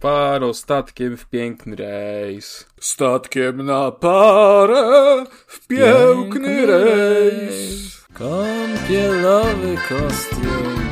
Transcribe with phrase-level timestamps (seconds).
[0.00, 2.66] Parą statkiem w piękny rejs.
[2.80, 8.06] Statkiem na parę w piękny rejs.
[8.14, 10.85] Kąpielowy kostium.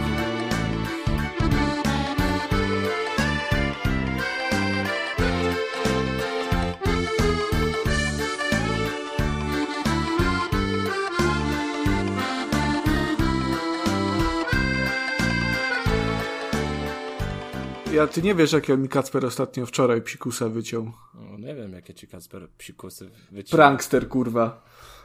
[17.94, 20.92] Ja, ty nie wiesz, jakiego mi Kacper ostatnio wczoraj psikusa wyciął.
[21.14, 23.56] No, nie wiem, jakie ci Kacper psikusy wyciął.
[23.56, 24.64] Prankster, kurwa.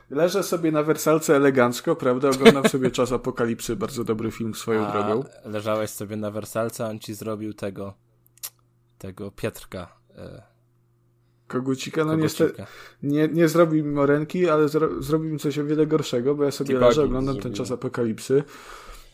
[0.10, 2.30] Leżę sobie na wersalce elegancko, prawda?
[2.30, 5.24] Oglądam sobie Czas Apokalipsy, bardzo dobry film swoją A drogą.
[5.46, 7.94] leżałeś sobie na wersalce, a on ci zrobił tego
[8.98, 9.96] tego Pietrka.
[10.18, 10.44] E,
[11.48, 12.44] Kogucika, no kogucika.
[12.44, 12.72] niestety
[13.04, 16.52] nie, nie zrobił mi morenki, ale zro, zrobił mi coś o wiele gorszego, bo ja
[16.52, 17.54] sobie leżę, oglądam ten.
[17.54, 18.44] Czas Apokalipsy.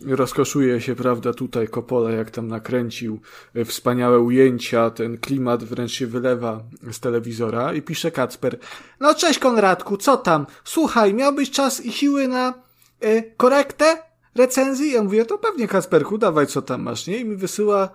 [0.02, 3.20] Rozkoszuję się, prawda, tutaj Kopole, jak tam nakręcił
[3.56, 8.60] e, wspaniałe ujęcia, ten klimat wręcz się wylewa z telewizora i pisze Kacper.
[9.00, 10.48] No cześć Konradku, co tam?
[10.64, 12.54] Słuchaj, miałbyś czas i siły na
[13.02, 13.98] e, korektę
[14.36, 14.92] recenzji?
[14.92, 17.18] Ja mówię, to pewnie Kacperku, dawaj co tam masz, nie?
[17.18, 17.90] I mi wysyła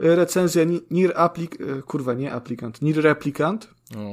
[0.00, 1.58] e, recenzja Ni- Nir Aplik...
[1.86, 3.68] Kurwa, nie aplikant, Nir Replikant.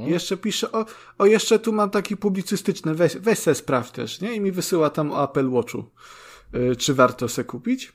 [0.08, 0.86] I jeszcze pisze, o,
[1.18, 4.34] o jeszcze tu mam taki publicystyczny, weź, weź se sprawdź też, nie?
[4.36, 5.84] I mi wysyła tam o Apple Watchu, y,
[6.78, 7.94] czy warto se kupić.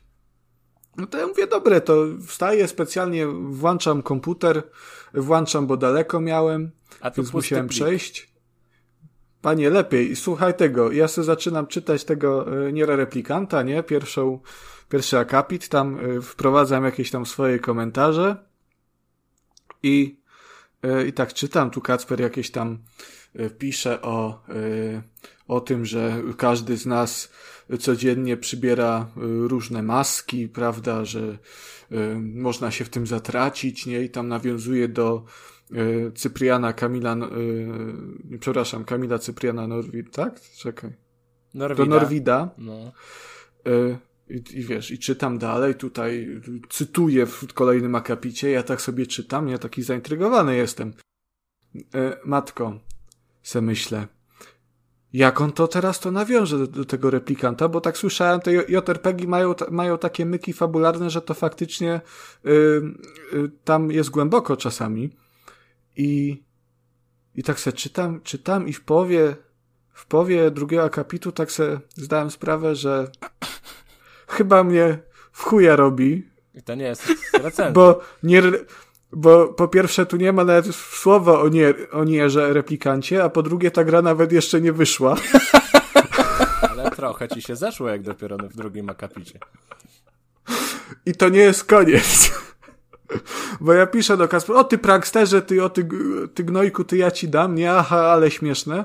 [0.97, 4.63] No to ja mówię, dobre, to wstaję specjalnie, włączam komputer,
[5.15, 7.81] włączam, bo daleko miałem, A więc musiałem plik.
[7.81, 8.29] przejść.
[9.43, 13.83] Panie, lepiej, słuchaj tego, ja sobie zaczynam czytać tego y, Niera Replikanta, nie?
[13.83, 14.41] Pierwszą,
[14.89, 18.37] pierwszy akapit, tam y, wprowadzam jakieś tam swoje komentarze
[19.83, 20.21] i
[21.09, 22.79] I tak czytam, tu Kacper jakieś tam
[23.59, 24.43] pisze o,
[25.49, 27.33] o tym, że każdy z nas
[27.79, 31.39] codziennie przybiera e, różne maski, prawda, że
[31.91, 34.03] e, można się w tym zatracić, nie?
[34.03, 35.25] I tam nawiązuje do
[35.73, 35.77] e,
[36.13, 37.17] Cypriana Kamila,
[38.41, 40.41] przepraszam, Kamila Cypriana Norwid, tak?
[40.41, 40.93] Czekaj.
[41.55, 41.85] Norwida.
[41.85, 42.51] Do Norwida.
[42.59, 42.93] No.
[44.31, 49.49] I, I wiesz, i czytam dalej, tutaj cytuję w kolejnym akapicie, ja tak sobie czytam,
[49.49, 50.93] ja taki zaintrygowany jestem.
[51.95, 52.81] E, matko,
[53.43, 54.07] se myślę,
[55.17, 59.27] jak on to teraz to nawiąże do, do tego replikanta, bo tak słyszałem, te JRPG
[59.27, 62.01] mają, mają takie myki fabularne, że to faktycznie
[62.47, 65.11] y, y, tam jest głęboko czasami.
[65.97, 66.43] I,
[67.35, 69.37] i tak se czytam, czytam i w połowie,
[69.93, 73.11] w połowie drugiego akapitu tak se zdałem sprawę, że
[74.29, 74.99] chyba mnie
[75.33, 77.71] w chuja robi, I to nie jest recenzja.
[77.71, 78.43] bo nie,
[79.17, 83.43] bo po pierwsze tu nie ma nawet słowa o, nie, o nierze replikancie, a po
[83.43, 85.17] drugie ta gra nawet jeszcze nie wyszła.
[86.71, 89.39] Ale trochę ci się zeszło, jak dopiero w drugim akapicie.
[91.07, 92.33] I to nie jest koniec.
[93.61, 95.89] Bo ja piszę do Kaspera, o ty pranksterze, ty o ty,
[96.35, 98.85] ty gnojku, ty ja ci dam, nie, aha, ale śmieszne.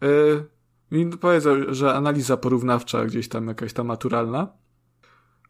[0.00, 0.44] Yy,
[0.90, 4.48] I powiedział, że analiza porównawcza gdzieś tam jakaś tam naturalna.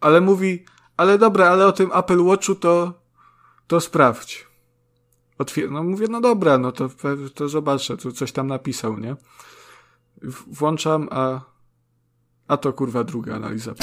[0.00, 0.64] Ale mówi,
[0.96, 3.01] ale dobra, ale o tym Apple Watchu to,
[3.72, 4.46] to sprawdź.
[5.38, 6.88] Otwier no mówię, no dobra, no to,
[7.34, 9.16] to zobaczę, tu coś tam napisał, nie?
[10.46, 11.40] Włączam, a,
[12.48, 13.74] a to kurwa druga analiza.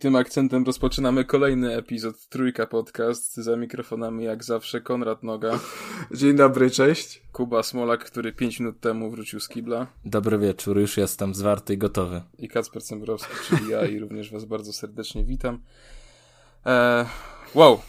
[0.00, 3.36] tym akcentem rozpoczynamy kolejny epizod Trójka Podcast.
[3.36, 5.58] Za mikrofonami jak zawsze Konrad Noga,
[6.14, 7.22] Dzień dobry, cześć.
[7.32, 11.78] Kuba Smolak, który 5 minut temu wrócił z kibla Dobry wieczór, już jestem zwarty i
[11.78, 12.22] gotowy.
[12.38, 15.60] i Kacper Cembrowski, czyli ja i również was bardzo serdecznie witam.
[16.66, 17.06] E,
[17.54, 17.80] wow.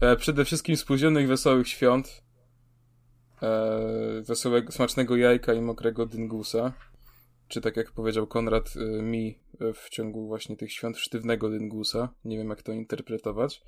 [0.00, 2.22] E, przede wszystkim spóźnionych, wesołych świąt.
[3.42, 6.72] E, wesołego, smacznego jajka i mokrego dyngusa.
[7.52, 12.08] Czy tak jak powiedział Konrad, e, mi e, w ciągu właśnie tych świąt sztywnego dyngusa.
[12.24, 13.62] Nie wiem jak to interpretować.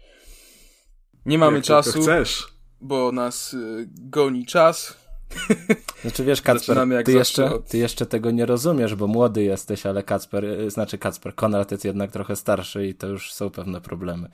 [1.26, 2.46] Nie mamy Jak czasu, chcesz.
[2.80, 3.56] bo nas e,
[3.88, 4.96] goni czas.
[6.02, 10.02] Znaczy wiesz, Kacper, ty jeszcze, od- ty jeszcze tego nie rozumiesz, bo młody jesteś, ale
[10.02, 14.28] Kacper, y, znaczy Kacper, Konrad jest jednak trochę starszy i to już są pewne problemy.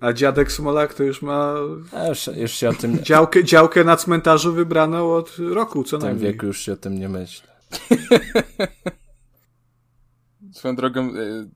[0.00, 1.54] A dziadek Smolak to już ma
[1.92, 5.98] A już, już się o tym, w działkę, działkę na cmentarzu wybraną od roku, co
[5.98, 6.32] tym najmniej.
[6.32, 7.51] wieku już się o tym nie myśli.
[10.52, 11.12] Swoją drogą, e,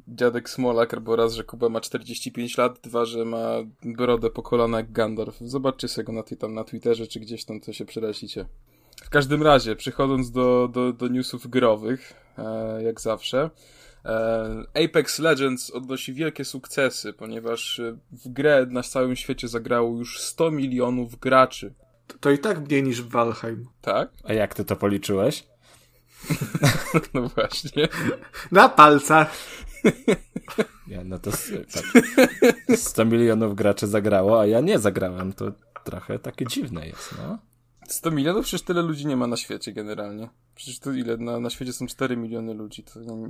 [0.08, 3.48] dziadek Smolak, albo raz, że Kuba ma 45 lat, dwa, że ma
[3.82, 5.38] brodę po kolana jak Gandalf.
[5.40, 8.46] Zobaczcie sobie go na, tam na Twitterze, czy gdzieś tam, to się przelecicie.
[9.04, 13.50] W każdym razie, przechodząc do, do, do newsów growych, e, jak zawsze,
[14.04, 20.20] e, Apex Legends odnosi wielkie sukcesy, ponieważ e, w grę na całym świecie zagrało już
[20.20, 21.74] 100 milionów graczy.
[22.20, 23.66] To i tak mniej niż w Valheim.
[23.80, 24.10] Tak?
[24.24, 25.44] A jak ty to policzyłeś?
[27.14, 27.88] no właśnie.
[28.52, 29.36] Na palcach.
[30.88, 31.30] Nie, no to
[31.74, 31.84] tak.
[32.76, 35.32] 100 milionów graczy zagrało, a ja nie zagrałem.
[35.32, 35.52] To
[35.84, 37.38] trochę takie dziwne jest, no.
[37.88, 38.44] 100 milionów?
[38.44, 40.28] Przecież tyle ludzi nie ma na świecie generalnie.
[40.54, 41.16] Przecież to ile?
[41.16, 42.82] Na, na świecie są 4 miliony ludzi.
[42.82, 43.28] To nie...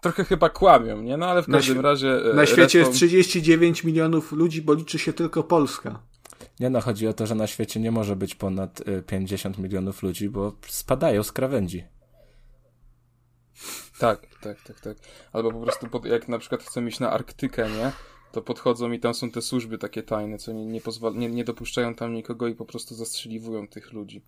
[0.00, 1.16] Trochę chyba kłamią, nie?
[1.16, 2.30] No ale w każdym na razie...
[2.30, 6.02] E, na świecie jest 39 milionów ludzi, bo liczy się tylko Polska.
[6.60, 10.02] Nie no, chodzi o to, że na świecie nie może być ponad 50 e, milionów
[10.02, 11.84] ludzi, bo spadają z krawędzi.
[13.98, 14.96] Tak, tak, tak, tak.
[15.32, 17.92] Albo po prostu pod, jak na przykład chcę iść na Arktykę, nie?
[18.32, 21.44] To podchodzą i tam są te służby takie tajne, co nie, nie, pozwala, nie, nie
[21.44, 24.22] dopuszczają tam nikogo i po prostu zastrzeliwują tych ludzi.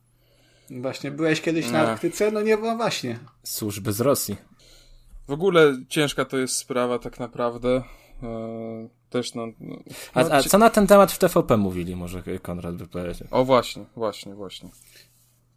[0.71, 2.31] Właśnie, byłeś kiedyś na Arktyce?
[2.31, 3.19] No nie, no właśnie.
[3.43, 4.37] Służby z Rosji.
[5.29, 7.83] W ogóle ciężka to jest sprawa tak naprawdę.
[8.23, 9.77] Eee, też no, no,
[10.15, 13.29] a, a co na ten temat w TVP mówili, może Konrad by powiedział?
[13.31, 14.71] O właśnie, właśnie, właśnie.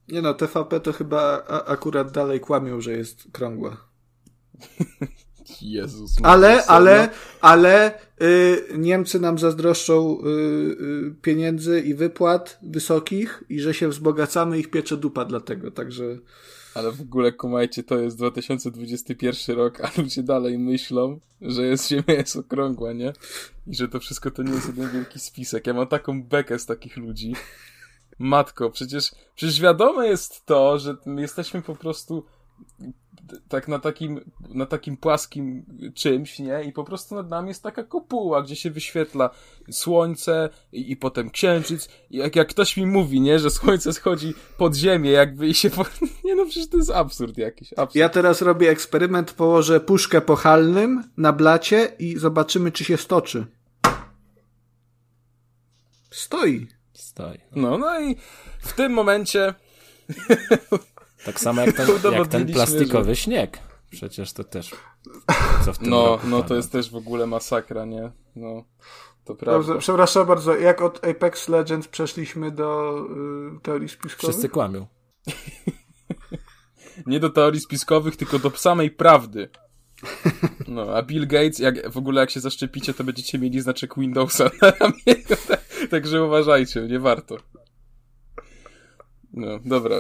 [0.07, 3.77] Nie no, TVP to chyba akurat dalej kłamią, że jest krągła.
[5.61, 6.15] Jezus.
[6.23, 7.09] Ale, ale,
[7.41, 14.59] ale y, Niemcy nam zazdroszczą y, y, pieniędzy i wypłat wysokich i że się wzbogacamy,
[14.59, 16.03] ich piecze dupa dlatego, także...
[16.77, 22.13] Ale w ogóle kumajcie, to jest 2021 rok, a ludzie dalej myślą, że jest Ziemia
[22.17, 23.13] jest okrągła, nie?
[23.67, 25.67] I że to wszystko to nie jest jeden wielki spisek.
[25.67, 27.35] Ja mam taką bekę z takich ludzi.
[28.19, 32.25] Matko, przecież, przecież wiadome jest to, że my jesteśmy po prostu
[33.49, 36.63] tak na takim, na takim płaskim czymś, nie?
[36.63, 39.29] I po prostu nad nami jest taka kopuła, gdzie się wyświetla
[39.71, 41.89] słońce i, i potem księżyc.
[42.09, 43.39] I jak, jak ktoś mi mówi, nie?
[43.39, 45.69] Że słońce schodzi pod ziemię jakby i się...
[45.69, 45.85] Po...
[46.25, 47.73] Nie no, przecież to jest absurd jakiś.
[47.73, 47.95] Absurd.
[47.95, 53.45] Ja teraz robię eksperyment, położę puszkę po halnym na blacie i zobaczymy, czy się stoczy.
[56.11, 56.67] Stoi.
[56.93, 57.39] Stoi.
[57.55, 58.15] No, no i
[58.59, 59.53] w tym momencie
[61.27, 63.15] tak samo jak ten, jak ten plastikowy że...
[63.15, 63.59] śnieg.
[63.91, 64.71] Przecież to też.
[65.65, 68.11] Co w tym no, no to jest też w ogóle masakra, nie?
[68.35, 68.63] No.
[69.25, 69.57] To prawda.
[69.57, 72.99] Dobrze, przepraszam bardzo, jak od Apex Legends przeszliśmy do
[73.57, 74.35] y, teorii spiskowych?
[74.35, 74.87] Wszyscy kłamią.
[77.05, 79.49] nie do teorii spiskowych, tylko do samej prawdy.
[80.67, 84.43] No, a Bill Gates, jak w ogóle jak się zaszczepicie, to będziecie mieli znaczek Windowsa
[84.61, 87.37] na ramieniu, tak, także uważajcie, nie warto.
[89.33, 89.95] No, dobra.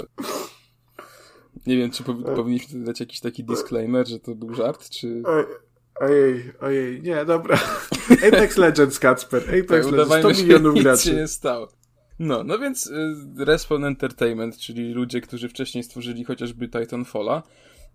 [1.67, 5.23] Nie wiem, czy powi- powinniśmy dać jakiś taki disclaimer, że to był żart, czy...
[5.99, 7.59] Ojej, ojej, nie, dobra.
[8.27, 9.43] Apex Legends, Kacper.
[9.43, 11.03] Apex tak, Legends, 100 milionów nic graczy.
[11.03, 11.67] się nie stało.
[12.19, 17.43] No, no więc y, Respawn Entertainment, czyli ludzie, którzy wcześniej stworzyli chociażby Titanfalla,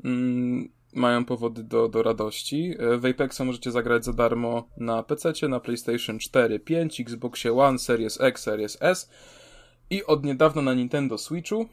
[0.04, 2.74] mm, mają powody do, do radości.
[2.94, 7.78] Y, w Apexa możecie zagrać za darmo na PC, na PlayStation 4, 5, Xboxie One,
[7.78, 9.10] Series X, Series S
[9.90, 11.68] i od niedawna na Nintendo Switchu.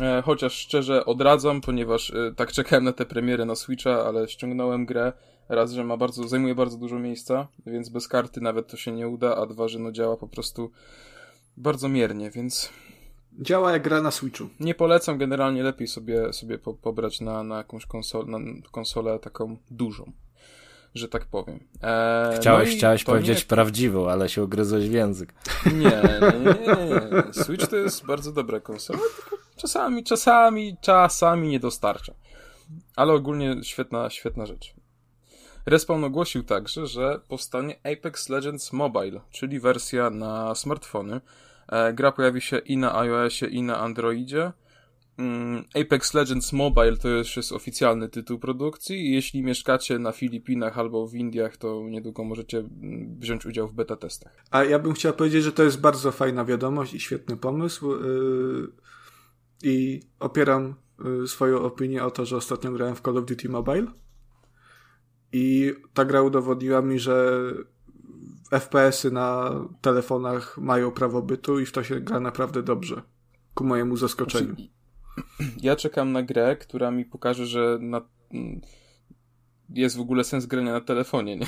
[0.00, 4.86] E, chociaż szczerze odradzam, ponieważ e, tak czekałem na tę premierę na Switcha, ale ściągnąłem
[4.86, 5.12] grę.
[5.48, 9.08] Raz, że ma bardzo, zajmuje bardzo dużo miejsca, więc bez karty nawet to się nie
[9.08, 10.70] uda, a dwa, że no działa po prostu
[11.56, 12.72] bardzo miernie, więc...
[13.40, 14.48] Działa jak gra na Switchu.
[14.60, 18.38] Nie polecam, generalnie lepiej sobie, sobie po, pobrać na, na jakąś konsolę, na
[18.70, 20.12] konsolę taką dużą
[20.98, 21.60] że tak powiem.
[21.82, 23.44] Eee, chciałeś no chciałeś powiedzieć nie...
[23.44, 25.34] prawdziwą, ale się ugryzłeś w język.
[25.66, 27.44] Nie, nie, nie, nie, nie.
[27.44, 32.14] Switch to jest bardzo dobra konsola, tylko czasami, czasami, czasami nie dostarcza.
[32.96, 34.74] Ale ogólnie świetna, świetna rzecz.
[35.66, 41.20] Respawn ogłosił także, że powstanie Apex Legends Mobile, czyli wersja na smartfony.
[41.68, 44.52] E, gra pojawi się i na iOSie, i na Androidzie.
[45.18, 51.06] Mm, Apex Legends Mobile to już jest oficjalny tytuł produkcji jeśli mieszkacie na Filipinach albo
[51.06, 54.44] w Indiach, to niedługo możecie mm, wziąć udział w beta testach.
[54.50, 58.72] A ja bym chciał powiedzieć, że to jest bardzo fajna wiadomość i świetny pomysł yy,
[59.62, 63.86] i opieram yy, swoją opinię o to, że ostatnio grałem w Call of Duty Mobile
[65.32, 67.42] i ta gra udowodniła mi, że
[68.50, 73.02] FPS-y na telefonach mają prawo bytu i w to się gra naprawdę dobrze.
[73.54, 74.54] Ku mojemu zaskoczeniu.
[74.54, 74.68] Znaczy,
[75.62, 78.00] ja czekam na grę, która mi pokaże, że na...
[79.68, 81.46] jest w ogóle sens grania na telefonie, nie?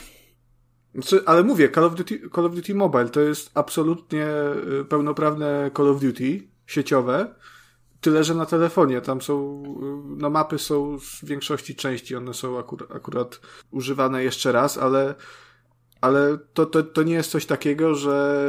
[0.95, 4.27] Znaczy, ale mówię, Call of, Duty, Call of Duty Mobile to jest absolutnie
[4.81, 7.35] y, pełnoprawne Call of Duty sieciowe,
[8.01, 9.01] tyle, że na telefonie.
[9.01, 13.41] Tam są, y, no mapy są z większości części, one są akurat, akurat
[13.71, 15.15] używane jeszcze raz, ale
[16.01, 18.45] ale to, to, to nie jest coś takiego, że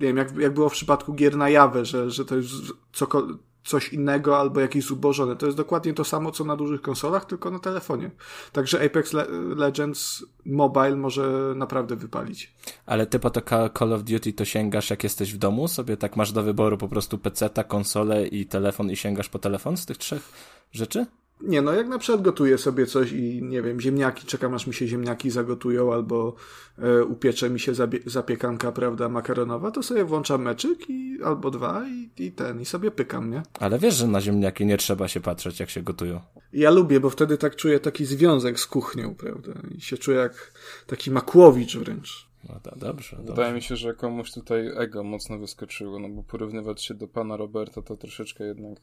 [0.00, 2.52] nie wiem, jak, jak było w przypadku gier na Jawę, że, że to jest
[2.92, 5.36] cokolwiek coś innego albo jakieś zubożone.
[5.36, 8.10] To jest dokładnie to samo, co na dużych konsolach, tylko na telefonie.
[8.52, 12.54] Także Apex Le Legends Mobile może naprawdę wypalić.
[12.86, 13.40] Ale ty po to
[13.78, 15.68] Call of Duty to sięgasz jak jesteś w domu?
[15.68, 19.76] Sobie tak masz do wyboru po prostu PC-ta, konsolę i telefon i sięgasz po telefon
[19.76, 20.32] z tych trzech
[20.72, 21.06] rzeczy?
[21.40, 24.74] Nie, no jak na przykład gotuję sobie coś i nie wiem, ziemniaki, czekam aż mi
[24.74, 26.34] się ziemniaki zagotują albo
[26.78, 27.72] e, upiecze mi się
[28.06, 32.90] zapiekanka, prawda, makaronowa, to sobie włączam meczyk i, albo dwa i, i ten, i sobie
[32.90, 33.42] pykam, nie?
[33.60, 36.20] Ale wiesz, że na ziemniaki nie trzeba się patrzeć, jak się gotują.
[36.52, 40.52] Ja lubię, bo wtedy tak czuję taki związek z kuchnią, prawda, i się czuję jak
[40.86, 42.28] taki makłowicz wręcz.
[42.48, 43.32] No to dobrze, dobrze.
[43.32, 47.36] Wydaje mi się, że komuś tutaj ego mocno wyskoczyło, no bo porównywać się do pana
[47.36, 48.80] Roberta to troszeczkę jednak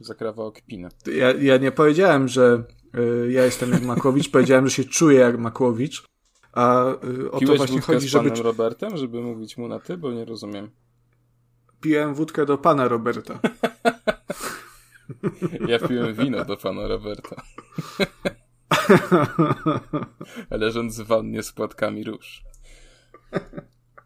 [0.00, 0.88] zakrawa kpinę.
[1.06, 2.64] Ja, ja nie powiedziałem, że
[2.98, 6.04] y, ja jestem jak Makłowicz, powiedziałem, że się czuję jak Makłowicz.
[6.52, 8.30] A y, o Piłeś to właśnie chodzi, z żeby.
[8.30, 10.70] panem Robertem, żeby mówić mu na ty, bo nie rozumiem.
[11.80, 13.40] Piłem wódkę do pana Roberta.
[15.68, 17.42] ja piłem wino do pana Roberta.
[20.50, 22.42] Leżąc w wannie z płatkami róż.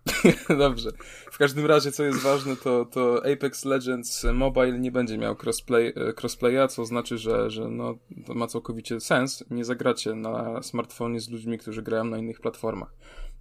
[0.58, 0.90] Dobrze.
[1.30, 5.86] W każdym razie, co jest ważne, to, to Apex Legends Mobile nie będzie miał crossplay,
[5.86, 7.94] e, crossplaya, co znaczy, że, że no,
[8.26, 9.44] to ma całkowicie sens.
[9.50, 12.94] Nie zagracie na smartfonie z ludźmi, którzy grają na innych platformach.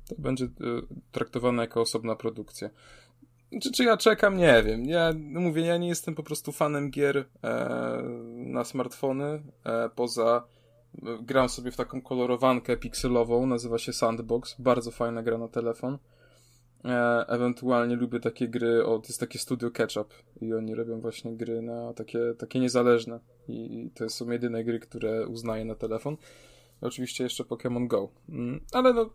[0.09, 0.49] To będzie y,
[1.11, 2.69] traktowane jako osobna produkcja.
[3.61, 4.37] Czy, czy ja czekam?
[4.37, 4.85] Nie wiem.
[4.85, 8.01] Ja mówię, ja nie jestem po prostu fanem gier e,
[8.35, 10.43] na smartfony, e, poza
[11.21, 15.97] gram sobie w taką kolorowankę pikselową, nazywa się Sandbox, bardzo fajna gra na telefon.
[16.85, 21.37] E, ewentualnie lubię takie gry, o, to jest takie studio Ketchup i oni robią właśnie
[21.37, 26.17] gry na takie, takie niezależne i to są jedyne gry, które uznaję na telefon.
[26.81, 28.09] Oczywiście jeszcze Pokémon Go.
[28.29, 29.09] Mm, ale no,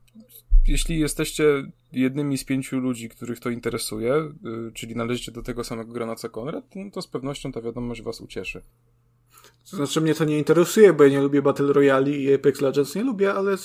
[0.69, 1.45] jeśli jesteście
[1.93, 6.31] jednymi z pięciu ludzi, których to interesuje, y, czyli należycie do tego samego grona co
[6.31, 8.63] Konrad, no to z pewnością ta wiadomość was ucieszy.
[9.71, 12.95] To znaczy mnie to nie interesuje, bo ja nie lubię Battle Royale i Apex Legends
[12.95, 13.57] nie lubię, ale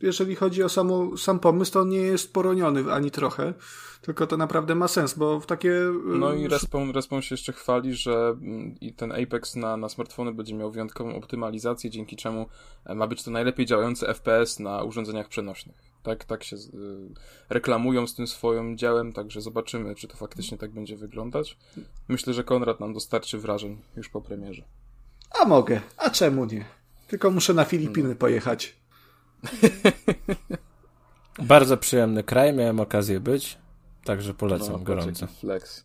[0.00, 3.54] jeżeli chodzi o samu, sam pomysł, to nie jest poroniony ani trochę,
[4.02, 5.72] tylko to naprawdę ma sens, bo w takie...
[6.04, 10.54] No i Respawn, Respawn się jeszcze chwali, że mm, ten Apex na, na smartfony będzie
[10.54, 12.46] miał wyjątkową optymalizację, dzięki czemu
[12.84, 15.76] e, ma być to najlepiej działający FPS na urządzeniach przenośnych.
[16.02, 16.60] Tak, tak się y,
[17.48, 21.56] reklamują z tym swoim działem, także zobaczymy, czy to faktycznie tak będzie wyglądać.
[22.08, 24.64] Myślę, że Konrad nam dostarczy wrażeń już po premierze.
[25.40, 26.64] A mogę, a czemu nie?
[27.08, 28.14] Tylko muszę na Filipiny no.
[28.14, 28.76] pojechać.
[31.38, 33.58] Bardzo przyjemny kraj, miałem okazję być,
[34.04, 35.26] także polecam no, gorąco.
[35.26, 35.84] Flex.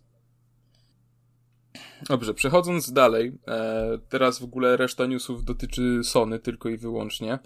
[2.08, 7.38] Dobrze, przechodząc dalej, e, teraz w ogóle reszta newsów dotyczy Sony tylko i wyłącznie.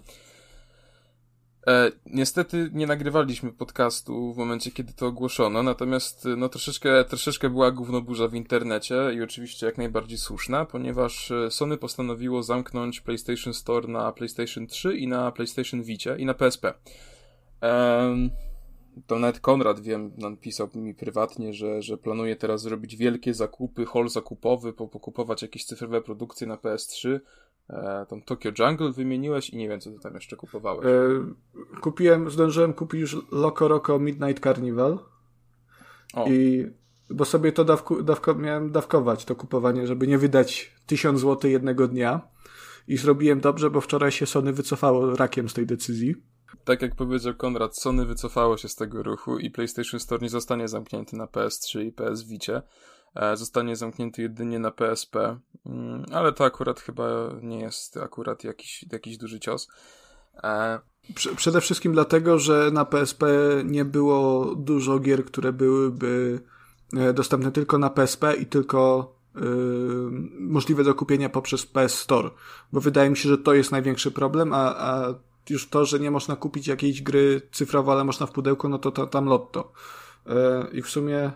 [1.67, 7.71] E, niestety nie nagrywaliśmy podcastu w momencie, kiedy to ogłoszono, natomiast no troszeczkę, troszeczkę była
[7.71, 13.87] gównoburza w internecie i oczywiście jak najbardziej słuszna, ponieważ e, Sony postanowiło zamknąć PlayStation Store
[13.87, 16.73] na PlayStation 3 i na PlayStation Vicie i na PSP.
[17.61, 18.29] Um,
[19.07, 24.09] to nawet Konrad, wiem, napisał mi prywatnie, że, że planuje teraz zrobić wielkie zakupy, hall
[24.09, 27.19] zakupowy, po, pokupować jakieś cyfrowe produkcje na PS3,
[27.69, 30.85] E, tą Tokyo Jungle wymieniłeś i nie wiem, co ty tam jeszcze kupowałeś.
[30.85, 34.99] E, kupiłem, zdążyłem kupić już Loco Roco Midnight Carnival.
[36.13, 36.25] O.
[36.29, 36.67] I
[37.09, 41.87] bo sobie to dawku, dawko, miałem dawkować, to kupowanie, żeby nie wydać 1000 zł jednego
[41.87, 42.21] dnia.
[42.87, 46.15] I zrobiłem dobrze, bo wczoraj się Sony wycofało rakiem z tej decyzji.
[46.63, 50.67] Tak jak powiedział Konrad, Sony wycofało się z tego ruchu i PlayStation Store nie zostanie
[50.67, 52.61] zamknięty na PS3 i PS Vicie.
[53.15, 57.07] E, zostanie zamknięty jedynie na PSP, mm, ale to akurat chyba
[57.41, 59.67] nie jest akurat jakiś, jakiś duży cios.
[60.43, 60.79] E,
[61.35, 63.25] przede wszystkim dlatego, że na PSP
[63.65, 66.39] nie było dużo gier, które byłyby
[66.97, 72.29] e, dostępne tylko na PSP i tylko yy, możliwe do kupienia poprzez PS Store.
[72.73, 75.13] Bo wydaje mi się, że to jest największy problem, a, a
[75.49, 78.91] już to, że nie można kupić jakiejś gry cyfrowo, ale można w pudełku, no to,
[78.91, 79.71] to tam lotto.
[80.25, 80.33] Yy,
[80.73, 81.31] I w sumie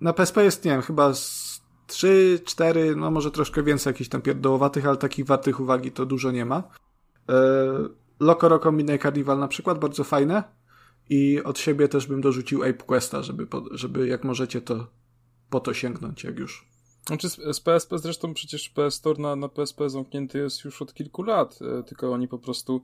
[0.00, 4.22] na PSP jest, nie wiem, chyba z 3, 4, no może troszkę więcej jakichś tam
[4.22, 6.62] pierdołowatych, ale takich wartych uwagi to dużo nie ma.
[7.28, 7.34] E,
[8.20, 10.42] Loco Roco Midnight Carnival na przykład, bardzo fajne.
[11.10, 14.86] I od siebie też bym dorzucił Ape Questa, żeby, żeby jak możecie to
[15.50, 16.68] po to sięgnąć, jak już.
[17.06, 21.22] Znaczy z PSP zresztą przecież PS Store na, na PSP zamknięty jest już od kilku
[21.22, 22.82] lat, e, tylko oni po prostu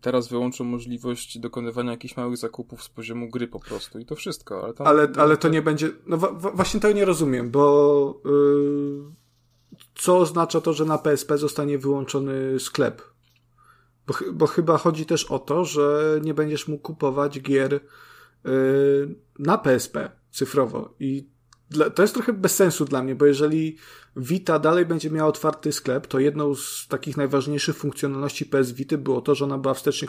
[0.00, 4.64] teraz wyłączą możliwość dokonywania jakichś małych zakupów z poziomu gry po prostu i to wszystko.
[4.64, 5.90] Ale, tam, ale, ale to nie będzie.
[6.06, 6.16] No
[6.54, 13.02] właśnie tego nie rozumiem, bo yy, co oznacza to, że na PSP zostanie wyłączony sklep?
[14.06, 17.72] Bo, bo chyba chodzi też o to, że nie będziesz mógł kupować gier
[18.44, 21.35] yy, na PSP cyfrowo i
[21.94, 23.76] to jest trochę bez sensu dla mnie, bo jeżeli
[24.16, 29.20] Vita dalej będzie miała otwarty sklep, to jedną z takich najważniejszych funkcjonalności PS Vita było
[29.20, 30.08] to, że ona była wstecznie,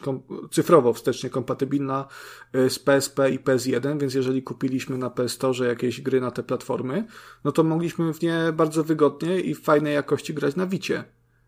[0.52, 2.08] cyfrowo wstecznie kompatybilna
[2.56, 6.44] y, z PSP i PS1, więc jeżeli kupiliśmy na PS Store jakieś gry na te
[6.44, 7.08] platformy,
[7.44, 11.04] no to mogliśmy w nie bardzo wygodnie i w fajnej jakości grać na Vicie.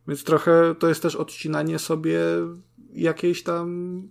[0.07, 2.19] Więc trochę to jest też odcinanie sobie
[2.93, 4.01] jakiejś tam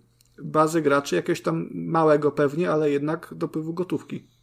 [0.43, 4.38] bazy graczy, jakiegoś tam małego pewnie, ale jednak dopływu gotówki.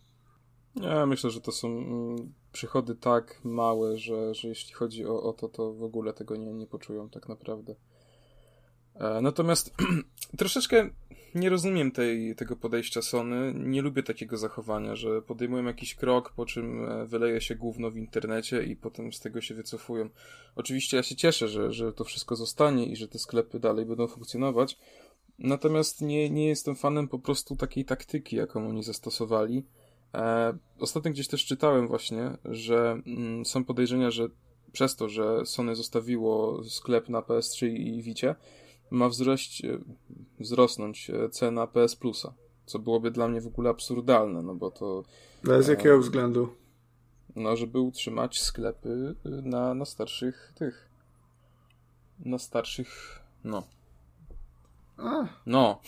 [0.81, 5.33] Ja myślę, że to są mm, przychody tak małe, że, że jeśli chodzi o, o
[5.33, 7.75] to, to w ogóle tego nie, nie poczują tak naprawdę.
[8.95, 9.75] E, natomiast
[10.39, 10.91] troszeczkę
[11.35, 13.55] nie rozumiem tej, tego podejścia Sony.
[13.55, 17.97] Nie lubię takiego zachowania, że podejmują jakiś krok, po czym e, wyleje się gówno w
[17.97, 20.09] internecie i potem z tego się wycofują.
[20.57, 24.07] Oczywiście ja się cieszę, że, że to wszystko zostanie i że te sklepy dalej będą
[24.07, 24.79] funkcjonować.
[25.39, 29.65] Natomiast nie, nie jestem fanem po prostu takiej taktyki, jaką oni zastosowali.
[30.15, 34.29] E, ostatnio gdzieś też czytałem właśnie, że mm, są podejrzenia, że
[34.73, 38.35] przez to, że Sony zostawiło sklep na PS3 i Vicie,
[38.91, 39.79] ma wzrość, e,
[40.41, 42.35] wzrosnąć e, cena PS Plusa,
[42.67, 45.05] co byłoby dla mnie w ogóle absurdalne, no bo to...
[45.47, 46.49] Ale z jakiego względu?
[47.37, 50.89] No, żeby utrzymać sklepy na, na starszych tych...
[52.19, 53.21] Na starszych...
[53.45, 53.63] no.
[54.97, 55.27] A.
[55.47, 55.81] No.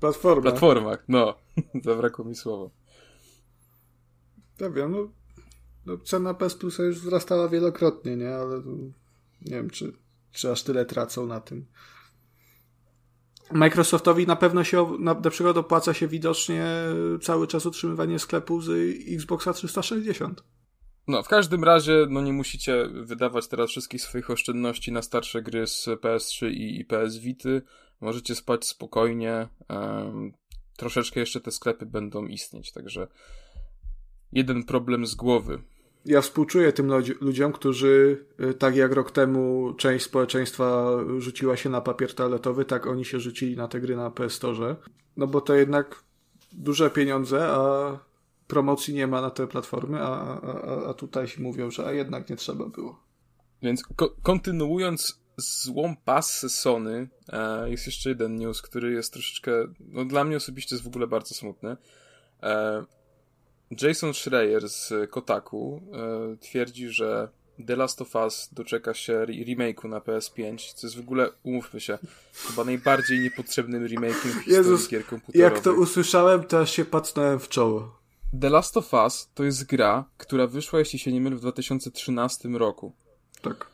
[0.00, 0.42] Platformach.
[0.42, 1.34] Platformach, no.
[1.84, 2.70] Zabrakło mi słowa.
[4.60, 5.12] Ja wiem, no,
[5.86, 8.34] no cena PS Plusa już wzrastała wielokrotnie, nie?
[8.34, 8.62] Ale
[9.40, 9.92] nie wiem, czy,
[10.32, 11.66] czy aż tyle tracą na tym.
[13.52, 16.66] Microsoftowi na pewno się, na, na przykład opłaca się widocznie
[17.22, 18.70] cały czas utrzymywanie sklepu z
[19.08, 20.42] Xboxa 360.
[21.08, 25.66] No, w każdym razie, no nie musicie wydawać teraz wszystkich swoich oszczędności na starsze gry
[25.66, 27.62] z PS3 i, i PS Vity.
[28.00, 29.48] Możecie spać spokojnie.
[29.68, 30.32] Um,
[30.76, 33.08] troszeczkę jeszcze te sklepy będą istnieć, także
[34.34, 35.58] jeden problem z głowy.
[36.04, 41.80] Ja współczuję tym ludziom, którzy y, tak jak rok temu część społeczeństwa rzuciła się na
[41.80, 44.76] papier toaletowy, tak oni się rzucili na te gry na PS Store.
[45.16, 46.04] No bo to jednak
[46.52, 47.98] duże pieniądze, a
[48.46, 52.30] promocji nie ma na te platformy, a, a, a tutaj się mówią, że a jednak
[52.30, 53.00] nie trzeba było.
[53.62, 60.04] Więc ko kontynuując złą pasę Sony, e, jest jeszcze jeden news, który jest troszeczkę, no
[60.04, 61.76] dla mnie osobiście jest w ogóle bardzo smutny.
[62.42, 62.84] E,
[63.70, 67.28] Jason Schreier z Kotaku e, twierdzi, że
[67.66, 71.98] The Last of Us doczeka się remake'u na PS5, co jest w ogóle, umówmy się,
[72.34, 75.54] chyba najbardziej niepotrzebnym remake'iem w historii Jezus, gier komputerowych.
[75.54, 77.98] Jak to usłyszałem, to aż się patrzyłem w czoło.
[78.40, 82.48] The Last of Us to jest gra, która wyszła, jeśli się nie mylę, w 2013
[82.48, 82.92] roku.
[83.42, 83.66] Tak.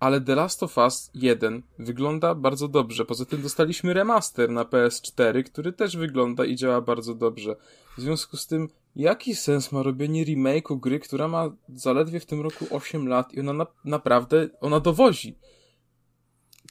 [0.00, 3.04] Ale The Last of Us 1 wygląda bardzo dobrze.
[3.04, 7.56] Poza tym dostaliśmy remaster na PS4, który też wygląda i działa bardzo dobrze.
[7.98, 12.40] W związku z tym Jaki sens ma robienie remake'u gry, która ma zaledwie w tym
[12.40, 15.38] roku 8 lat i ona na, naprawdę, ona dowozi?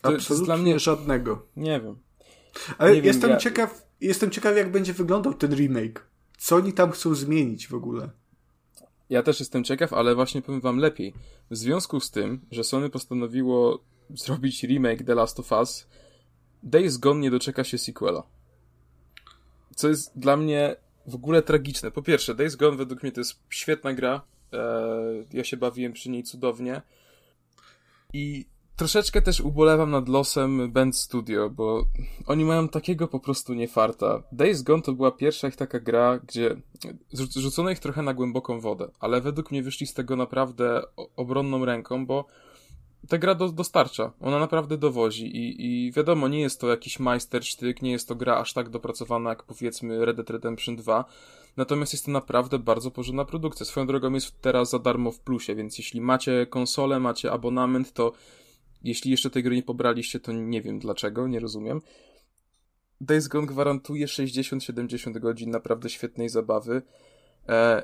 [0.01, 1.45] To Absolutnie dla mnie żadnego.
[1.55, 1.99] Nie wiem.
[2.77, 3.37] Ale nie jestem wiem, ja...
[3.37, 6.07] ciekaw, jestem ciekaw jak będzie wyglądał ten remake.
[6.37, 8.09] Co oni tam chcą zmienić w ogóle?
[9.09, 11.13] Ja też jestem ciekaw, ale właśnie powiem wam lepiej.
[11.49, 15.87] W związku z tym, że Sony postanowiło zrobić remake The Last of Us,
[16.63, 18.23] Days Gone nie doczeka się sequela.
[19.75, 20.75] Co jest dla mnie
[21.07, 21.91] w ogóle tragiczne.
[21.91, 24.21] Po pierwsze, Days Gone według mnie to jest świetna gra.
[24.51, 26.81] Eee, ja się bawiłem przy niej cudownie.
[28.13, 31.85] I troszeczkę też ubolewam nad losem Band Studio, bo
[32.25, 34.23] oni mają takiego po prostu niefarta.
[34.31, 36.61] Days Gone to była pierwsza ich taka gra, gdzie
[37.35, 40.81] rzucono ich trochę na głęboką wodę, ale według mnie wyszli z tego naprawdę
[41.15, 42.25] obronną ręką, bo
[43.07, 44.11] ta gra do, dostarcza.
[44.21, 48.37] Ona naprawdę dowozi i, i wiadomo, nie jest to jakiś majstersztyk, nie jest to gra
[48.37, 51.05] aż tak dopracowana jak powiedzmy Red Dead Redemption 2,
[51.57, 53.65] natomiast jest to naprawdę bardzo porządna produkcja.
[53.65, 58.11] Swoją drogą jest teraz za darmo w plusie, więc jeśli macie konsolę, macie abonament, to
[58.83, 61.81] jeśli jeszcze tej gry nie pobraliście, to nie wiem dlaczego, nie rozumiem.
[63.01, 66.81] Days Gone gwarantuje 60-70 godzin naprawdę świetnej zabawy.
[67.49, 67.83] E,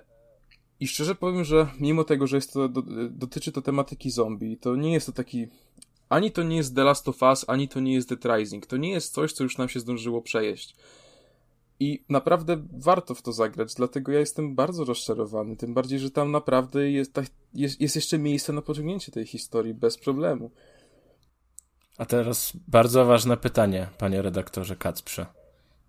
[0.79, 4.75] i szczerze powiem, że mimo tego, że jest to, do, dotyczy to tematyki zombie, to
[4.75, 5.47] nie jest to taki.
[6.09, 8.65] Ani to nie jest The Last of Us, ani to nie jest Dead Rising.
[8.65, 10.75] To nie jest coś, co już nam się zdążyło przejeść.
[11.79, 15.55] I naprawdę warto w to zagrać, dlatego ja jestem bardzo rozczarowany.
[15.55, 17.19] Tym bardziej, że tam naprawdę jest,
[17.53, 20.51] jest, jest jeszcze miejsce na pociągnięcie tej historii bez problemu.
[21.97, 25.25] A teraz bardzo ważne pytanie, panie redaktorze Kacprze.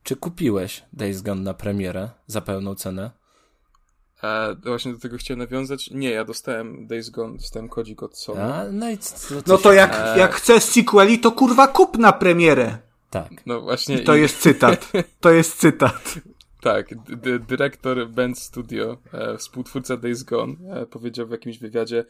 [0.02, 3.17] Czy kupiłeś Days Gone na premierę za pełną cenę?
[4.22, 5.90] E, właśnie do tego chciałem nawiązać.
[5.90, 8.42] Nie, ja dostałem Days Gone, dostałem kodzik od Sony.
[8.42, 10.18] A, no i co, No to jak, e...
[10.18, 12.78] jak chcesz sequeli, to kurwa kup na premierę.
[13.10, 13.46] Tak.
[13.46, 14.00] No właśnie.
[14.00, 14.20] I to i...
[14.20, 14.92] jest cytat.
[15.20, 16.14] To jest cytat.
[16.60, 22.04] tak, d- dyrektor Band Studio, e, współtwórca Days Gone, e, powiedział w jakimś wywiadzie,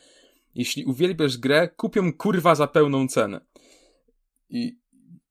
[0.54, 3.40] jeśli uwielbiasz grę, kupią kurwa za pełną cenę.
[4.50, 4.78] I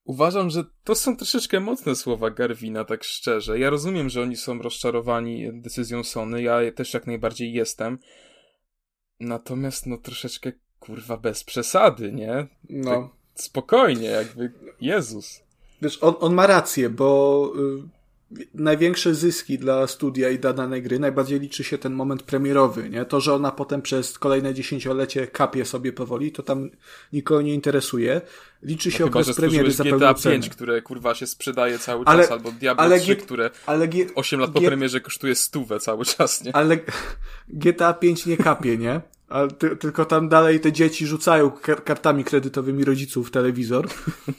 [0.08, 3.60] uważam, że to są troszeczkę mocne słowa Garwina, tak szczerze.
[3.60, 8.00] Ja rozumiem, że oni są rozczarowani decyzją Sony, ja też jak najbardziej jestem.
[9.20, 12.48] Natomiast no troszeczkę kurwa bez przesady, nie?
[12.70, 12.91] No.
[12.91, 15.43] Tak spokojnie, jakby Jezus.
[15.82, 17.96] Wiesz, on, on ma rację, bo y,
[18.53, 23.05] największe zyski dla studia i dla danej gry najbardziej liczy się ten moment premierowy, nie?
[23.05, 26.69] To, że ona potem przez kolejne dziesięciolecie kapie sobie powoli, to tam
[27.13, 28.21] nikogo nie interesuje.
[28.63, 30.55] Liczy się No chyba, okres że premiery za GTA pełną 5, cenę.
[30.55, 34.05] które kurwa się sprzedaje cały Ale- czas, albo Diablo ale 3, G- które Ale, G,
[34.15, 36.55] 8 lat po G- premierze kosztuje stówę cały czas, nie?
[36.55, 36.77] ale
[37.49, 39.01] GTA 5 nie kapie, nie?
[39.29, 43.87] A ty, tylko tam dalej te dzieci rzucają kar- kartami kredytowymi rodziców w telewizor.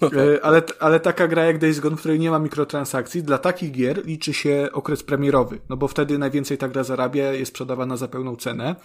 [0.00, 0.18] No tak.
[0.42, 4.06] Ale, ale taka gra jak Days Gone, w której nie ma mikrotransakcji, dla takich gier
[4.06, 8.36] liczy się okres premierowy, no bo wtedy najwięcej ta gra zarabia, jest sprzedawana za pełną
[8.36, 8.76] cenę.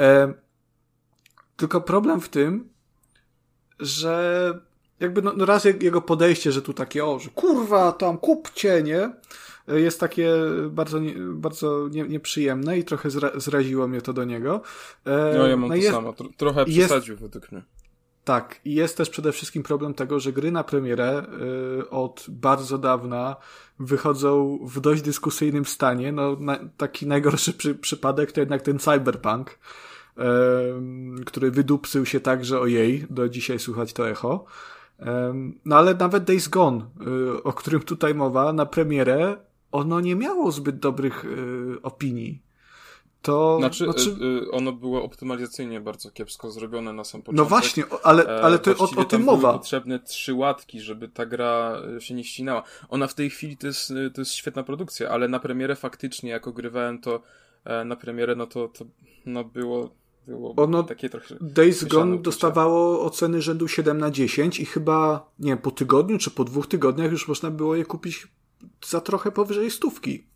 [0.00, 0.32] E,
[1.56, 2.68] tylko problem w tym,
[3.80, 4.52] że
[5.00, 8.82] jakby no, no raz je- jego podejście, że tu takie, o, że kurwa, tam kupcie,
[8.82, 9.10] nie?
[9.68, 10.30] Jest takie
[10.70, 14.60] bardzo, nie, bardzo nie, nieprzyjemne i trochę zra, zraziło mnie to do niego.
[15.04, 16.10] E, No ja mam to jest, samo.
[16.12, 17.62] Tro- trochę jest- przesadził według mnie.
[18.24, 21.22] tak, i jest też przede wszystkim problem tego, że gry na premierę
[21.80, 23.36] y, od bardzo dawna
[23.78, 26.12] wychodzą w dość dyskusyjnym stanie.
[26.12, 29.58] No, na, taki najgorszy przy, przypadek to jednak ten cyberpunk,
[30.16, 34.44] em, który wydupcył się tak, że ojej, do dzisiaj słuchać to echo.
[35.64, 36.80] No ale nawet Days Gone,
[37.36, 39.36] y, o którym tutaj mowa, na premierę
[39.72, 42.42] ono nie miało zbyt dobrych y, opinii.
[43.22, 47.38] To Znaczy, znaczy y, ono było optymalizacyjnie bardzo kiepsko zrobione na sam początek.
[47.38, 49.52] no właśnie, o- ale, E, ale to, o, właściwie o tym tam były mowa.
[49.52, 52.62] potrzebne trzy łatki, żeby ta gra się nie ścinała.
[52.88, 56.48] Ona w tej chwili to jest, to jest świetna produkcja, ale na premierę faktycznie, jak
[56.48, 57.22] ogrywałem to
[57.64, 58.84] e, na premierę, no to, to
[59.26, 59.90] no było,
[60.26, 61.34] było Ono- takie trochę...
[61.40, 66.30] Days Gone dostawało oceny rzędu 7 na 10 i chyba, nie wiem, po tygodniu czy
[66.30, 68.28] po dwóch tygodniach już można było je kupić
[68.86, 70.26] za trochę powyżej stówki.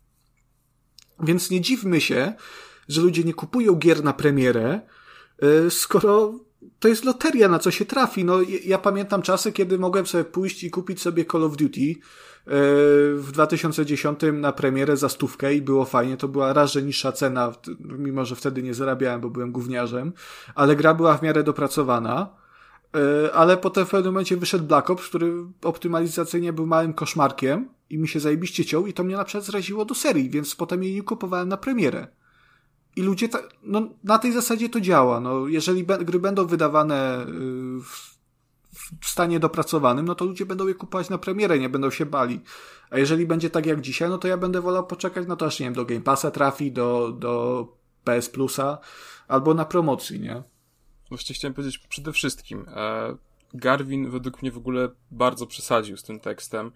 [1.19, 2.33] Więc nie dziwmy się,
[2.87, 4.81] że ludzie nie kupują gier na premierę,
[5.67, 6.39] y, skoro
[6.79, 8.25] to jest loteria, na co się trafi.
[8.25, 11.95] No, ja- pamiętam czasy, kiedy mogłem sobie pójść i kupić sobie Call of Duty y,
[13.15, 16.17] w 2010 na premierę za stówkę i było fajnie.
[16.17, 20.13] To była raz, że niższa cena, mimo że wtedy nie zarabiałem, bo byłem gówniarzem,
[20.55, 22.42] ale gra była w miarę dopracowana.
[22.95, 27.97] Y, Ale potem w pewnym momencie wyszedł Black Ops, który optymalizacyjnie był małym koszmarkiem i
[27.97, 30.95] mi się zajebiście ciął i to mnie na przykład zraziło do serii, więc potem jej
[30.95, 32.07] nie kupowałem na premierę.
[32.95, 35.19] I ludzie, ta, no, na tej zasadzie to działa.
[35.19, 37.25] No, jeżeli gry będą wydawane y,
[37.81, 38.17] w,
[39.01, 42.41] w stanie dopracowanym, no to ludzie będą je kupować na premierę, nie będą się bali.
[42.89, 45.59] A jeżeli będzie tak jak dzisiaj, no to ja będę wolał poczekać na to, aż
[45.59, 47.67] nie wiem, do Game Passa trafi, do, do
[48.03, 48.77] PS Plusa,
[49.27, 50.43] albo na promocji, nie?
[51.13, 53.15] Właściwie chciałem powiedzieć przede wszystkim, e,
[53.53, 56.71] Garwin według mnie w ogóle bardzo przesadził z tym tekstem.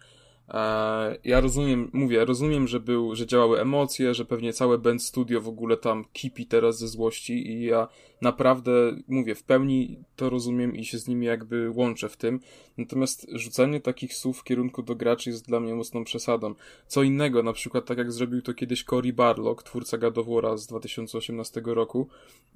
[0.49, 5.41] E, ja rozumiem, mówię, rozumiem, że był, że działały emocje, że pewnie całe band studio
[5.41, 7.88] w ogóle tam kipi teraz ze złości i ja
[8.21, 8.71] naprawdę,
[9.07, 12.39] mówię, w pełni to rozumiem i się z nimi jakby łączę w tym.
[12.77, 16.55] Natomiast rzucanie takich słów w kierunku do graczy jest dla mnie mocną przesadą.
[16.88, 20.15] Co innego, na przykład tak jak zrobił to kiedyś Cory Barlog, twórca God
[20.55, 22.07] z 2018 roku,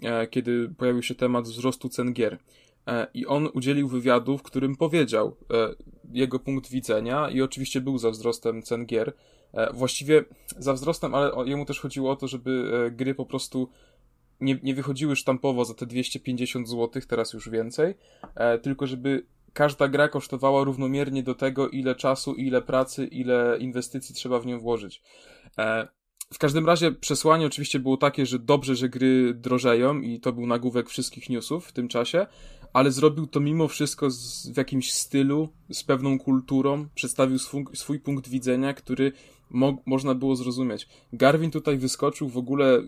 [0.04, 2.38] e, kiedy pojawił się temat wzrostu cen gier.
[2.88, 5.76] E, I on udzielił wywiadu, w którym powiedział e,
[6.12, 9.14] jego punkt widzenia i oczywiście był za wzrostem cen gier.
[9.54, 10.24] E, właściwie
[10.58, 13.70] za wzrostem, ale jemu też chodziło o to, żeby gry po prostu
[14.40, 17.96] nie, nie wychodziły sztampowo za te 250 zł, teraz już więcej,
[18.62, 24.40] tylko żeby każda gra kosztowała równomiernie do tego, ile czasu, ile pracy, ile inwestycji trzeba
[24.40, 25.02] w nią włożyć.
[26.34, 30.48] W każdym razie przesłanie oczywiście było takie, że dobrze, że gry drożeją i to był
[30.48, 32.28] nagłówek wszystkich newsów w tym czasie,
[32.74, 38.00] ale zrobił to mimo wszystko z, w jakimś stylu, z pewną kulturą, przedstawił swój, swój
[38.00, 39.12] punkt widzenia, który
[39.50, 40.88] mo, można było zrozumieć.
[41.14, 42.84] Garwin tutaj wyskoczył w ogóle,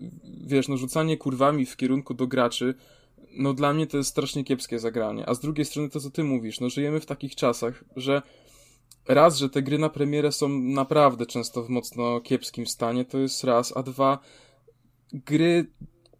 [0.46, 2.74] wiesz, no rzucanie kurwami w kierunku do graczy,
[3.36, 5.28] no dla mnie to jest strasznie kiepskie zagranie.
[5.28, 8.22] A z drugiej strony to, co ty mówisz, no żyjemy w takich czasach, że
[9.08, 13.44] raz, że te gry na premierę są naprawdę często w mocno kiepskim stanie, to jest
[13.44, 14.18] raz, a dwa,
[15.12, 15.66] gry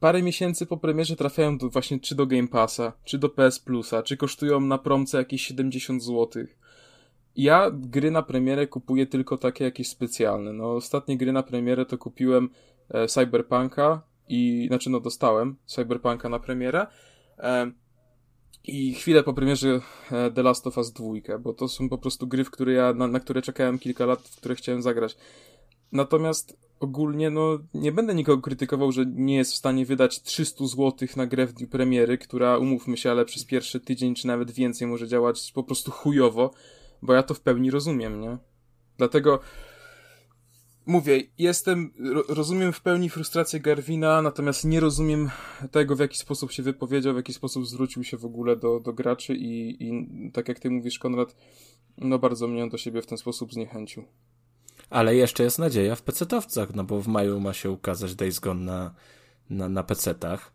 [0.05, 4.03] parę miesięcy po premierze trafiają do, właśnie czy do Game Passa, czy do PS Plusa,
[4.03, 6.45] czy kosztują na promce jakieś 70 zł.
[7.37, 10.53] Ja gry na premierę kupuję tylko takie jakieś specjalne.
[10.53, 12.51] No, ostatnie gry na premierę to kupiłem
[12.89, 16.87] e, Cyberpunka i, znaczy no dostałem Cyberpunka na premierę
[17.39, 17.73] e,
[18.65, 22.27] i chwilę po premierze e, The Last of Us 2, bo to są po prostu
[22.27, 25.17] gry, w które ja, na, na które czekałem kilka lat, w które chciałem zagrać.
[25.93, 31.09] Natomiast ogólnie, no, nie będę nikogo krytykował, że nie jest w stanie wydać 300 zł
[31.17, 34.89] na grę w dniu premiery, która, umówmy się, ale przez pierwszy tydzień czy nawet więcej
[34.89, 36.51] może działać po prostu chujowo,
[37.03, 38.39] bo ja to w pełni rozumiem, nie?
[38.99, 39.41] Dlatego
[40.87, 41.93] mówię, jestem,
[42.29, 45.31] rozumiem w pełni frustrację Garwina, natomiast nie rozumiem
[45.71, 48.93] tego, w jaki sposób się wypowiedział, w jaki sposób zwrócił się w ogóle do, do
[48.93, 51.37] graczy i, i tak jak ty mówisz, Konrad,
[51.99, 54.05] no bardzo mnie on do siebie w ten sposób zniechęcił.
[54.91, 58.65] Ale jeszcze jest nadzieja w PC-towcach, no bo w maju ma się ukazać Days Gone
[58.65, 58.95] na,
[59.51, 60.53] na, na PC-tach.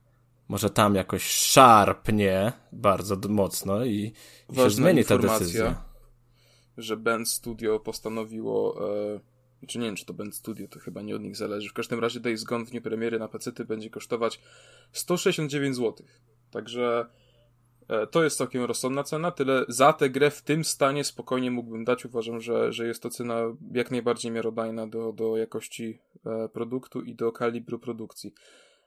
[0.48, 4.14] Może tam jakoś szarpnie bardzo mocno i,
[4.54, 5.84] i się zmieni ta decyzja.
[6.78, 8.90] że Band Studio postanowiło,
[9.62, 11.70] e, czy nie wiem, czy to Band Studio, to chyba nie od nich zależy.
[11.70, 14.40] W każdym razie Days Gone w dniu premiery na PC będzie kosztować
[14.92, 16.06] 169 zł.
[16.52, 17.06] Także
[18.12, 22.06] to jest całkiem rozsądna cena, tyle za tę grę w tym stanie spokojnie mógłbym dać.
[22.06, 27.16] Uważam, że, że jest to cena jak najbardziej miarodajna do, do jakości e, produktu i
[27.16, 28.34] do kalibru produkcji.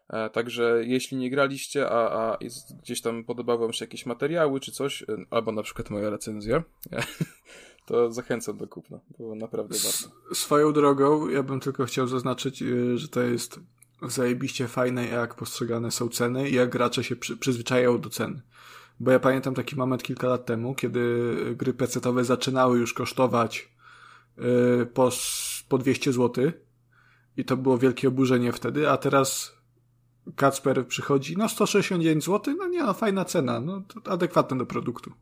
[0.08, 2.38] E, także jeśli nie graliście, a, a
[2.82, 6.62] gdzieś tam podobały wam się jakieś materiały czy coś, albo na przykład moja recenzja,
[7.86, 10.34] to zachęcam do kupna, bo naprawdę warto.
[10.34, 12.58] Swoją drogą, ja bym tylko chciał zaznaczyć,
[12.94, 13.60] że to jest
[14.08, 18.42] zajebiście fajne, jak postrzegane są ceny i jak gracze się przy, przyzwyczajają do cen.
[19.00, 23.72] Bo ja pamiętam taki moment kilka lat temu, kiedy gry PC-owe zaczynały już kosztować
[24.38, 25.10] yy, po,
[25.68, 26.52] po 200 zł
[27.36, 29.56] i to było wielkie oburzenie wtedy, a teraz
[30.36, 35.12] Kacper przychodzi, no 169 zł, no nie no, fajna cena, no adekwatna do produktu.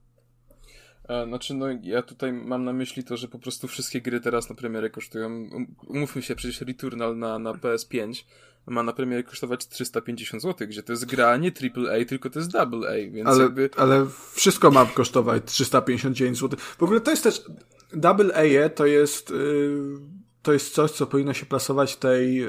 [1.09, 4.51] E, znaczy, no ja tutaj mam na myśli to, że po prostu wszystkie gry teraz
[4.51, 5.27] na premierę kosztują.
[5.27, 8.25] Um, umówmy się, przecież Returnal na, na PS5
[8.67, 12.57] ma na premierę kosztować 350 zł, gdzie to jest gra nie AAA, tylko to jest
[12.57, 12.69] AA,
[13.11, 13.71] więc ale, jakby...
[13.77, 16.59] Ale wszystko ma kosztować 359 zł.
[16.79, 17.43] W ogóle to jest też...
[18.05, 19.31] AA to jest...
[19.31, 22.45] Yy to jest coś, co powinno się plasować w tej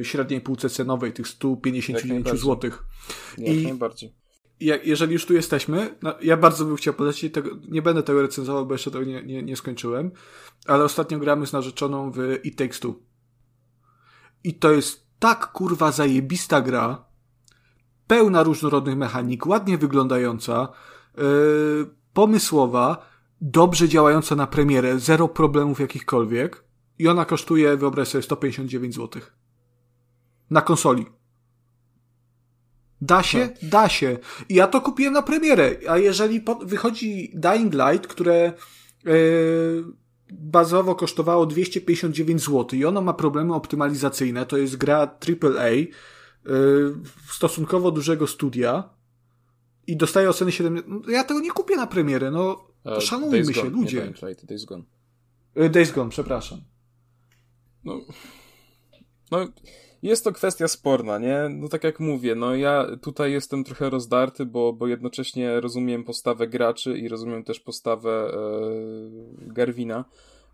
[0.00, 2.70] y, średniej półce cenowej, tych 159 zł.
[3.38, 4.14] Jak I najbardziej.
[4.60, 8.22] Ja, jeżeli już tu jesteśmy, no, ja bardzo bym chciał polecić tego, nie będę tego
[8.22, 10.10] recenzował, bo jeszcze tego nie, nie, nie skończyłem,
[10.66, 12.94] ale ostatnio gramy z narzeczoną w It Takes Two.
[14.44, 17.04] I to jest tak kurwa zajebista gra,
[18.06, 20.68] pełna różnorodnych mechanik, ładnie wyglądająca,
[21.16, 23.06] yy, pomysłowa,
[23.40, 26.64] dobrze działająca na premierę, zero problemów jakichkolwiek
[26.98, 29.22] i ona kosztuje, wyobraź sobie, 159 zł.
[30.50, 31.06] Na konsoli.
[33.00, 33.48] Da się?
[33.62, 33.68] No.
[33.68, 34.18] Da się.
[34.48, 38.52] I ja to kupiłem na premierę, a jeżeli wychodzi Dying Light, które
[39.04, 39.84] yy,
[40.32, 44.46] bazowo kosztowało 259 zł i ono ma problemy optymalizacyjne.
[44.46, 45.88] To jest gra AAA yy,
[47.32, 48.90] stosunkowo dużego studia
[49.86, 50.82] i dostaje oceny 7.
[50.86, 54.12] No, ja tego nie kupię na premierę, no uh, szanujmy się, gone, ludzie.
[54.22, 54.84] Nie, Days Gone.
[55.54, 56.60] Yy, Days Gone, przepraszam.
[57.84, 58.00] No,
[59.30, 59.38] no,
[60.02, 61.48] jest to kwestia sporna, nie?
[61.50, 66.48] No tak jak mówię, no ja tutaj jestem trochę rozdarty, bo, bo jednocześnie rozumiem postawę
[66.48, 68.38] graczy i rozumiem też postawę e,
[69.52, 70.04] Garwina.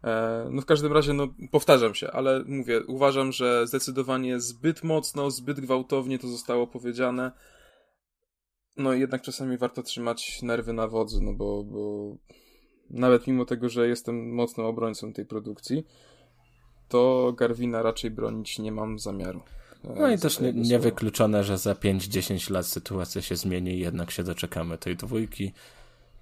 [0.05, 5.31] E, no w każdym razie, no powtarzam się, ale mówię, uważam, że zdecydowanie zbyt mocno,
[5.31, 7.33] zbyt gwałtownie to zostało powiedziane.
[8.77, 12.17] No jednak czasami warto trzymać nerwy na wodzy, no bo, bo
[12.91, 15.87] nawet mimo tego, że jestem mocnym obrońcą tej produkcji,
[16.93, 19.41] to Garwina raczej bronić nie mam zamiaru.
[19.85, 24.23] No i też nie, niewykluczone, że za 5-10 lat sytuacja się zmieni i jednak się
[24.23, 25.53] doczekamy tej dwójki,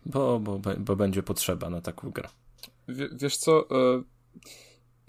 [0.06, 2.28] bo, bo, bo będzie potrzeba na taką grę.
[2.88, 4.02] W, wiesz co, e,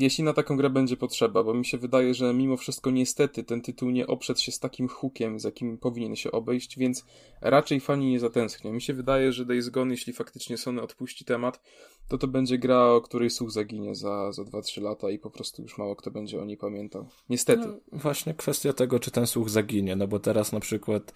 [0.02, 3.62] jeśli na taką grę będzie potrzeba, bo mi się wydaje, że mimo wszystko niestety ten
[3.62, 7.06] tytuł nie oprzedł się z takim hookiem, z jakim powinien się obejść, więc
[7.42, 8.74] raczej fani nie zatęsknią.
[8.74, 11.62] Mi się wydaje, że Days Gone, jeśli faktycznie Sony odpuści temat,
[12.08, 15.62] to to będzie gra, o której słuch zaginie za, za 2-3 lata i po prostu
[15.62, 17.08] już mało kto będzie o niej pamiętał.
[17.30, 17.68] Niestety.
[17.68, 21.14] No, właśnie kwestia tego, czy ten słuch zaginie, no bo teraz na przykład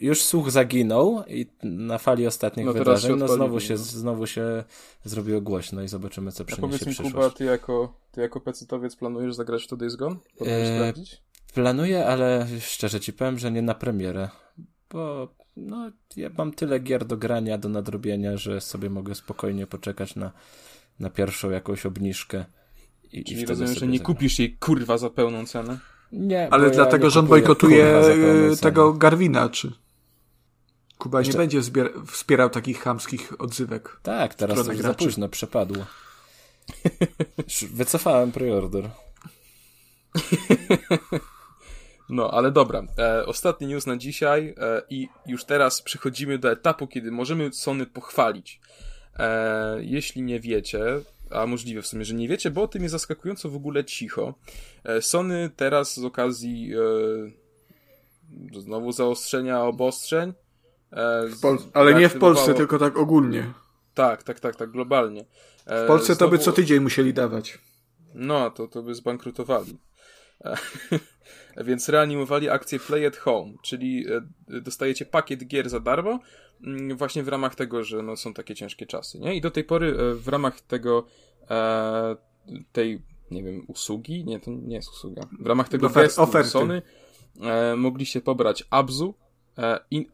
[0.00, 3.78] już słuch zaginął i na fali ostatnich no wydarzeń no znowu się, no.
[3.78, 4.64] znowu się
[5.04, 7.14] zrobiło głośno i zobaczymy, co przyniesie powiedz mi, przyszłość.
[7.14, 10.16] Kuba, ty jako, ty jako pecetowiec planujesz zagrać w to Days Gone?
[10.40, 10.92] Eee,
[11.54, 14.28] planuję, ale szczerze ci powiem, że nie na premierę,
[14.90, 20.16] bo no, ja mam tyle gier do grania, do nadrobienia, że sobie mogę spokojnie poczekać
[20.16, 20.32] na,
[21.00, 22.44] na pierwszą jakąś obniżkę.
[23.12, 24.14] I, Czyli i rozumiem, że nie zagram.
[24.14, 25.78] kupisz jej kurwa za pełną cenę?
[26.14, 28.00] Nie, Ale dlatego, ja że on bojkotuje
[28.60, 29.72] tego Garwina, czy...
[30.98, 31.32] Kuba Jeszcze...
[31.32, 31.60] nie będzie
[32.06, 34.00] wspierał takich chamskich odzywek.
[34.02, 35.84] Tak, teraz to za późno przepadło.
[37.74, 38.90] Wycofałem preorder.
[42.08, 42.82] No, ale dobra.
[42.98, 47.86] E, ostatni news na dzisiaj e, i już teraz przechodzimy do etapu, kiedy możemy Sony
[47.86, 48.60] pochwalić.
[49.18, 51.00] E, jeśli nie wiecie,
[51.34, 54.34] a możliwe w sumie, że nie wiecie, bo o tym jest zaskakująco w ogóle cicho.
[54.84, 56.72] E, Sony teraz z okazji
[58.54, 60.32] e, znowu zaostrzenia obostrzeń.
[60.92, 61.28] E,
[61.72, 63.52] ale nie w Polsce, tylko tak ogólnie.
[63.94, 65.24] Tak, tak, tak, tak, globalnie.
[65.66, 66.30] E, w Polsce znowu...
[66.30, 67.58] to by co tydzień musieli dawać.
[68.14, 69.78] No, to, to by zbankrutowali.
[71.56, 76.20] E, więc reanimowali akcję Play at Home, czyli e, dostajecie pakiet gier za darmo,
[76.64, 79.34] mm, właśnie w ramach tego, że no, są takie ciężkie czasy, nie?
[79.34, 81.06] I do tej pory e, w ramach tego
[82.72, 86.82] tej, nie wiem, usługi, nie, to nie jest usługa, w ramach tego Ofer oferty Sony
[87.76, 89.14] mogliście pobrać Abzu,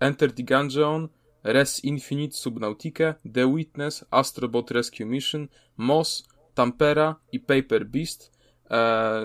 [0.00, 1.08] Enter the Gungeon,
[1.44, 6.24] Res Infinite Subnautica, The Witness, Astrobot Rescue Mission, Moss,
[6.54, 8.39] Tampera i Paper Beast, e,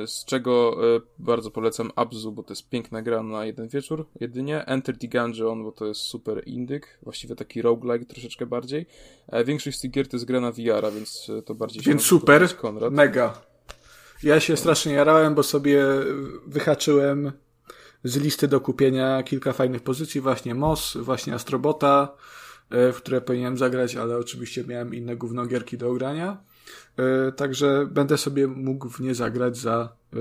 [0.05, 4.65] z czego e, bardzo polecam Abzu, bo to jest piękna gra na jeden wieczór jedynie,
[4.65, 8.85] Enter the Gungeon, bo to jest super indyk, właściwie taki roguelike troszeczkę bardziej.
[9.27, 12.57] E, większość z tych gier to jest gra na VR, więc to bardziej Więc super,
[12.57, 12.93] Konrad.
[12.93, 13.41] mega.
[14.23, 15.83] Ja się strasznie jarałem, bo sobie
[16.47, 17.31] wyhaczyłem
[18.03, 22.15] z listy do kupienia kilka fajnych pozycji, właśnie MOS, właśnie Astrobota,
[22.71, 26.37] w które powinienem zagrać, ale oczywiście miałem inne gówno gierki do ogrania.
[26.97, 30.17] E, także będę sobie mógł w nie zagrać za e,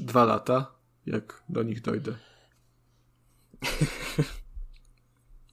[0.00, 0.74] dwa lata,
[1.06, 2.12] jak do nich dojdę.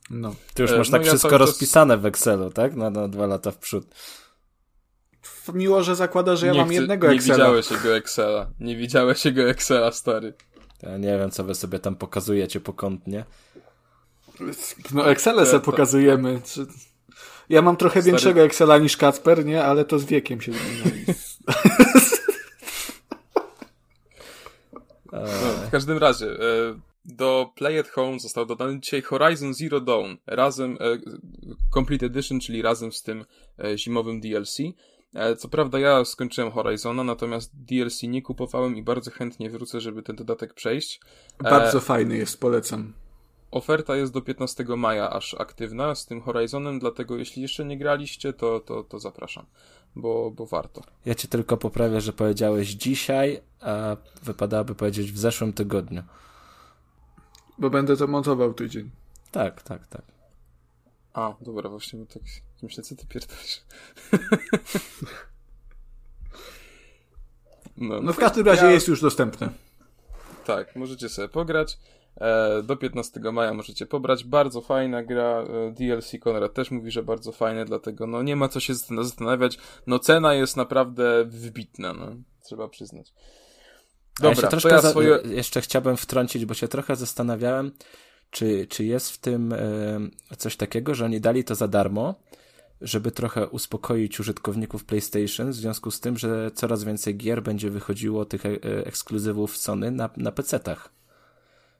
[0.10, 0.36] No.
[0.54, 2.76] Ty już e, masz no tak ja wszystko rozpisane w Excelu, tak?
[2.76, 3.86] Na, na dwa lata w przód.
[5.54, 7.38] Miło, że zakłada, że ja nie mam chcę, jednego Excela.
[7.38, 8.50] Nie widziałeś jego Excela.
[8.60, 10.34] Nie widziałeś jego Excela, stary.
[10.84, 13.26] Ja nie wiem, co wy sobie tam pokazujecie pokątnie.
[14.94, 16.42] No Excele sobie pokazujemy.
[17.50, 18.12] Ja mam trochę Stary...
[18.12, 19.64] większego Excela niż Kacper, nie?
[19.64, 21.06] Ale to z wiekiem się zmienia.
[25.12, 25.22] no,
[25.68, 30.78] w każdym razie, e, do Play at Home został dodany dzisiaj Horizon Zero Dawn, razem,
[30.80, 30.98] e,
[31.74, 33.26] Complete Edition, czyli razem z tym
[33.60, 34.58] e, zimowym DLC.
[35.38, 40.16] Co prawda ja skończyłem Horizona, natomiast DLC nie kupowałem i bardzo chętnie wrócę, żeby ten
[40.16, 41.00] dodatek przejść.
[41.40, 41.82] Bardzo e...
[41.82, 42.94] fajny jest, polecam.
[43.56, 48.34] Oferta jest do 15 maja aż aktywna z tym Horizonem, dlatego jeśli jeszcze nie graliście,
[48.34, 49.46] to, to, to zapraszam,
[49.96, 50.82] bo, bo warto.
[51.06, 56.04] Ja cię tylko poprawię, że powiedziałeś dzisiaj, a wypadałoby powiedzieć w zeszłym tygodniu.
[57.58, 58.90] Bo będę to montował tydzień.
[59.32, 60.04] Tak, tak, tak.
[61.14, 62.24] A, dobra, właśnie bo tak
[62.62, 63.62] myślę, co ty pierdolisz.
[67.78, 68.72] no, no, w każdym razie ja...
[68.72, 69.50] jest już dostępne.
[70.46, 71.78] Tak, możecie sobie pograć.
[72.22, 74.24] E, do 15 maja możecie pobrać.
[74.24, 75.42] Bardzo fajna gra.
[75.42, 79.58] E, DLC Konrad też mówi, że bardzo fajne, dlatego no nie ma co się zastanawiać.
[79.88, 82.08] No cena jest naprawdę wybitna, no.
[82.44, 83.14] Trzeba przyznać.
[84.16, 85.20] Dobra, jeszcze troszkę ja swoje...
[85.26, 87.72] jeszcze chciałbym wtrącić, bo się trochę zastanawiałem,
[88.32, 92.16] czy, czy jest w tym e, coś takiego, że oni dali to za darmo,
[92.82, 98.26] żeby trochę uspokoić użytkowników PlayStation, w związku z tym, że coraz więcej gier będzie wychodziło
[98.26, 98.44] tych
[98.86, 100.90] ekskluzywów Sony na, na PC-tach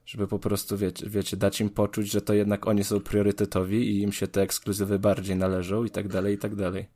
[0.06, 4.02] żeby po prostu, wiecie, wiecie, dać im poczuć, że to jednak oni są priorytetowi i
[4.02, 6.86] im się te ekskluzywy bardziej należą i tak dalej, i tak dalej.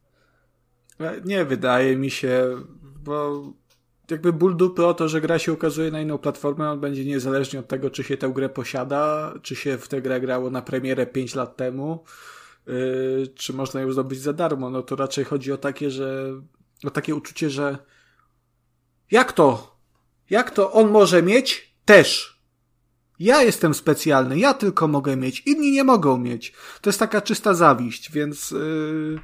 [1.01, 2.57] E, nie wydaje mi się,
[3.05, 3.43] bo
[4.11, 7.61] jakby ból dupy o to, że gra się ukazuje na inną platformę, on będzie niezależnie
[7.61, 11.07] od tego, czy się tę grę posiada, czy się w tę grę grało na premierę
[11.07, 12.05] 5 lat temu,
[12.67, 14.71] yy, czy można ją zdobyć za darmo.
[14.71, 16.41] No to raczej chodzi o takie, że
[16.85, 17.79] o takie uczucie, że
[19.11, 19.77] jak to?
[20.31, 21.75] Jak to on może mieć?
[21.85, 22.30] Też.
[23.21, 26.53] Ja jestem specjalny, ja tylko mogę mieć, inni nie mogą mieć.
[26.81, 29.21] To jest taka czysta zawiść, więc yy,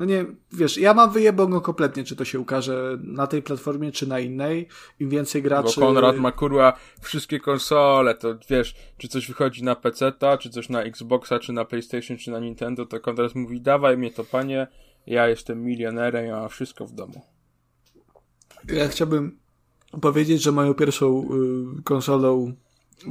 [0.00, 4.06] no nie, wiesz, ja mam wyjebą kompletnie, czy to się ukaże na tej platformie, czy
[4.06, 4.68] na innej.
[5.00, 5.80] Im więcej graczy...
[5.80, 10.68] Bo Konrad ma kurwa wszystkie konsole, to wiesz, czy coś wychodzi na PC-ta, czy coś
[10.68, 14.66] na Xboxa, czy na PlayStation, czy na Nintendo, to Konrad mówi, dawaj mnie to panie,
[15.06, 17.22] ja jestem milionerem, ja mam wszystko w domu.
[18.68, 19.38] Ja chciałbym
[20.00, 21.28] powiedzieć, że moją pierwszą
[21.78, 22.52] y, konsolą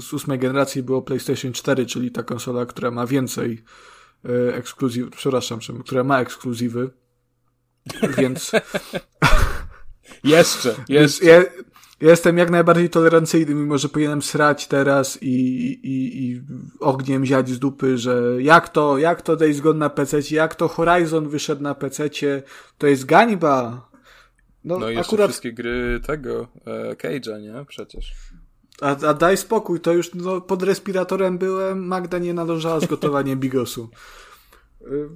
[0.02, 3.64] z ósmej generacji było PlayStation 4, czyli ta konsola, która ma więcej
[4.26, 6.90] e, ekskluzyw, przepraszam, która ma ekskluzywy,
[8.18, 8.52] więc...
[10.24, 11.26] jeszcze, jeszcze.
[11.28, 11.34] Ja,
[12.02, 15.28] ja jestem jak najbardziej tolerancyjny, mimo że powinienem srać teraz i,
[15.84, 16.42] i, i
[16.80, 20.68] ogniem ziać z dupy, że jak to, jak to Days Gone na PC, jak to
[20.68, 22.10] Horizon wyszedł na PC,
[22.78, 23.90] to jest gańba.
[24.64, 25.30] No, no i jeszcze akurat...
[25.30, 27.66] wszystkie gry tego, e, Cage'a, nie?
[27.66, 28.14] Przecież.
[28.82, 33.40] A, a daj spokój, to już no, pod respiratorem byłem, Magda nie nadążała z gotowaniem
[33.46, 33.90] bigosu.
[34.82, 35.10] Y,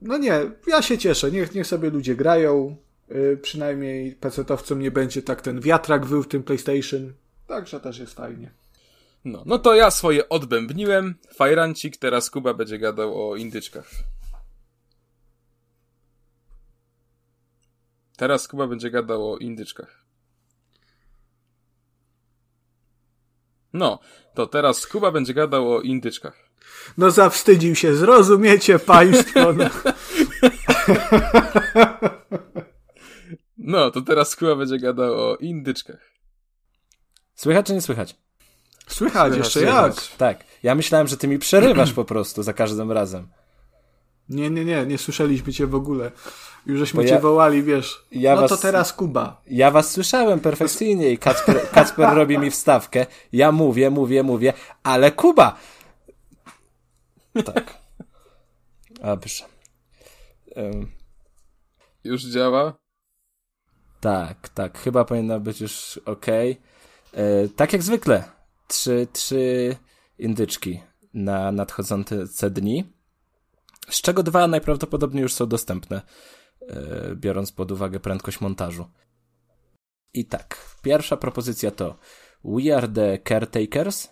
[0.00, 2.76] no nie, ja się cieszę, niech, niech sobie ludzie grają,
[3.10, 7.12] y, przynajmniej pecetowcom nie będzie tak ten wiatrak wył w tym PlayStation,
[7.46, 8.50] także też jest fajnie.
[9.24, 13.90] No, no to ja swoje odbębniłem, fajrancik, teraz Kuba będzie gadał o indyczkach.
[18.16, 19.99] Teraz Kuba będzie gadał o indyczkach.
[23.72, 23.98] No,
[24.34, 26.50] to teraz Kuba będzie gadał o indyczkach.
[26.98, 29.52] No zawstydził się, zrozumiecie państwo.
[29.52, 29.70] No.
[33.58, 36.10] no, to teraz Kuba będzie gadał o indyczkach.
[37.34, 38.16] Słychać czy nie słychać?
[38.86, 39.96] Słychać, słychać jeszcze słychać.
[39.96, 40.16] jak?
[40.16, 43.28] Tak, ja myślałem, że ty mi przerywasz po prostu za każdym razem.
[44.30, 46.10] Nie, nie, nie, nie słyszeliśmy cię w ogóle.
[46.66, 48.04] Już żeśmy ja, cię wołali, wiesz.
[48.12, 49.42] Ja no was, to teraz Kuba.
[49.46, 53.06] Ja was słyszałem perfekcyjnie i Kacper, Kacper robi mi wstawkę.
[53.32, 54.52] Ja mówię, mówię, mówię,
[54.82, 55.56] ale Kuba!
[57.44, 57.78] Tak.
[59.02, 59.44] Dobrze.
[60.56, 60.90] Um.
[62.04, 62.74] Już działa?
[64.00, 64.78] Tak, tak.
[64.78, 66.26] Chyba powinno być już ok.
[66.26, 66.56] E,
[67.56, 68.24] tak jak zwykle.
[68.68, 69.76] Trzy, trzy
[70.18, 70.80] indyczki
[71.14, 72.99] na nadchodzące dni.
[73.88, 76.02] Z czego dwa najprawdopodobniej już są dostępne.
[76.68, 78.84] E, biorąc pod uwagę prędkość montażu.
[80.14, 81.98] I tak, pierwsza propozycja to
[82.44, 84.08] We Are the Caretakers.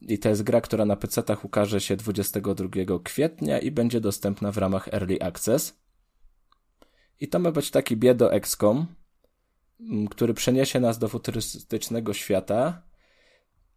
[0.00, 2.68] I to jest gra, która na PC-tach ukaże się 22
[3.04, 5.80] kwietnia i będzie dostępna w ramach Early Access.
[7.20, 8.86] I to ma być taki biedo XCOM,
[10.10, 12.82] który przeniesie nas do futurystycznego świata,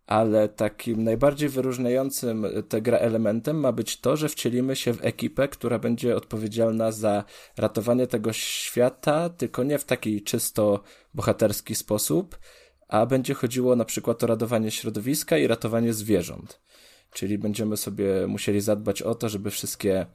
[0.06, 5.47] ale takim najbardziej wyróżniającym tę grę elementem ma być to, że wcielimy się w ekipę,
[5.47, 7.24] która będzie odpowiedzialna za
[7.58, 10.84] ratowanie tego świata, tylko nie w taki czysto
[11.14, 12.39] bohaterski sposób,
[12.88, 16.62] a będzie chodziło na przykład o ratowanie środowiska i ratowanie zwierząt.
[17.12, 20.06] Czyli będziemy sobie musieli zadbać o to, żeby wszystkie,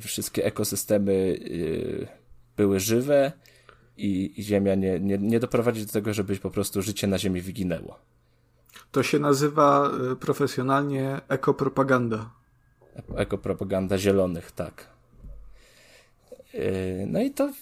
[0.00, 2.08] wszystkie ekosystemy yy,
[2.56, 3.32] były żywe
[3.96, 7.40] i, i Ziemia nie, nie, nie doprowadzić do tego, żeby po prostu życie na Ziemi
[7.40, 8.13] wyginęło.
[8.92, 12.30] To się nazywa y, profesjonalnie ekopropaganda.
[13.16, 14.88] Ekopropaganda zielonych, tak.
[16.54, 17.52] Y, no i to,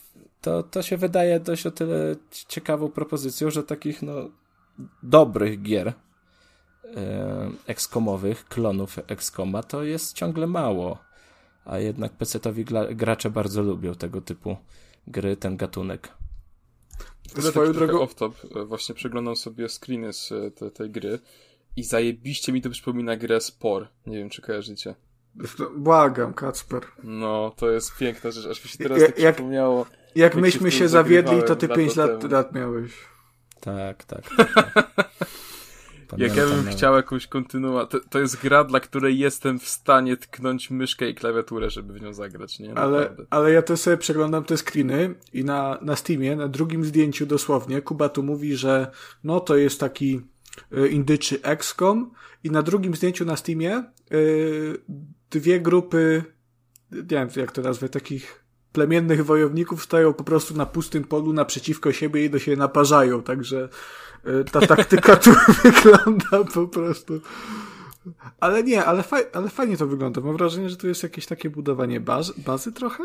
[0.41, 2.17] to, to się wydaje dość o tyle
[2.49, 4.15] ciekawą propozycją, że takich no,
[5.03, 5.93] dobrych gier y,
[7.67, 10.99] ekskomowych, klonów ekskoma, to jest ciągle mało.
[11.65, 12.65] A jednak PC-towi
[12.97, 14.57] gracze bardzo lubią tego typu
[15.07, 16.22] gry, ten gatunek.
[17.41, 21.19] Swoją drogą off-top, e, właśnie przeglądam sobie screeny z e, te, tej gry
[21.77, 23.89] i zajebiście mi to przypomina grę Spor.
[24.07, 24.95] Nie wiem, czy kojarzycie.
[25.77, 26.83] Błagam, Kacper.
[27.05, 29.79] No, to jest piękna rzecz, aż mi się teraz tak jak, przypomniało.
[29.79, 32.93] Jak, jak myśmy się zawiedli, to ty 5 lat, lat miałeś.
[33.61, 34.23] Tak, tak.
[34.37, 35.11] tak, tak.
[36.17, 38.01] Jak ja bym chciał jakąś kontynuację.
[38.01, 42.03] To, to, jest gra, dla której jestem w stanie tknąć myszkę i klawiaturę, żeby w
[42.03, 42.75] nią zagrać, nie?
[42.75, 47.27] Ale, ale ja to sobie przeglądam te screeny i na, na Steamie, na drugim zdjęciu
[47.27, 48.91] dosłownie, Kuba tu mówi, że
[49.25, 50.21] no to jest taki
[50.79, 52.11] y, indyczy XCOM
[52.45, 54.79] i na drugim zdjęciu na Steamie y,
[55.31, 56.25] dwie grupy,
[56.93, 58.42] nie wiem jak to nazwę, takich
[58.73, 63.69] plemiennych wojowników stoją po prostu na pustym polu naprzeciwko siebie i do siebie naparzają, także
[64.27, 65.31] Y, ta taktyka tu
[65.65, 67.21] wygląda po prostu.
[68.41, 70.21] Ale nie, ale, ale fajnie to wygląda.
[70.21, 73.05] Mam wrażenie, że tu jest jakieś takie budowanie baz, bazy trochę?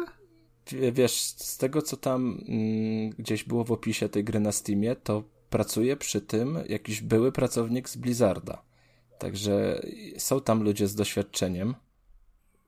[0.91, 5.24] Wiesz, z tego co tam mm, gdzieś było w opisie tej gry na Steamie, to
[5.49, 8.61] pracuje przy tym jakiś były pracownik z Blizzarda.
[9.20, 9.82] Także
[10.18, 11.76] są tam ludzie z doświadczeniem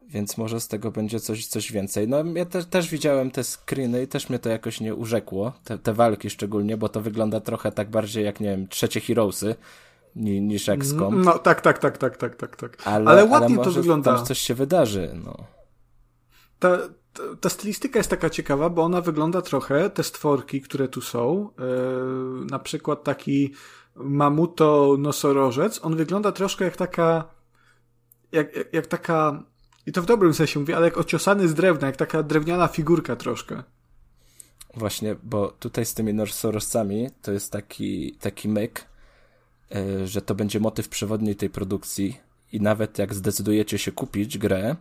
[0.10, 2.08] więc może z tego będzie coś, coś więcej.
[2.08, 5.78] No ja te, też widziałem te screeny i też mnie to jakoś nie urzekło, te,
[5.78, 9.56] te walki szczególnie, bo to wygląda trochę tak bardziej jak, nie wiem, trzecie Heroesy
[10.16, 11.22] ni, niż XCOM.
[11.22, 12.78] No tak, tak, tak, tak, tak, tak, tak.
[12.86, 14.16] Ale, ale ładnie ale to wygląda.
[14.16, 15.38] Tam coś się wydarzy, no.
[16.60, 16.78] Ta,
[17.14, 21.50] ta, ta, stylistyka jest taka ciekawa, bo ona wygląda trochę, te stworki, które tu są,
[21.60, 23.54] yy, na przykład taki
[23.96, 27.40] mamuto nosorożec, on wygląda troszkę jak taka
[28.32, 29.44] jak, jak, jak taka
[29.90, 33.16] i to w dobrym sensie mówię, ale jak ociosany z drewna, jak taka drewniana figurka
[33.16, 33.64] troszkę.
[34.74, 38.86] Właśnie, bo tutaj z tymi nosorożcami to jest taki, taki myk,
[39.72, 42.18] yy, że to będzie motyw przewodni tej produkcji
[42.52, 44.76] i nawet jak zdecydujecie się kupić grę,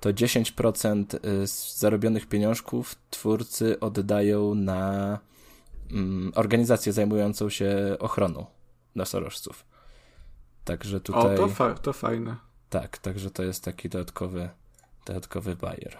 [0.00, 5.18] to 10% e, z zarobionych pieniążków twórcy oddają na
[5.90, 8.46] mm, organizację zajmującą się ochroną
[8.94, 9.64] nosorożców.
[10.64, 11.34] Także tutaj...
[11.34, 12.51] O, to, fa to fajne.
[12.72, 14.50] Tak, także to jest taki dodatkowy,
[15.06, 15.96] dodatkowy bajer.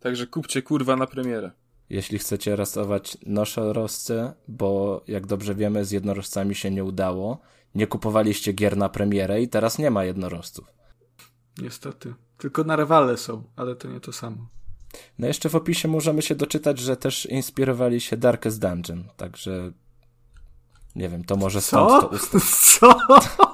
[0.00, 1.50] Także kupcie kurwa na premierę.
[1.90, 7.40] Jeśli chcecie rasować nosorożce, bo jak dobrze wiemy, z jednorożcami się nie udało,
[7.74, 10.64] nie kupowaliście gier na premierę i teraz nie ma jednorożców.
[11.58, 12.14] Niestety.
[12.38, 14.48] Tylko na rewale są, ale to nie to samo.
[15.18, 19.72] No jeszcze w opisie możemy się doczytać, że też inspirowali się Darkest Dungeon, także
[20.96, 22.02] nie wiem, to może stąd Co?
[22.02, 22.42] to ustać.
[22.80, 23.51] Co?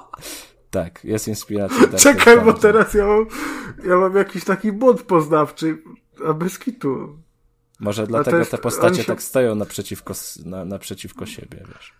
[0.71, 1.87] Tak, jest inspiracja.
[1.87, 3.25] Tak, Czekaj, bo teraz ja mam,
[3.85, 5.81] ja mam jakiś taki błąd poznawczy,
[6.25, 7.19] a bez kitu.
[7.79, 9.03] Może dlatego jest, te postacie się...
[9.03, 10.13] tak stoją naprzeciwko,
[10.45, 11.93] na, naprzeciwko siebie, wiesz.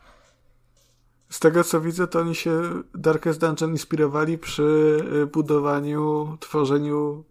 [1.29, 2.61] Z tego co widzę, to oni się
[2.95, 7.23] Darkest Dungeon inspirowali przy y, budowaniu, tworzeniu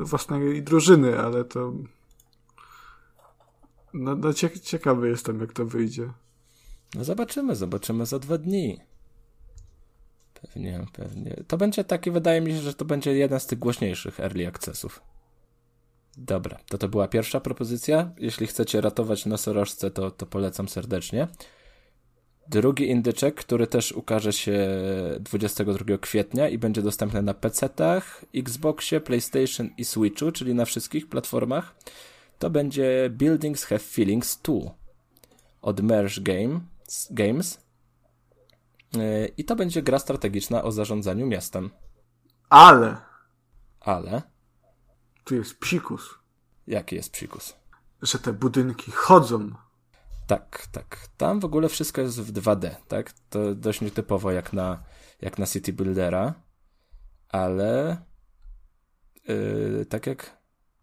[0.00, 1.72] y, własnej drużyny, ale to.
[3.94, 4.32] No, no
[4.62, 6.12] ciekawy jestem, jak to wyjdzie.
[6.94, 8.80] No zobaczymy, zobaczymy za dwa dni.
[10.42, 11.36] Pewnie, pewnie.
[11.48, 15.02] To będzie taki, wydaje mi się, że to będzie jeden z tych głośniejszych early accessów.
[16.16, 18.10] Dobra, to to była pierwsza propozycja.
[18.18, 21.28] Jeśli chcecie ratować nosorożce, to, to polecam serdecznie.
[22.48, 24.68] Drugi indyczek, który też ukaże się
[25.20, 31.76] 22 kwietnia i będzie dostępny na PC-tach, Xboxie, PlayStation i Switchu, czyli na wszystkich platformach,
[32.38, 34.54] to będzie Buildings Have Feelings 2
[35.62, 36.60] od Merge Game,
[37.10, 37.65] Games.
[39.36, 41.70] I to będzie gra strategiczna o zarządzaniu miastem.
[42.48, 42.96] Ale.
[43.80, 44.22] Ale.
[45.24, 46.14] Tu jest psikus.
[46.66, 47.54] Jaki jest psikus?
[48.02, 49.50] Że te budynki chodzą.
[50.26, 51.08] Tak, tak.
[51.16, 53.12] Tam w ogóle wszystko jest w 2D, tak?
[53.30, 54.82] To dość nietypowo jak na,
[55.20, 56.34] jak na City Buildera,
[57.28, 58.02] ale
[59.28, 60.36] yy, tak jak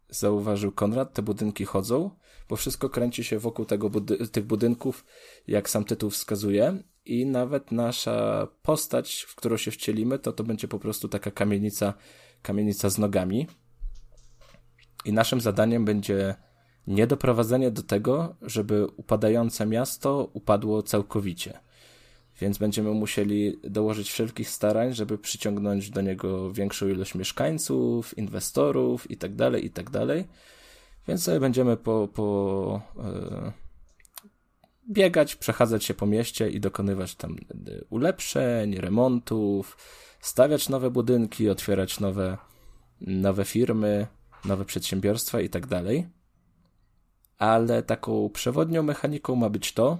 [0.09, 2.11] zauważył Konrad, te budynki chodzą,
[2.49, 5.05] bo wszystko kręci się wokół tego budy tych budynków,
[5.47, 10.67] jak sam tytuł wskazuje i nawet nasza postać, w którą się wcielimy, to to będzie
[10.67, 11.93] po prostu taka kamienica,
[12.41, 13.47] kamienica z nogami.
[15.05, 16.35] I naszym zadaniem będzie
[16.87, 21.59] nie doprowadzenie do tego, żeby upadające miasto upadło całkowicie.
[22.41, 29.51] Więc będziemy musieli dołożyć wszelkich starań, żeby przyciągnąć do niego większą ilość mieszkańców, inwestorów itd.,
[29.51, 30.07] tak itd.
[30.07, 30.27] Tak
[31.07, 33.62] Więc sobie będziemy po, po yy,
[34.91, 37.35] biegać, przechadzać się po mieście i dokonywać tam
[37.89, 39.77] ulepszeń, remontów,
[40.21, 42.37] stawiać nowe budynki, otwierać nowe,
[43.01, 44.07] nowe firmy,
[44.45, 45.67] nowe przedsiębiorstwa itd.
[45.67, 45.83] tak
[47.37, 49.97] ale taką przewodnią mechaniką ma być to,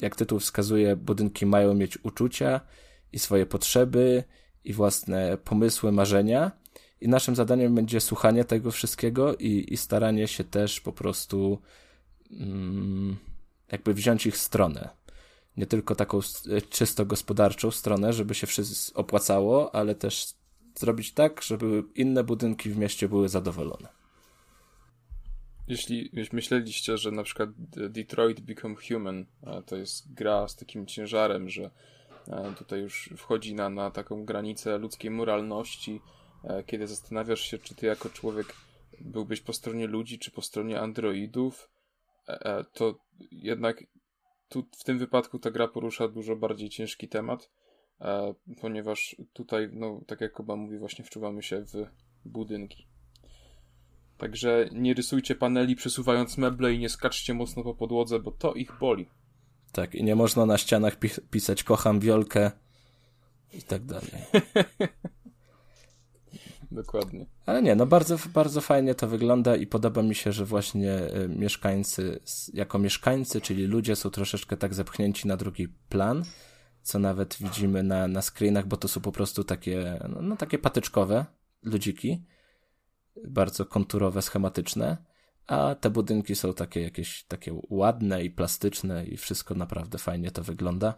[0.00, 2.60] jak tytuł wskazuje, budynki mają mieć uczucia
[3.12, 4.24] i swoje potrzeby
[4.64, 6.50] i własne pomysły, marzenia.
[7.00, 11.58] I naszym zadaniem będzie słuchanie tego wszystkiego i, i staranie się też po prostu
[12.30, 13.16] mm,
[13.72, 14.88] jakby wziąć ich stronę.
[15.56, 16.20] Nie tylko taką
[16.70, 20.34] czysto gospodarczą stronę, żeby się wszystko opłacało, ale też
[20.74, 23.88] zrobić tak, żeby inne budynki w mieście były zadowolone
[25.68, 27.50] jeśli, myśleliście, że na przykład
[27.88, 29.26] Detroit Become Human
[29.66, 31.70] to jest gra z takim ciężarem, że
[32.58, 36.00] tutaj już wchodzi na, na taką granicę ludzkiej moralności,
[36.66, 38.46] kiedy zastanawiasz się, czy ty jako człowiek
[39.00, 41.68] byłbyś po stronie ludzi, czy po stronie androidów,
[42.72, 42.98] to
[43.30, 43.84] jednak
[44.48, 47.50] tu w tym wypadku ta gra porusza dużo bardziej ciężki temat,
[48.60, 51.86] ponieważ tutaj, no, tak jak Kuba mówi, właśnie wczuwamy się w
[52.24, 52.86] budynki.
[54.18, 58.78] Także nie rysujcie paneli przesuwając meble i nie skaczcie mocno po podłodze, bo to ich
[58.78, 59.08] boli.
[59.72, 62.50] Tak, i nie można na ścianach pi pisać kocham wiolkę
[63.52, 64.10] i tak dalej.
[66.70, 67.26] Dokładnie.
[67.46, 71.28] Ale nie, no bardzo, bardzo fajnie to wygląda i podoba mi się, że właśnie y,
[71.28, 72.20] mieszkańcy,
[72.54, 76.24] jako mieszkańcy, czyli ludzie są troszeczkę tak zepchnięci na drugi plan,
[76.82, 80.58] co nawet widzimy na, na screenach, bo to są po prostu takie, no, no takie
[80.58, 81.26] patyczkowe
[81.62, 82.24] ludziki
[83.28, 84.96] bardzo konturowe, schematyczne,
[85.46, 90.42] a te budynki są takie jakieś takie ładne i plastyczne i wszystko naprawdę fajnie to
[90.42, 90.94] wygląda.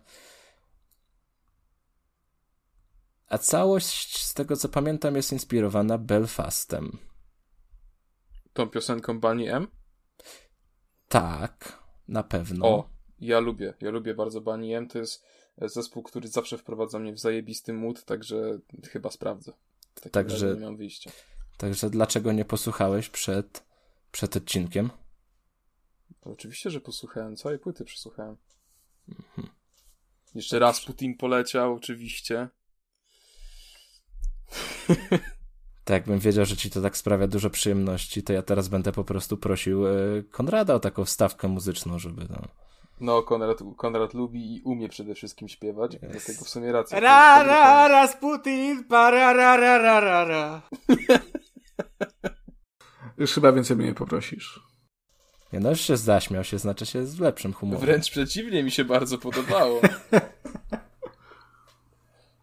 [3.29, 6.99] A całość, z tego co pamiętam, jest inspirowana Belfastem.
[8.53, 9.67] Tą piosenką Bunny M?
[11.09, 12.67] Tak, na pewno.
[12.67, 14.89] O, ja lubię, ja lubię bardzo Bunny M.
[14.89, 15.25] To jest
[15.59, 18.59] zespół, który zawsze wprowadza mnie w zajebisty mood, także
[18.91, 19.53] chyba sprawdzę.
[20.13, 21.11] Także nie mam wyjścia.
[21.57, 23.65] Także dlaczego nie posłuchałeś przed,
[24.13, 24.91] przed odcinkiem?
[26.21, 27.37] Oczywiście, że posłuchałem.
[27.37, 28.37] Całej płyty przesłuchałem.
[29.09, 29.49] Mhm.
[30.35, 32.49] Jeszcze raz Putin poleciał, oczywiście.
[35.85, 39.05] Tak, jakbym wiedział, że ci to tak sprawia dużo przyjemności, to ja teraz będę po
[39.05, 39.93] prostu prosił e,
[40.31, 42.43] Konrada o taką wstawkę muzyczną, żeby no.
[43.01, 46.01] No, Konrad, Konrad lubi i umie przede wszystkim śpiewać, yes.
[46.01, 47.01] dlatego w sumie racja.
[47.01, 50.63] Ra, ra, Rasputin, pa, ra, ra, ra, ra, ra, ra.
[53.19, 54.61] Już chyba więcej mnie nie poprosisz.
[55.53, 57.87] Nie no, już się zaśmiał się, znaczy się z lepszym humorem.
[57.87, 59.81] Wręcz przeciwnie, mi się bardzo podobało.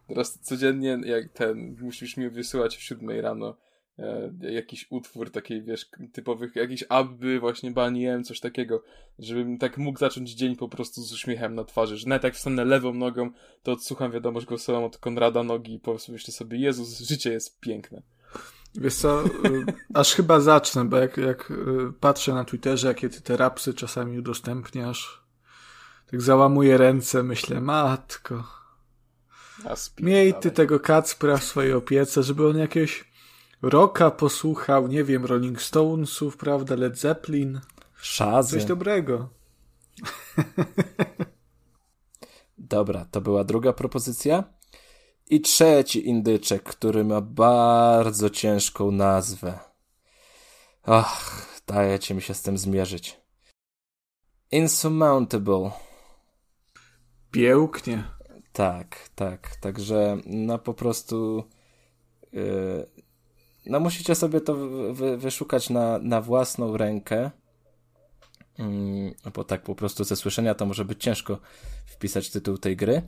[0.07, 3.57] Teraz codziennie, jak ten, musisz mi wysyłać o siódmej rano
[3.99, 8.83] e, jakiś utwór takiej, wiesz, typowych, jakiś abby, właśnie baniem, coś takiego,
[9.19, 12.65] żebym tak mógł zacząć dzień po prostu z uśmiechem na twarzy, że nawet jak wstanę
[12.65, 13.31] lewą nogą,
[13.63, 18.01] to odsłucham wiadomość głosową od Konrada Nogi i po prostu sobie, Jezus, życie jest piękne.
[18.75, 19.29] Wiesz co, y,
[19.93, 21.55] aż chyba zacznę, bo jak, jak y,
[21.99, 25.23] patrzę na Twitterze, jakie ty te rapsy czasami udostępniasz,
[26.11, 28.43] tak załamuję ręce, myślę, matko,
[29.99, 33.05] miej ty tego Kacpra w swojej opiece, żeby on jakiegoś
[33.61, 37.61] rocka posłuchał, nie wiem, Rolling Stonesów, prawda, Led Zeppelin.
[37.95, 38.57] Szazy.
[38.57, 39.29] Coś dobrego.
[42.57, 44.43] Dobra, to była druga propozycja.
[45.29, 49.59] I trzeci indyczek, który ma bardzo ciężką nazwę.
[50.83, 53.19] Ach, dajecie mi się z tym zmierzyć.
[54.51, 55.71] Insurmountable.
[57.31, 58.14] Pięknie.
[58.55, 59.55] Tak, tak.
[59.55, 61.43] Także no po prostu
[62.33, 62.85] yy,
[63.65, 64.55] no musicie sobie to
[64.93, 67.31] wy, wyszukać na, na własną rękę.
[68.59, 71.39] Yy, bo tak po prostu ze słyszenia to może być ciężko
[71.85, 73.01] wpisać tytuł tej gry.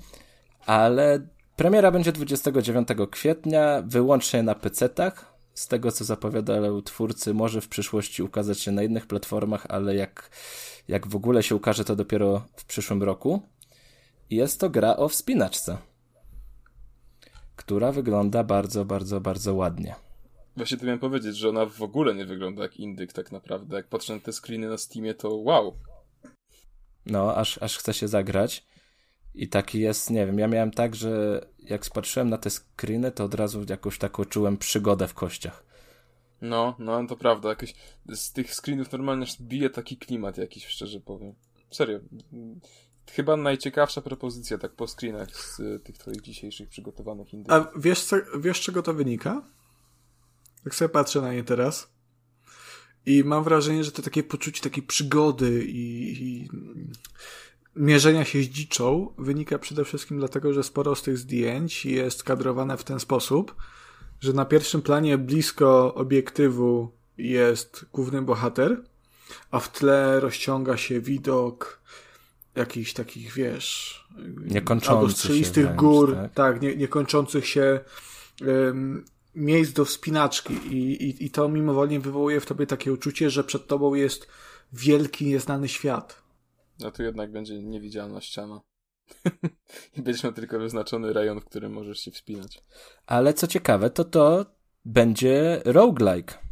[0.65, 5.37] Ale Premiera będzie 29 kwietnia, wyłącznie na PC-tach.
[5.53, 10.29] Z tego co zapowiadają twórcy, może w przyszłości ukazać się na innych platformach, ale jak,
[10.87, 13.41] jak w ogóle się ukaże, to dopiero w przyszłym roku.
[14.29, 15.77] Jest to gra o wspinaczce,
[17.55, 19.95] która wygląda bardzo, bardzo, bardzo ładnie.
[20.57, 23.77] Właśnie to miałem powiedzieć, że ona w ogóle nie wygląda jak indyk tak naprawdę.
[23.77, 25.77] Jak patrzę na te screeny na Steamie, to wow.
[27.05, 28.65] No, aż, aż chce się zagrać.
[29.35, 33.23] I taki jest, nie wiem, ja miałem tak, że jak spatrzyłem na te screeny, to
[33.23, 35.63] od razu jakąś taką czułem przygodę w kościach.
[36.41, 37.49] No, no to prawda.
[37.49, 37.75] Jakoś
[38.09, 41.35] z tych screenów normalnie bije taki klimat jakiś, szczerze powiem.
[41.71, 41.99] Serio.
[43.11, 47.53] Chyba najciekawsza propozycja tak po screenach z tych twoich dzisiejszych przygotowanych indyków.
[47.53, 49.41] A wiesz, co, wiesz czego to wynika?
[50.63, 51.89] Tak sobie patrzę na nie teraz
[53.05, 56.49] i mam wrażenie, że to takie poczucie takiej przygody i, i
[57.75, 62.77] mierzenia się z dziczą wynika przede wszystkim dlatego, że sporo z tych zdjęć jest kadrowane
[62.77, 63.55] w ten sposób,
[64.19, 68.83] że na pierwszym planie blisko obiektywu jest główny bohater,
[69.51, 71.81] a w tle rozciąga się widok
[72.57, 74.01] jakichś takich, wiesz,
[74.87, 77.79] albo strzelistych gór, tak, tak nie, niekończących się
[78.47, 79.05] um,
[79.35, 83.67] miejsc do wspinaczki I, i, i to mimowolnie wywołuje w tobie takie uczucie, że przed
[83.67, 84.27] tobą jest
[84.73, 86.23] wielki, nieznany świat.
[86.79, 88.61] No tu jednak będzie niewidzialna ściana.
[89.97, 92.63] I będziesz miał tylko wyznaczony rejon, w którym możesz się wspinać.
[93.05, 94.45] Ale co ciekawe, to to
[94.85, 96.46] będzie roguelike.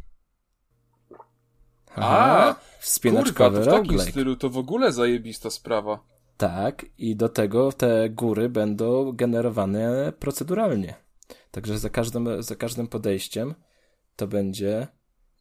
[1.96, 6.00] Aha, A, wspinaczkowy kurwa, to w takim stylu to w ogóle zajebista sprawa.
[6.36, 10.94] Tak, i do tego te góry będą generowane proceduralnie.
[11.50, 13.54] Także za każdym, za każdym podejściem
[14.16, 14.86] to będzie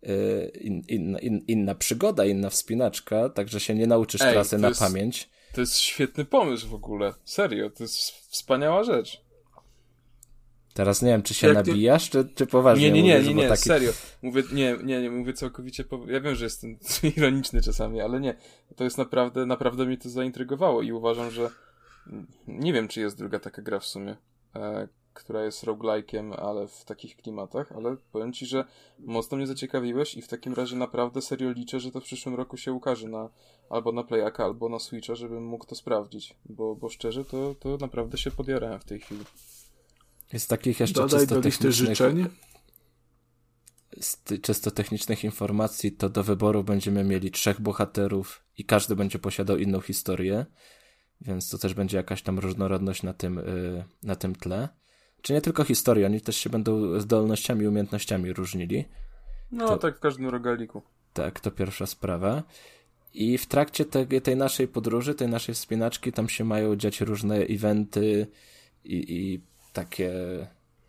[0.10, 4.68] Y, in, in, in, inna przygoda, inna wspinaczka, także się nie nauczysz Ej, trasy na
[4.68, 5.30] jest, pamięć.
[5.54, 7.14] To jest świetny pomysł w ogóle.
[7.24, 9.25] Serio, to jest wspaniała rzecz.
[10.76, 13.36] Teraz nie wiem, czy się Jak nabijasz, czy, czy poważnie Nie, nie, nie, mówisz, nie,
[13.36, 13.62] nie, taki...
[13.62, 13.92] serio.
[14.22, 16.00] Mówię, nie, nie, nie, mówię całkowicie, po...
[16.08, 16.78] ja wiem, że jestem
[17.18, 18.36] ironiczny czasami, ale nie.
[18.76, 21.50] To jest naprawdę, naprawdę mnie to zaintrygowało i uważam, że
[22.48, 24.16] nie wiem, czy jest druga taka gra w sumie,
[24.56, 28.66] e, która jest roguelike'iem, ale w takich klimatach, ale powiem ci, że
[29.00, 32.58] mocno mnie zaciekawiłeś i w takim razie naprawdę serio liczę, że to w przyszłym roku
[32.58, 33.30] się ukaże na
[33.70, 37.78] albo na Playaka, albo na Switcha, żebym mógł to sprawdzić, bo, bo szczerze to, to
[37.78, 39.26] naprawdę się podjarałem w tej chwili.
[40.34, 42.28] Z takich jeszcze Dodaj czysto do listy życzeń.
[44.00, 49.58] Z czysto technicznych informacji to do wyboru będziemy mieli trzech bohaterów i każdy będzie posiadał
[49.58, 50.46] inną historię,
[51.22, 54.70] więc to też będzie jakaś tam różnorodność na tym, yy, na tym tle.
[55.22, 58.86] Czy nie tylko historię, oni też się będą zdolnościami i umiejętnościami różnili.
[59.52, 60.82] No, to, tak w każdym rogaliku.
[61.14, 62.44] Tak, to pierwsza sprawa.
[63.14, 67.36] I w trakcie te, tej naszej podróży, tej naszej wspinaczki, tam się mają dziać różne
[67.36, 68.28] eventy
[68.84, 69.42] i, i
[69.76, 70.12] takie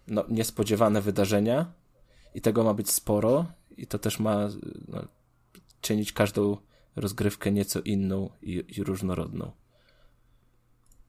[0.06, 1.72] no, niespodziewane wydarzenia.
[2.34, 3.46] I tego ma być sporo.
[3.76, 4.48] I to też ma
[4.88, 5.02] no,
[5.80, 6.56] czynić każdą
[6.96, 9.52] rozgrywkę nieco inną i, i różnorodną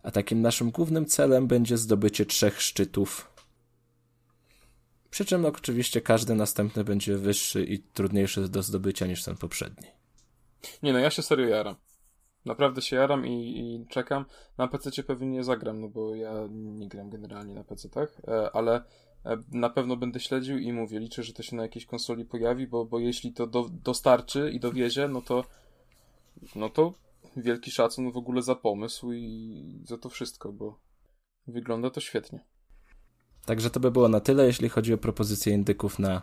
[0.08, 3.32] a takim naszym głównym celem będzie zdobycie trzech szczytów.
[5.10, 9.88] Przy czym no, oczywiście każdy następny będzie wyższy i trudniejszy do zdobycia niż ten poprzedni.
[10.84, 11.76] Nie no, ja się serio jaram.
[12.48, 14.26] Naprawdę się jaram i, i czekam.
[14.58, 18.22] Na PC pewnie nie zagram, no bo ja nie gram generalnie na PC, tak?
[18.28, 18.84] E, ale
[19.26, 22.68] e, na pewno będę śledził i mówię, liczę, że to się na jakiejś konsoli pojawi,
[22.68, 25.44] bo, bo jeśli to do, dostarczy i dowiezie, no to
[26.56, 26.94] no to
[27.38, 30.80] wielki szacun w ogóle za pomysł i za to wszystko, bo
[31.48, 32.40] wygląda to świetnie.
[33.46, 36.22] Także to by było na tyle, jeśli chodzi o propozycje indyków na,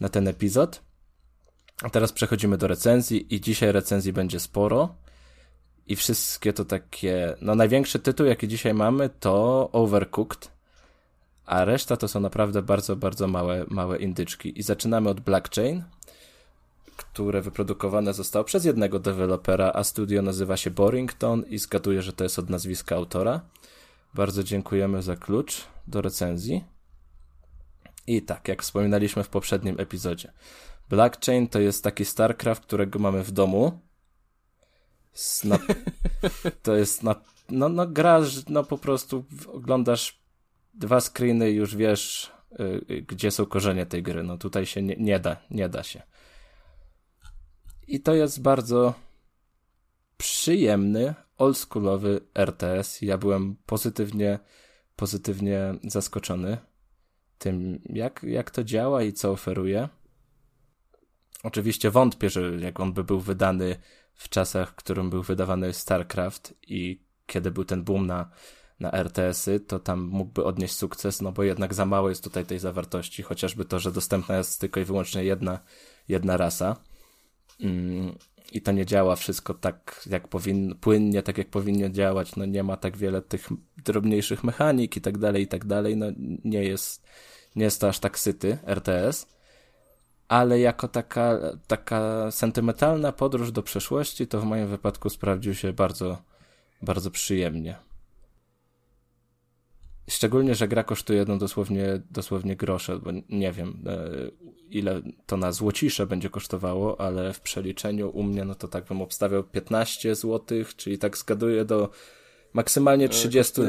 [0.00, 0.82] na ten epizod.
[1.82, 4.94] A teraz przechodzimy do recenzji i dzisiaj recenzji będzie sporo.
[5.88, 10.50] I wszystkie to takie, no największy tytuł, jaki dzisiaj mamy, to Overcooked.
[11.46, 14.58] a reszta to są naprawdę bardzo, bardzo małe, małe indyczki.
[14.58, 15.84] I zaczynamy od Blackchain,
[16.96, 22.24] które wyprodukowane zostało przez jednego dewelopera, a studio nazywa się Borington i zgaduję, że to
[22.24, 23.40] jest od nazwiska autora.
[24.14, 26.64] Bardzo dziękujemy za klucz do recenzji.
[28.06, 30.32] I tak, jak wspominaliśmy w poprzednim epizodzie,
[30.88, 33.87] Blackchain to jest taki StarCraft, którego mamy w domu.
[35.44, 35.58] Na,
[36.62, 37.14] to jest na,
[37.48, 40.22] no, no grasz, no po prostu oglądasz
[40.74, 44.22] dwa screeny i już wiesz, y, gdzie są korzenie tej gry.
[44.22, 46.02] No tutaj się nie, nie da, nie da się.
[47.88, 48.94] I to jest bardzo
[50.16, 53.02] przyjemny, oldschoolowy RTS.
[53.02, 54.38] Ja byłem pozytywnie,
[54.96, 56.58] pozytywnie zaskoczony
[57.38, 59.88] tym, jak, jak to działa i co oferuje.
[61.42, 63.76] Oczywiście wątpię, że jak on by był wydany
[64.18, 68.30] w czasach, w którym był wydawany StarCraft i kiedy był ten boom na,
[68.80, 72.58] na RTS-y, to tam mógłby odnieść sukces, no bo jednak za mało jest tutaj tej
[72.58, 75.58] zawartości, chociażby to, że dostępna jest tylko i wyłącznie jedna,
[76.08, 76.76] jedna rasa.
[77.60, 78.18] Mm,
[78.52, 82.36] I to nie działa wszystko tak, jak powinno, płynnie, tak jak powinno działać.
[82.36, 83.48] No nie ma tak wiele tych
[83.84, 85.96] drobniejszych mechanik i tak dalej, i tak dalej.
[85.96, 86.06] No
[86.44, 87.06] nie jest,
[87.56, 89.37] nie jest to aż tak syty RTS.
[90.28, 96.18] Ale jako taka, taka sentymentalna podróż do przeszłości, to w moim wypadku sprawdził się bardzo,
[96.82, 97.76] bardzo przyjemnie.
[100.08, 104.08] Szczególnie, że gra kosztuje no dosłownie, dosłownie grosze, bo nie wiem e,
[104.70, 109.02] ile to na złocisze będzie kosztowało, ale w przeliczeniu u mnie no to tak bym
[109.02, 111.90] obstawiał 15 zł, czyli tak zgaduję do
[112.52, 113.60] maksymalnie 30.
[113.60, 113.64] E,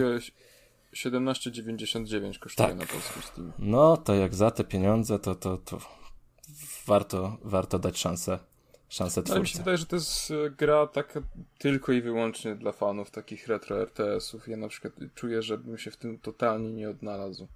[0.94, 2.78] 17,99 kosztuje tak.
[2.78, 3.52] na polskim Steam.
[3.60, 5.80] No to jak za te pieniądze to, to, to
[6.90, 8.40] warto, warto dać szansę
[8.90, 9.36] szansę twórcy.
[9.36, 11.22] No, mi się wydaje, że to jest e, gra taka
[11.58, 14.48] tylko i wyłącznie dla fanów takich retro RTS-ów.
[14.48, 17.48] Ja na przykład czuję, że bym się w tym totalnie nie odnalazł.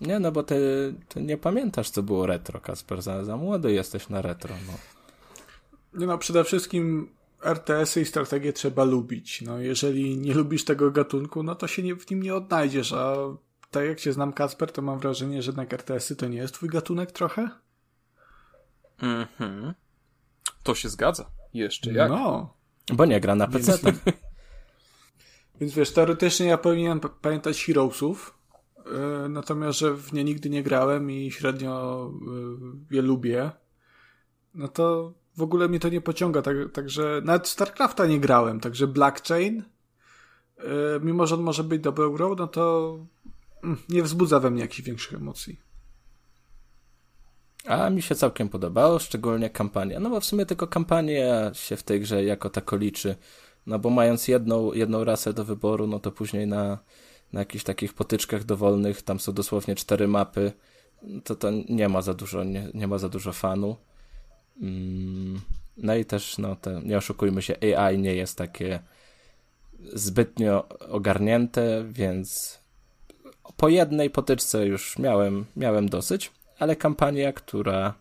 [0.00, 3.02] Nie, no bo ty, ty nie pamiętasz, co było retro, Kasper.
[3.02, 4.54] Za, za młody jesteś na retro.
[4.66, 4.72] No.
[6.00, 7.08] Nie no, przede wszystkim
[7.42, 9.42] RTS-y i strategię trzeba lubić.
[9.42, 13.16] No, jeżeli nie lubisz tego gatunku, no to się nie, w nim nie odnajdziesz, a
[13.70, 16.68] tak jak cię znam, Kasper, to mam wrażenie, że jednak RTS-y to nie jest twój
[16.68, 17.48] gatunek trochę?
[19.02, 19.74] Mhm.
[20.62, 21.30] To się zgadza.
[21.54, 22.10] Jeszcze jak.
[22.10, 22.54] No.
[22.92, 23.78] Bo nie gra na PC.
[23.82, 23.98] Więc,
[25.60, 28.38] więc wiesz, teoretycznie ja powinienem pamiętać Heroesów,
[28.86, 32.10] yy, natomiast, że w nie nigdy nie grałem i średnio
[32.90, 33.50] yy, je lubię,
[34.54, 38.86] no to w ogóle mnie to nie pociąga, tak, także nawet StarCrafta nie grałem, także
[38.86, 39.62] Blackchain,
[40.58, 40.64] yy,
[41.02, 42.98] mimo że on może być dobrą grą, no to
[43.64, 45.71] mm, nie wzbudza we mnie jakichś większych emocji.
[47.66, 50.00] A mi się całkiem podobało, szczególnie kampania.
[50.00, 53.16] No bo w sumie tylko kampania się w tej grze jako tako liczy.
[53.66, 56.78] No bo mając jedną, jedną rasę do wyboru, no to później na,
[57.32, 60.52] na jakichś takich potyczkach dowolnych, tam są dosłownie cztery mapy,
[61.24, 63.76] to to nie ma za dużo, nie, nie ma za dużo fanu.
[64.60, 65.40] Mm,
[65.76, 68.80] no i też, no te, nie oszukujmy się, AI nie jest takie
[69.92, 72.58] zbytnio ogarnięte, więc
[73.56, 76.30] po jednej potyczce już miałem, miałem dosyć
[76.62, 77.94] ale kampania, która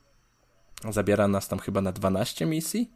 [0.90, 2.92] zabiera nas tam chyba na 12 misji,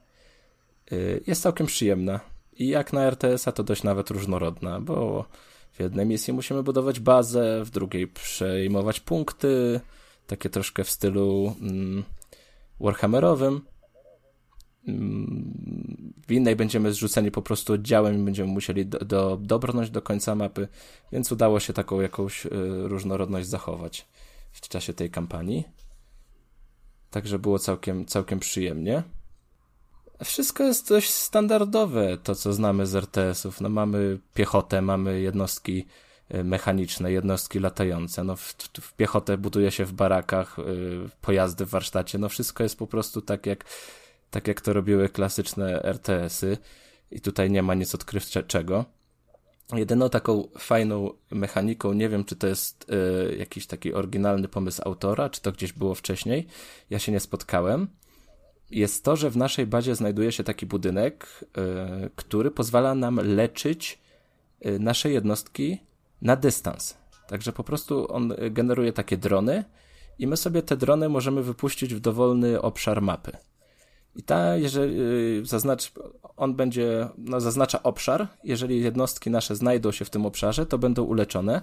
[0.91, 2.19] y, jest całkiem przyjemna.
[2.53, 5.25] I jak na RTS-a to dość nawet różnorodna, bo
[5.71, 9.79] w jednej misji musimy budować bazę, w drugiej przejmować punkty,
[10.27, 12.03] takie troszkę w stylu mm,
[12.79, 13.61] Warhammerowym.
[14.87, 20.01] Mm, w innej będziemy zrzuceni po prostu oddziałem i będziemy musieli do, do, dobrnąć do
[20.01, 20.67] końca mapy,
[21.11, 22.49] więc udało się taką jakąś y,
[22.87, 24.07] różnorodność zachować
[24.61, 25.63] w czasie tej kampanii.
[27.09, 29.03] Także było całkiem, całkiem przyjemnie.
[30.23, 33.61] Wszystko jest dość standardowe, to co znamy z RTS-ów.
[33.61, 35.85] No mamy piechotę, mamy jednostki
[36.29, 38.23] e, mechaniczne, jednostki latające.
[38.23, 42.17] No w, w piechotę buduje się w barakach, yy, pojazdy w warsztacie.
[42.17, 43.65] No wszystko jest po prostu tak jak,
[44.31, 46.57] tak jak to robiły klasyczne RTS-y.
[47.11, 48.85] I tutaj nie ma nic odkrywczego.
[49.73, 52.85] Jedyną taką fajną mechaniką, nie wiem czy to jest
[53.31, 56.47] y, jakiś taki oryginalny pomysł autora, czy to gdzieś było wcześniej,
[56.89, 57.87] ja się nie spotkałem,
[58.71, 63.99] jest to, że w naszej bazie znajduje się taki budynek, y, który pozwala nam leczyć
[64.65, 65.77] y, nasze jednostki
[66.21, 66.97] na dystans.
[67.27, 69.63] Także po prostu on generuje takie drony
[70.19, 73.37] i my sobie te drony możemy wypuścić w dowolny obszar mapy.
[74.15, 75.91] I ta, jeżeli y, zaznacz,
[76.37, 81.03] on będzie, no, zaznacza obszar, jeżeli jednostki nasze znajdą się w tym obszarze, to będą
[81.03, 81.61] uleczone.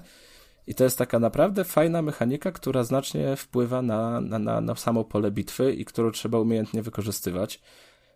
[0.67, 5.05] I to jest taka naprawdę fajna mechanika, która znacznie wpływa na, na, na, na samo
[5.05, 7.61] pole bitwy i którą trzeba umiejętnie wykorzystywać.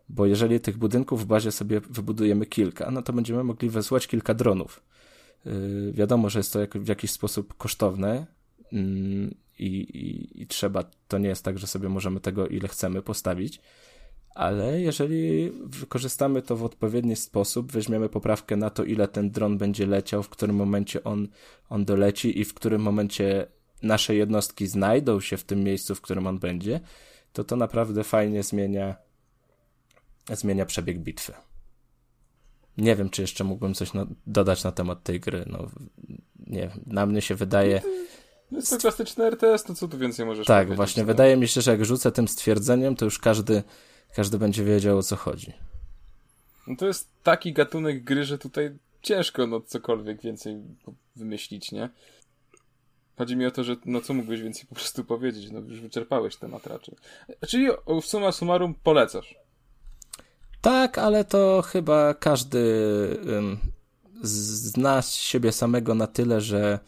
[0.08, 4.34] Bo jeżeli tych budynków w bazie sobie wybudujemy kilka, no to będziemy mogli wysłać kilka
[4.34, 4.82] dronów.
[5.44, 8.26] Yy, wiadomo, że jest to jak, w jakiś sposób kosztowne,
[9.58, 13.60] i, i, i trzeba, to nie jest tak, że sobie możemy tego ile chcemy postawić,
[14.36, 19.86] ale jeżeli wykorzystamy to w odpowiedni sposób, weźmiemy poprawkę na to, ile ten dron będzie
[19.86, 21.28] leciał, w którym momencie on,
[21.70, 23.46] on doleci i w którym momencie
[23.82, 26.80] nasze jednostki znajdą się w tym miejscu, w którym on będzie,
[27.32, 28.96] to to naprawdę fajnie zmienia,
[30.32, 31.32] zmienia przebieg bitwy.
[32.78, 35.44] Nie wiem, czy jeszcze mógłbym coś na, dodać na temat tej gry.
[35.46, 35.66] No,
[36.46, 37.82] nie wiem, na mnie się wydaje.
[38.50, 41.02] No jest to klasyczny RTS, no co tu więcej możesz Tak, właśnie.
[41.02, 41.06] no.
[41.06, 43.62] Wydaje mi się, że jak rzucę tym stwierdzeniem, to już każdy,
[44.16, 45.52] każdy będzie wiedział o co chodzi.
[46.66, 50.62] No to jest taki gatunek gry, że tutaj ciężko no cokolwiek więcej
[51.16, 51.88] wymyślić, nie?
[53.18, 56.36] Chodzi mi o to, że no co mógłbyś więcej po prostu powiedzieć, no już wyczerpałeś
[56.36, 56.94] temat raczej.
[57.48, 57.68] Czyli
[58.02, 59.34] w summa summarum polecasz.
[60.60, 62.62] Tak, ale to chyba każdy
[63.26, 63.58] um,
[64.22, 66.78] zna siebie samego na tyle, że,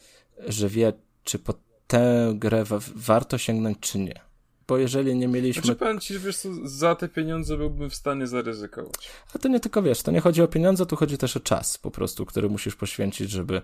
[0.46, 0.92] że wie,
[1.24, 1.54] czy po
[1.86, 4.27] tę grę wa warto sięgnąć, czy nie.
[4.68, 5.62] Bo jeżeli nie mieliśmy.
[5.62, 9.10] Znaczy powiem ci, że wiesz co, za te pieniądze byłbym w stanie zaryzykować.
[9.34, 11.78] A to nie tylko wiesz, to nie chodzi o pieniądze, tu chodzi też o czas
[11.78, 13.62] po prostu, który musisz poświęcić, żeby,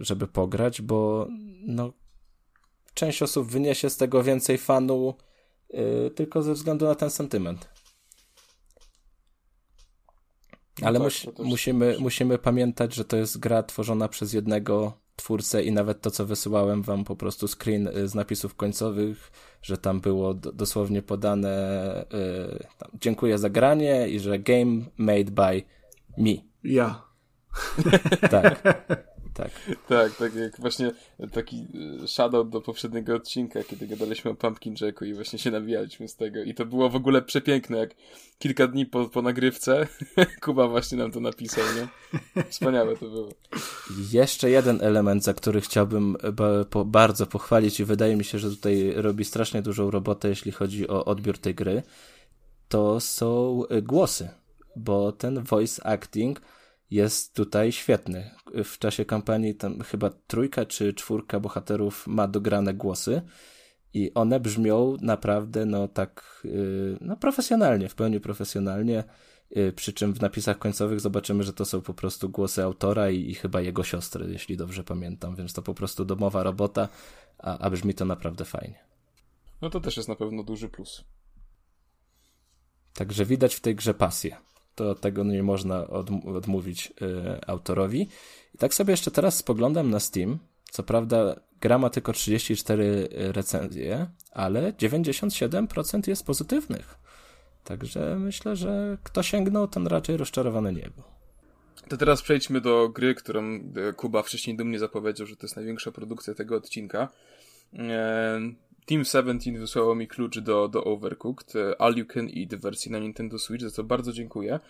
[0.00, 1.28] żeby pograć, bo
[1.66, 1.92] no,
[2.94, 5.14] część osób wyniesie z tego więcej fanu
[5.70, 7.68] yy, tylko ze względu na ten sentyment.
[10.80, 15.05] No Ale tak, to też- musimy, musimy pamiętać, że to jest gra tworzona przez jednego
[15.16, 19.78] twórcę i nawet to, co wysyłałem wam po prostu screen y, z napisów końcowych, że
[19.78, 25.62] tam było do, dosłownie podane y, tam, dziękuję za granie i że game made by
[26.18, 26.32] me.
[26.64, 27.02] Ja.
[28.30, 28.62] Tak,
[29.36, 29.50] tak.
[29.88, 30.92] Tak, tak jak właśnie
[31.32, 31.66] taki
[32.04, 36.16] y, shadow do poprzedniego odcinka, kiedy gadaliśmy o Pumpkin Jacku i właśnie się nawijaliśmy z
[36.16, 36.42] tego.
[36.42, 37.90] I to było w ogóle przepiękne, jak
[38.38, 39.86] kilka dni po, po nagrywce
[40.42, 41.88] Kuba właśnie nam to napisał, nie?
[42.50, 43.28] Wspaniałe to było.
[44.12, 48.50] Jeszcze jeden element, za który chciałbym ba, po, bardzo pochwalić i wydaje mi się, że
[48.50, 51.82] tutaj robi strasznie dużą robotę, jeśli chodzi o odbiór tej gry,
[52.68, 54.28] to są y, głosy,
[54.76, 56.40] bo ten voice acting
[56.90, 58.30] jest tutaj świetny.
[58.64, 63.22] W czasie kampanii tam chyba trójka czy czwórka bohaterów ma dograne głosy
[63.94, 69.04] i one brzmią naprawdę no tak y, no profesjonalnie, w pełni profesjonalnie.
[69.56, 73.30] Y, Przy czym w napisach końcowych zobaczymy, że to są po prostu głosy autora i,
[73.30, 76.88] i chyba jego siostry, jeśli dobrze pamiętam, więc to po prostu domowa robota,
[77.38, 78.78] a, a brzmi to naprawdę fajnie.
[79.62, 81.04] No to też jest na pewno duży plus.
[82.94, 84.36] Także widać w tej grze pasję.
[84.76, 88.08] To tego nie można odm- odmówić y, autorowi.
[88.54, 90.38] I tak sobie jeszcze teraz spoglądam na Steam.
[90.70, 96.98] Co prawda gra ma tylko 34 recenzje, ale 97% jest pozytywnych.
[97.64, 101.04] Także myślę, że kto sięgnął, ten raczej rozczarowany nie był.
[101.88, 105.92] To teraz przejdźmy do gry, którą e, Kuba wcześniej dumnie zapowiedział, że to jest największa
[105.92, 107.08] produkcja tego odcinka.
[108.86, 112.90] Team 17 wysłało mi klucz do, do Overcooked, e, All You Can Eat w wersji
[112.90, 114.60] na Nintendo Switch, za co bardzo dziękuję.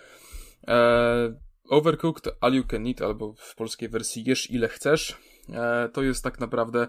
[0.69, 1.35] E,
[1.69, 5.17] Overcooked, All You Can Eat, albo w polskiej wersji Jesz ile chcesz,
[5.53, 6.89] e, to jest tak naprawdę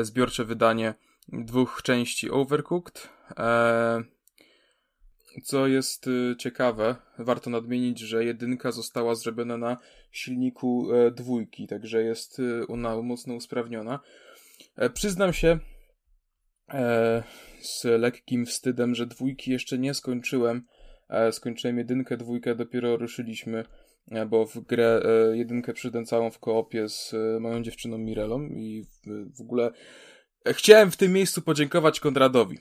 [0.00, 0.94] zbiorcze wydanie
[1.28, 3.08] dwóch części Overcooked.
[5.44, 9.76] Co jest ciekawe, warto nadmienić, że jedynka została zrobiona na
[10.12, 14.00] silniku dwójki, także jest ona mocno usprawniona.
[14.94, 15.58] Przyznam się
[16.70, 17.22] e,
[17.60, 20.62] z lekkim wstydem, że dwójki jeszcze nie skończyłem.
[21.08, 23.64] E, skończyłem jedynkę, dwójkę dopiero ruszyliśmy,
[24.10, 28.42] e, bo w grę e, jedynkę przyszedłem całą w koopie z e, moją dziewczyną Mirelą
[28.42, 29.70] i w, w ogóle
[30.44, 32.58] e, chciałem w tym miejscu podziękować Konradowi,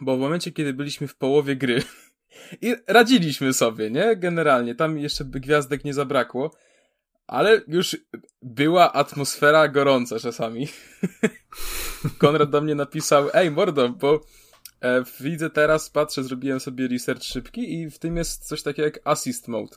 [0.00, 1.82] bo w momencie, kiedy byliśmy w połowie gry,
[2.62, 4.16] i radziliśmy sobie, nie?
[4.16, 4.74] Generalnie.
[4.74, 6.50] Tam jeszcze by gwiazdek nie zabrakło.
[7.30, 7.96] Ale już
[8.42, 10.68] była atmosfera gorąca czasami.
[12.18, 14.20] Konrad do mnie napisał, ej mordo, bo
[14.80, 19.00] e, widzę teraz, patrzę, zrobiłem sobie research szybki i w tym jest coś takiego jak
[19.04, 19.76] assist mode.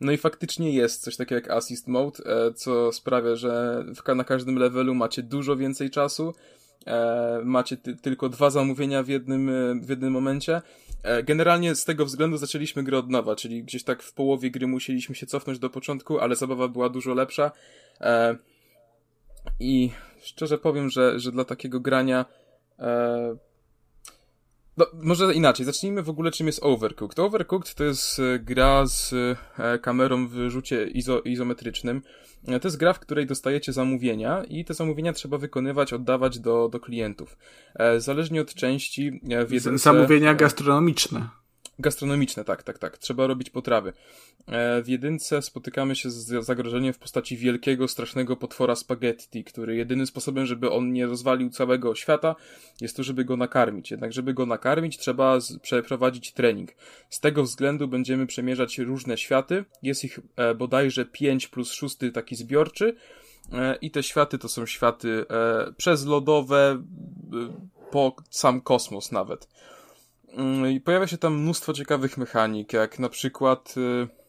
[0.00, 4.24] No i faktycznie jest coś takiego jak assist mode, e, co sprawia, że w, na
[4.24, 6.34] każdym levelu macie dużo więcej czasu,
[6.86, 10.62] e, macie ty- tylko dwa zamówienia w jednym, e, w jednym momencie.
[11.02, 14.66] E, Generalnie z tego względu zaczęliśmy grę od nowa, czyli gdzieś tak w połowie gry
[14.66, 17.52] musieliśmy się cofnąć do początku, ale zabawa była dużo lepsza.
[18.00, 18.36] E,
[19.60, 19.90] I
[20.22, 22.24] szczerze powiem, że, że dla takiego grania.
[24.80, 27.18] No, może inaczej, zacznijmy w ogóle czym jest Overcooked.
[27.18, 29.12] Overcooked to jest e, gra z
[29.58, 32.02] e, kamerą w rzucie izo, izometrycznym.
[32.48, 36.68] E, To jest gra, w której dostajecie zamówienia i te zamówienia trzeba wykonywać, oddawać do,
[36.68, 37.38] do klientów.
[37.98, 39.78] Zależnie od części w jedynce...
[39.78, 41.39] Zamówienia gastronomiczne.
[41.80, 42.98] Gastronomiczne, tak, tak, tak.
[42.98, 43.92] Trzeba robić potrawy.
[44.46, 50.06] E, w jedynce spotykamy się z zagrożeniem w postaci wielkiego, strasznego potwora spaghetti, który jedynym
[50.06, 52.36] sposobem, żeby on nie rozwalił całego świata,
[52.80, 53.90] jest to, żeby go nakarmić.
[53.90, 56.70] Jednak, żeby go nakarmić, trzeba przeprowadzić trening.
[57.10, 59.64] Z tego względu będziemy przemierzać różne światy.
[59.82, 62.96] Jest ich e, bodajże 5 plus 6 taki zbiorczy.
[63.52, 66.82] E, I te światy to są światy e, przez lodowe,
[67.90, 69.48] po sam kosmos nawet.
[70.32, 74.20] Mm, pojawia się tam mnóstwo ciekawych mechanik, jak na przykład y,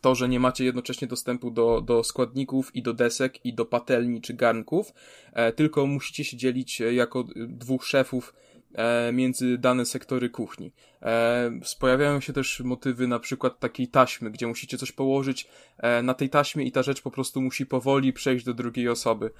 [0.00, 4.20] to, że nie macie jednocześnie dostępu do, do składników i do desek i do patelni
[4.20, 4.92] czy garnków,
[5.32, 8.34] e, tylko musicie się dzielić jako dwóch szefów
[8.74, 10.72] e, między dane sektory kuchni.
[11.02, 11.50] E,
[11.80, 15.48] pojawiają się też motywy na przykład takiej taśmy, gdzie musicie coś położyć
[16.02, 19.30] na tej taśmie i ta rzecz po prostu musi powoli przejść do drugiej osoby.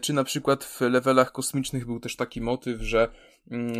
[0.00, 3.08] Czy na przykład w levelach kosmicznych był też taki motyw, że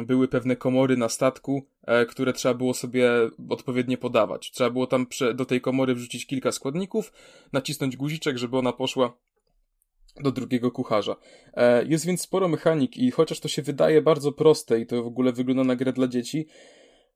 [0.06, 3.10] były pewne komory na statku, e, które trzeba było sobie
[3.48, 4.50] odpowiednio podawać.
[4.50, 7.12] Trzeba było tam do tej komory wrzucić kilka składników,
[7.52, 9.16] nacisnąć guziczek, żeby ona poszła
[10.20, 11.16] do drugiego kucharza.
[11.54, 15.06] E, jest więc sporo mechanik i chociaż to się wydaje bardzo proste i to w
[15.06, 16.46] ogóle wygląda na grę dla dzieci,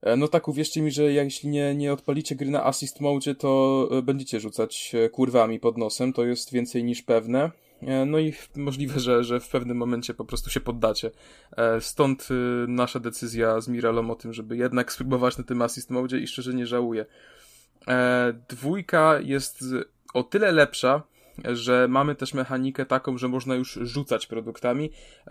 [0.02, 3.88] e, no tak uwierzcie mi, że jeśli nie, nie odpalicie gry na assist mode, to
[4.02, 7.50] będziecie rzucać kurwami pod nosem, to jest więcej niż pewne.
[7.82, 11.10] E, no i możliwe, że, że w pewnym momencie po prostu się poddacie.
[11.56, 12.34] E, stąd y,
[12.68, 16.54] nasza decyzja z Miralą o tym, żeby jednak spróbować na tym assist mode i szczerze
[16.54, 17.06] nie żałuję.
[17.88, 19.64] E, dwójka jest
[20.14, 21.02] o tyle lepsza,
[21.44, 24.90] że mamy też mechanikę taką, że można już rzucać produktami,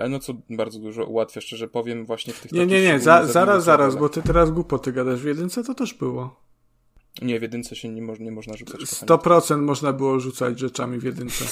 [0.10, 3.64] no co bardzo dużo ułatwia, szczerze powiem, właśnie w tych Nie, nie, nie, za, zaraz,
[3.64, 6.47] zaraz, bo ty teraz głupoty gadasz, w jedynce to też było.
[7.22, 8.82] Nie, w jedynce się nie, mo nie można rzucać.
[8.82, 11.46] 100% można było rzucać rzeczami w jedynce.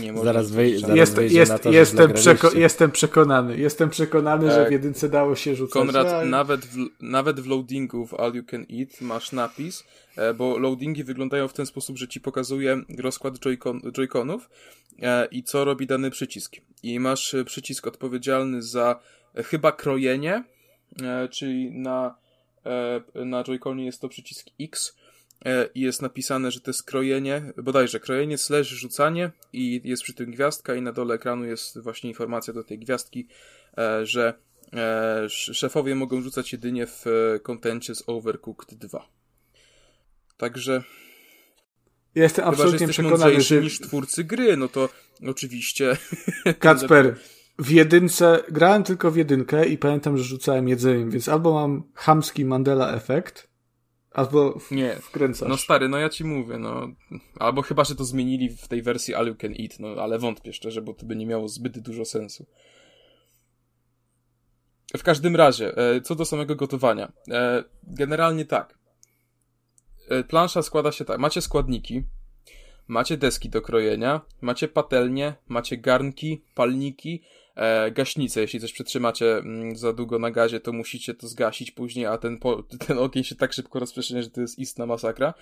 [0.00, 3.58] Nie można zaraz, wej zaraz jest, jest, na to, jestem, przeko jestem przekonany.
[3.58, 5.72] Jestem przekonany, że w jedynce dało się rzucać.
[5.72, 6.24] Konrad, ja...
[6.24, 9.84] nawet, w, nawet w loadingu w All You Can Eat masz napis,
[10.16, 13.34] e, bo loadingi wyglądają w ten sposób, że ci pokazuje rozkład
[13.92, 14.50] joyconów
[15.02, 16.56] e, i co robi dany przycisk.
[16.82, 19.00] I masz przycisk odpowiedzialny za
[19.34, 20.44] e, chyba krojenie,
[21.30, 22.14] czyli na,
[23.14, 25.03] na joyconie jest to przycisk X, E,
[25.74, 30.30] i jest napisane, że to jest krojenie, bodajże krojenie slash rzucanie i jest przy tym
[30.30, 33.28] gwiazdka i na dole ekranu jest właśnie informacja do tej gwiazdki,
[33.78, 34.34] e, że
[34.72, 37.04] e, szefowie mogą rzucać jedynie w
[37.42, 39.08] kontencie z Overcooked 2.
[40.36, 40.82] Także
[42.14, 44.88] jestem absolutnie Chyba, że przekonany, że niż twórcy gry, no to
[45.26, 45.96] oczywiście
[46.58, 47.16] Kacper,
[47.58, 52.44] w jedynce, grałem tylko w jedynkę i pamiętam, że rzucałem jedzeniem, więc albo mam chamski
[52.44, 53.53] Mandela efekt,
[54.14, 55.48] Albo nie, wkręcasz.
[55.48, 56.88] No stary, no ja ci mówię, no.
[57.38, 60.52] Albo chyba, że to zmienili w tej wersji All You Can Eat, no ale wątpię
[60.52, 62.46] szczerze, bo to by nie miało zbyt dużo sensu.
[64.96, 67.12] W każdym razie, e, co do samego gotowania.
[67.30, 68.78] E, generalnie tak.
[70.08, 71.18] E, plansza składa się tak.
[71.18, 72.02] Macie składniki,
[72.88, 77.22] macie deski do krojenia, macie patelnie, macie garnki, palniki,
[77.92, 78.40] gaśnicę.
[78.40, 82.38] Jeśli coś przetrzymacie mm, za długo na gazie, to musicie to zgasić później, a ten,
[82.86, 85.34] ten ogień się tak szybko rozprzestrzenia, że to jest istna masakra.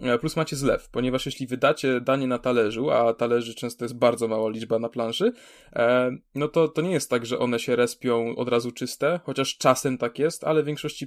[0.00, 4.28] E, plus macie zlew, ponieważ jeśli wydacie danie na talerzu, a talerzy często jest bardzo
[4.28, 5.32] mała liczba na planszy,
[5.72, 9.56] e, no to, to nie jest tak, że one się respią od razu czyste, chociaż
[9.58, 11.06] czasem tak jest, ale w większości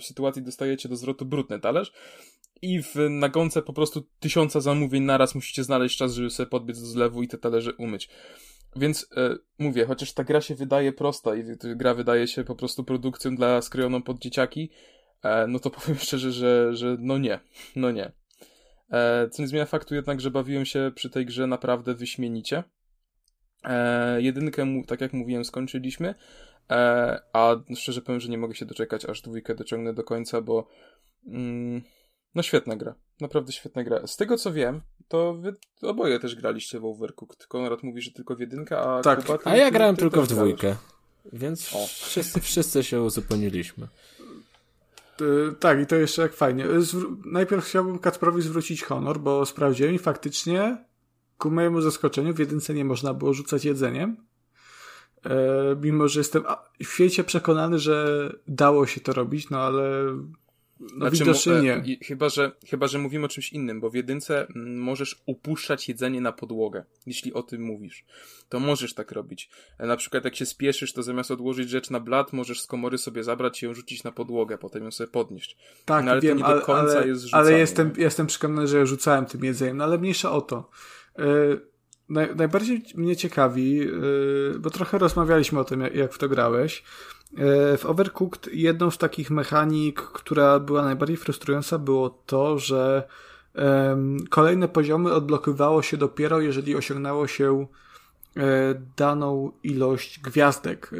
[0.00, 1.92] w sytuacji dostajecie do zwrotu brudny talerz,
[2.62, 6.86] i w nagonce po prostu tysiąca zamówień naraz musicie znaleźć czas, żeby sobie podbiec do
[6.86, 8.08] zlewu i te talerze umyć.
[8.76, 12.84] Więc e, mówię, chociaż ta gra się wydaje prosta i gra wydaje się po prostu
[12.84, 14.70] produkcją dla skrojoną pod dzieciaki,
[15.22, 17.40] e, no to powiem szczerze, że, że no nie,
[17.76, 18.12] no nie.
[18.90, 22.64] E, co nie zmienia faktu jednak, że bawiłem się przy tej grze naprawdę wyśmienicie.
[23.64, 26.14] E, jedynkę, tak jak mówiłem, skończyliśmy,
[26.70, 30.68] e, a szczerze powiem, że nie mogę się doczekać, aż dwójkę dociągnę do końca, bo
[31.26, 31.82] mm,
[32.36, 32.94] no świetna gra.
[33.20, 34.06] Naprawdę świetna gra.
[34.06, 37.46] Z tego co wiem, to wy oboje też graliście w Overcooked.
[37.46, 39.24] Konrad mówi, że tylko w jedynkę, a tak.
[39.24, 40.76] Kuba, ty, a ja grałem ty, ty tylko w dwójkę.
[41.32, 43.88] Więc wszyscy, wszyscy się uzupełniliśmy.
[45.60, 46.66] Tak, i to jeszcze jak fajnie.
[47.24, 50.84] najpierw chciałbym Kacprowi zwrócić honor, bo sprawdziłem i faktycznie
[51.38, 54.16] ku mojemu zaskoczeniu w jedynce nie można było rzucać jedzeniem.
[55.24, 56.44] E, mimo, że jestem
[56.84, 59.82] w świecie przekonany, że dało się to robić, no ale
[60.80, 61.96] no znaczy, widocznie nie.
[62.02, 66.20] Chyba że, chyba, że mówimy o czymś innym, bo w jedynce mm, możesz upuszczać jedzenie
[66.20, 68.04] na podłogę, jeśli o tym mówisz.
[68.48, 69.50] To możesz tak robić.
[69.78, 72.98] E, na przykład jak się spieszysz, to zamiast odłożyć rzecz na blat, możesz z komory
[72.98, 75.56] sobie zabrać i ją rzucić na podłogę, potem ją sobie podnieść.
[75.84, 77.42] Tak, no, ale wiem, to nie do końca ale, jest rzucanie.
[77.42, 80.70] Ale jestem, jestem przekonany, że rzucałem tym jedzeniem, no ale mniejsza o to.
[81.18, 81.75] Yy,
[82.08, 86.82] naj, najbardziej mnie ciekawi, yy, bo trochę rozmawialiśmy o tym, jak, jak w to grałeś.
[87.32, 87.38] Yy,
[87.76, 93.08] w Overcooked jedną z takich mechanik, która była najbardziej frustrująca, było to, że
[94.30, 97.66] kolejne poziomy odblokywało się dopiero, jeżeli osiągnęło się
[98.96, 100.90] daną ilość gwiazdek.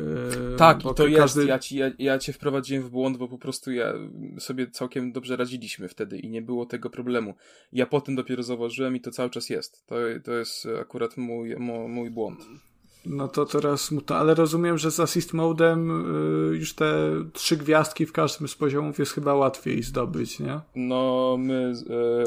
[0.54, 1.40] E, tak, i to każdy...
[1.40, 1.48] jest.
[1.48, 3.94] Ja, ci, ja, ja cię wprowadziłem w błąd, bo po prostu ja
[4.38, 7.34] sobie całkiem dobrze radziliśmy wtedy i nie było tego problemu.
[7.72, 9.86] Ja potem dopiero zauważyłem i to cały czas jest.
[9.86, 11.56] To, to jest akurat mój,
[11.88, 12.40] mój błąd.
[13.08, 15.90] No to teraz smutno, ale rozumiem, że z assist modem
[16.52, 20.60] y, już te trzy gwiazdki w każdym z poziomów jest chyba łatwiej zdobyć, nie?
[20.76, 21.72] No, my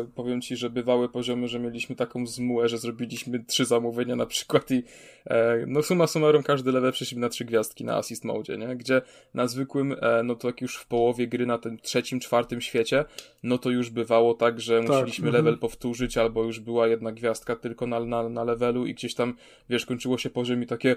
[0.02, 4.26] y, powiem ci, że bywały poziomy, że mieliśmy taką zmułę, że zrobiliśmy trzy zamówienia na
[4.26, 4.84] przykład i
[5.26, 8.76] e, no suma summarum każdy level przeszliśmy na trzy gwiazdki na assist mode, nie?
[8.76, 9.02] Gdzie
[9.34, 13.06] na zwykłym, e, no to jak już w połowie gry na tym trzecim, czwartym świecie,
[13.44, 15.46] no to już bywało tak, że tak, musieliśmy mhm.
[15.46, 19.34] level powtórzyć albo już była jedna gwiazdka tylko na, na, na levelu i gdzieś tam,
[19.70, 20.96] wiesz, kończyło się poziom i takie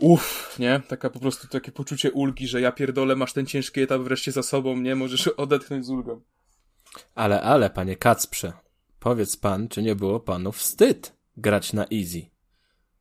[0.00, 0.82] uff, nie?
[0.88, 4.42] Taka po prostu takie poczucie ulgi, że ja pierdolę, masz ten ciężki etap wreszcie za
[4.42, 4.94] sobą, nie?
[4.94, 6.20] Możesz odetchnąć z ulgą.
[7.14, 8.52] Ale, ale, panie Kacprze,
[9.00, 12.22] powiedz pan, czy nie było panu wstyd grać na easy?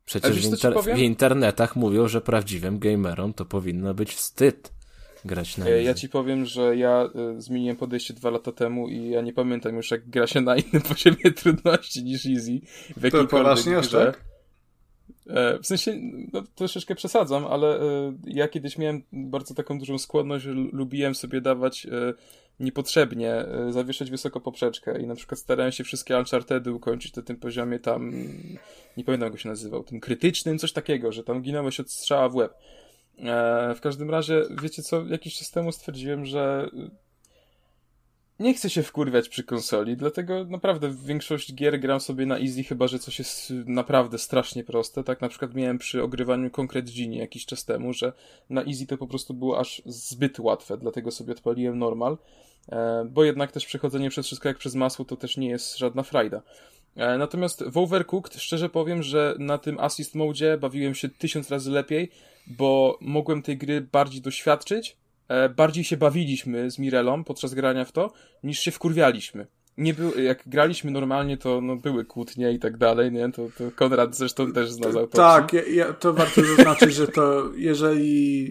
[0.05, 4.73] Przecież w, inter w, internetach mówią, że prawdziwym gamerom to powinno być wstyd
[5.25, 5.83] grać na e, easy.
[5.83, 9.75] Ja ci powiem, że ja y, zmieniłem podejście dwa lata temu i ja nie pamiętam
[9.75, 12.61] już jak gra się na innym poziomie trudności niż easy.
[12.97, 14.32] W to poważnie tak?
[15.27, 15.99] E, w sensie,
[16.33, 21.41] no, troszeczkę przesadzam, ale e, ja kiedyś miałem bardzo taką dużą skłonność, że lubiłem sobie
[21.41, 22.13] dawać e,
[22.59, 27.79] niepotrzebnie, zawieszać wysoko poprzeczkę i na przykład starałem się wszystkie Unchartedy ukończyć na tym poziomie
[27.79, 28.11] tam,
[28.97, 32.29] nie pamiętam jak go się nazywał, tym krytycznym, coś takiego, że tam ginąłeś od strzała
[32.29, 32.53] w łeb.
[33.75, 36.69] W każdym razie, wiecie co, jakiś czas temu stwierdziłem, że
[38.43, 42.87] nie chcę się wkurwiać przy konsoli, dlatego naprawdę większość gier gram sobie na easy, chyba
[42.87, 45.03] że coś jest naprawdę strasznie proste.
[45.03, 48.13] Tak na przykład miałem przy ogrywaniu Concrete Genie jakiś czas temu, że
[48.49, 52.17] na easy to po prostu było aż zbyt łatwe, dlatego sobie odpaliłem normal,
[52.71, 56.03] e, bo jednak też przechodzenie przez wszystko jak przez masło to też nie jest żadna
[56.03, 56.41] frajda.
[56.95, 61.71] E, natomiast w Overcooked szczerze powiem, że na tym assist mode bawiłem się tysiąc razy
[61.71, 62.11] lepiej,
[62.47, 64.97] bo mogłem tej gry bardziej doświadczyć,
[65.55, 68.11] bardziej się bawiliśmy z Mirelą podczas grania w to,
[68.43, 69.47] niż się wkurwialiśmy.
[69.77, 73.31] Nie był, jak graliśmy normalnie, to no, były kłótnie i tak dalej, nie?
[73.31, 75.17] To, to Konrad zresztą też znał autopsję.
[75.17, 78.47] Tak, ja, ja, to warto zaznaczyć, że to jeżeli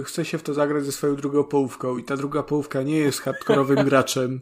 [0.00, 2.96] y, chce się w to zagrać ze swoją drugą połówką i ta druga połówka nie
[2.96, 4.40] jest hardkorowym graczem,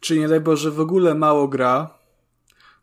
[0.00, 1.98] czy nie daj Boże w ogóle mało gra,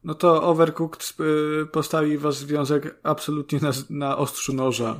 [0.03, 1.13] no to Overcooked
[1.61, 4.99] y, postawi wasz związek absolutnie na, na ostrzu noża.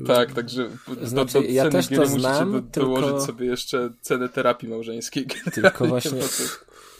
[0.00, 0.06] Y.
[0.06, 0.70] Tak, także
[1.02, 3.26] znaczy, do ja też to znam, musicie do, dołożyć tylko...
[3.26, 5.26] sobie jeszcze cenę terapii małżeńskiej.
[5.54, 6.20] Tylko właśnie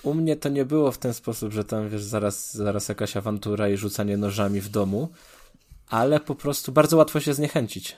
[0.03, 3.69] u mnie to nie było w ten sposób, że tam wiesz, zaraz, zaraz jakaś awantura
[3.69, 5.09] i rzucanie nożami w domu,
[5.89, 7.97] ale po prostu bardzo łatwo się zniechęcić.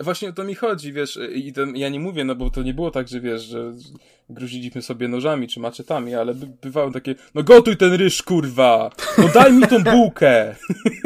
[0.00, 2.74] Właśnie o to mi chodzi, wiesz, i to, ja nie mówię, no bo to nie
[2.74, 3.72] było tak, że wiesz, że
[4.30, 8.90] gruziliśmy sobie nożami czy maczetami, ale by, bywały takie, no gotuj ten ryż, kurwa!
[9.18, 10.54] No daj mi tą bułkę!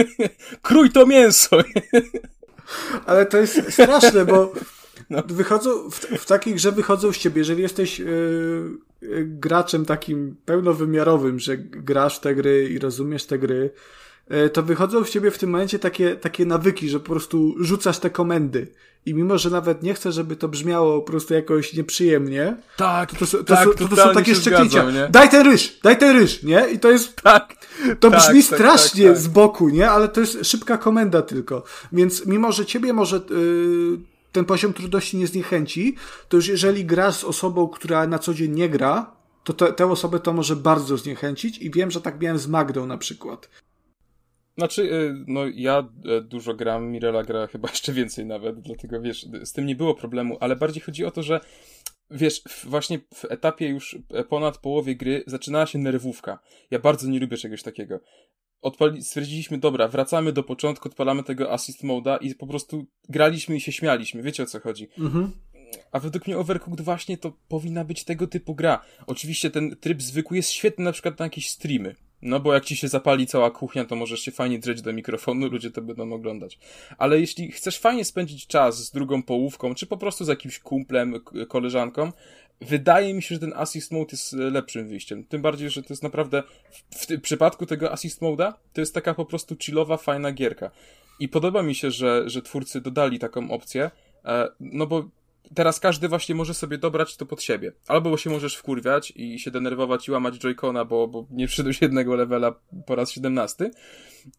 [0.63, 1.57] Krój to mięso!
[3.07, 4.53] ale to jest straszne, bo
[5.11, 5.23] no.
[5.27, 8.79] wychodzą, w, w takiej grze wychodzą z ciebie, jeżeli jesteś yy,
[9.25, 13.71] graczem takim pełnowymiarowym, że grasz te gry i rozumiesz te gry,
[14.53, 18.11] to wychodzą w ciebie w tym momencie takie, takie nawyki, że po prostu rzucasz te
[18.11, 18.67] komendy.
[19.07, 23.27] I mimo, że nawet nie chcę, żeby to brzmiało po prostu jakoś nieprzyjemnie, tak, to,
[23.27, 24.87] to, to, tak, to, to są takie szczeknięcia.
[25.11, 26.69] Daj ten ryż, daj ten ryż, nie?
[26.69, 27.17] I to jest.
[27.23, 27.55] Tak.
[28.01, 29.91] To tak, brzmi tak, strasznie tak, tak, z boku, nie?
[29.91, 31.63] Ale to jest szybka komenda tylko.
[31.93, 33.17] Więc mimo, że ciebie może.
[33.17, 33.99] Yy,
[34.33, 35.97] ten poziom trudności nie zniechęci,
[36.29, 39.11] to już jeżeli grasz z osobą, która na co dzień nie gra,
[39.45, 42.87] to te, tę osobę to może bardzo zniechęcić i wiem, że tak miałem z Magdą
[42.87, 43.49] na przykład.
[44.59, 45.89] Znaczy, y, no ja
[46.19, 49.95] e, dużo gram, Mirela gra chyba jeszcze więcej nawet, dlatego wiesz, z tym nie było
[49.95, 51.41] problemu, ale bardziej chodzi o to, że
[52.11, 56.39] wiesz, właśnie w etapie już e, ponad połowie gry zaczynała się nerwówka.
[56.71, 58.01] Ja bardzo nie lubię czegoś takiego.
[58.63, 63.61] Odpali, stwierdziliśmy, dobra, wracamy do początku, odpalamy tego assist moda i po prostu graliśmy i
[63.61, 64.23] się śmialiśmy.
[64.23, 64.89] Wiecie o co chodzi.
[64.99, 65.33] Mhm.
[65.93, 68.85] A według mnie Overcooked właśnie to powinna być tego typu gra.
[69.07, 71.95] Oczywiście ten tryb zwykły jest świetny na przykład na jakieś streamy.
[72.23, 75.49] No bo jak ci się zapali cała kuchnia, to możesz się fajnie drzeć do mikrofonu,
[75.49, 76.59] ludzie to będą oglądać.
[76.99, 81.15] Ale jeśli chcesz fajnie spędzić czas z drugą połówką, czy po prostu z jakimś kumplem,
[81.49, 82.13] koleżanką,
[82.61, 85.25] wydaje mi się, że ten assist mode jest lepszym wyjściem.
[85.25, 86.43] Tym bardziej, że to jest naprawdę,
[86.91, 90.71] w, w przypadku tego assist moda, to jest taka po prostu chillowa, fajna gierka.
[91.21, 93.91] I podoba mi się, że, że twórcy dodali taką opcję,
[94.25, 95.09] e, no bo
[95.55, 97.73] teraz każdy właśnie może sobie dobrać to pod siebie.
[97.89, 102.17] Albo się możesz wkurwiać i się denerwować i łamać Joy-Cona, bo, bo nie przyszedłeś jednego
[102.17, 102.55] levela
[102.87, 103.71] po raz 17,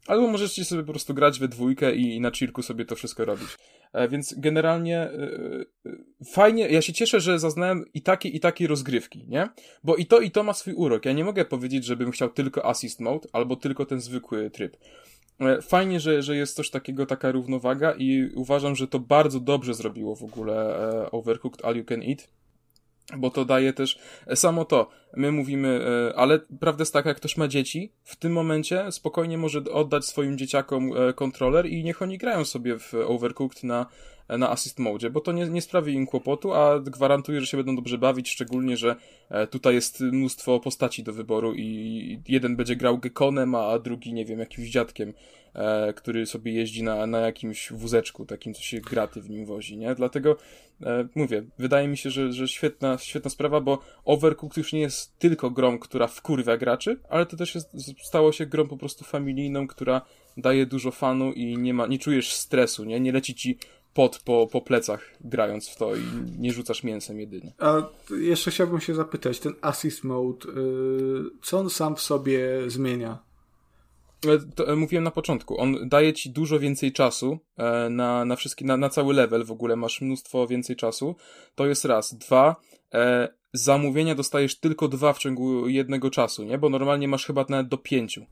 [0.08, 3.26] albo możesz sobie po prostu grać we dwójkę i, i na chillku sobie to wszystko
[3.26, 3.48] robić.
[3.94, 5.12] E, więc generalnie e,
[5.86, 5.92] e,
[6.34, 9.50] fajnie, ja się cieszę, że zaznałem i takie, i takie rozgrywki, nie?
[9.84, 11.06] Bo i to, i to ma swój urok.
[11.06, 14.78] Ja nie mogę powiedzieć, żebym chciał tylko assist mode, albo tylko ten zwykły tryb.
[15.40, 19.74] E, fajnie, że, że jest coś takiego, taka równowaga i uważam, że to bardzo dobrze
[19.74, 22.28] zrobiło w ogóle e, Overcooked All You Can Eat,
[23.18, 24.90] bo to daje też e, samo to.
[25.16, 25.82] My mówimy,
[26.16, 30.38] ale prawda jest taka, jak ktoś ma dzieci, w tym momencie spokojnie może oddać swoim
[30.38, 33.86] dzieciakom kontroler i niech oni grają sobie w Overcooked na
[34.30, 37.76] na assist mode, bo to nie, nie sprawi im kłopotu, a gwarantuję, że się będą
[37.76, 38.96] dobrze bawić, szczególnie, że
[39.30, 44.26] e, tutaj jest mnóstwo postaci do wyboru i jeden będzie grał Gekonem, a drugi, nie
[44.26, 45.14] wiem, jakimś dziadkiem,
[45.54, 49.78] e, który sobie jeździ na, na jakimś wózeczku, takim, co się graty w nim wozi,
[49.78, 49.96] nie?
[49.96, 50.38] Dlatego
[50.82, 55.18] e, mówię, wydaje mi się, że, że świetna, świetna sprawa, bo Overcooked już nie jest
[55.18, 57.70] tylko grą, która wkurwia graczy, ale to też jest,
[58.04, 60.02] stało się grą po prostu familijną, która
[60.38, 63.00] daje dużo fanu i nie ma, nie czujesz stresu, nie?
[63.00, 63.58] Nie leci ci
[63.94, 66.02] pot po, po plecach grając w to i
[66.40, 67.54] nie rzucasz mięsem jedynie.
[67.60, 67.82] A
[68.16, 73.20] jeszcze chciałbym się zapytać, ten assist mode, yy, co on sam w sobie zmienia?
[74.28, 78.36] E, to, e, mówiłem na początku, on daje ci dużo więcej czasu e, na, na,
[78.36, 81.16] wszystkie, na, na cały level w ogóle, masz mnóstwo więcej czasu.
[81.56, 82.16] To jest raz.
[82.16, 82.56] Dwa,
[82.94, 86.58] e, zamówienia dostajesz tylko dwa w ciągu jednego czasu, nie?
[86.58, 88.26] Bo normalnie masz chyba nawet do pięciu.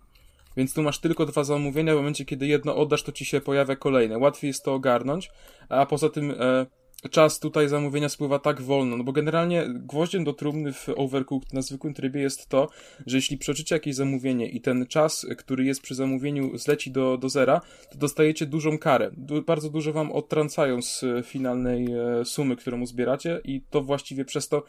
[0.57, 3.76] Więc tu masz tylko dwa zamówienia, w momencie kiedy jedno oddasz, to ci się pojawia
[3.76, 4.18] kolejne.
[4.18, 5.32] Łatwiej jest to ogarnąć,
[5.69, 6.65] a poza tym e,
[7.10, 11.61] czas tutaj zamówienia spływa tak wolno, no bo generalnie gwoździem do trumny w Overcooked na
[11.61, 12.69] zwykłym trybie jest to,
[13.06, 17.30] że jeśli przeczycie jakieś zamówienie i ten czas, który jest przy zamówieniu zleci do, do
[17.30, 17.61] zera,
[17.91, 19.11] to dostajecie dużą karę.
[19.18, 24.48] Du bardzo dużo wam odtrącają z finalnej e, sumy, którą zbieracie i to właściwie przez
[24.48, 24.64] to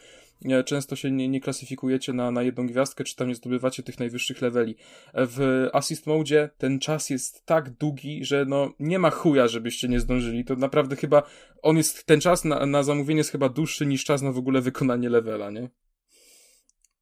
[0.64, 4.42] często się nie, nie klasyfikujecie na, na jedną gwiazdkę, czy tam nie zdobywacie tych najwyższych
[4.42, 4.76] leveli.
[5.14, 10.00] W assist mode ten czas jest tak długi, że no nie ma chuja, żebyście nie
[10.00, 10.44] zdążyli.
[10.44, 11.22] To naprawdę chyba
[11.62, 14.60] on jest, ten czas na, na zamówienie jest chyba dłuższy niż czas na w ogóle
[14.60, 15.68] wykonanie levela, nie?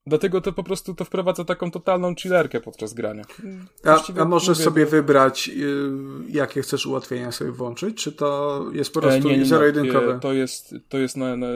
[0.07, 3.23] Dlatego to po prostu to wprowadza taką totalną chillerkę podczas grania.
[3.85, 5.91] A, a możesz mówię, sobie wybrać, y,
[6.29, 7.97] jakie chcesz ułatwienia sobie włączyć?
[7.97, 10.19] Czy to jest po e, prostu zero-jedynkowe?
[10.21, 11.47] To jest, to jest na, na,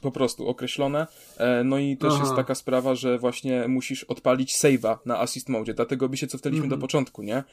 [0.00, 1.06] po prostu określone.
[1.36, 2.22] E, no i też Aha.
[2.22, 6.66] jest taka sprawa, że właśnie musisz odpalić save'a na assist mode, dlatego by się cofnęliśmy
[6.66, 6.70] -hmm.
[6.70, 6.80] do mhm.
[6.80, 7.44] początku, nie?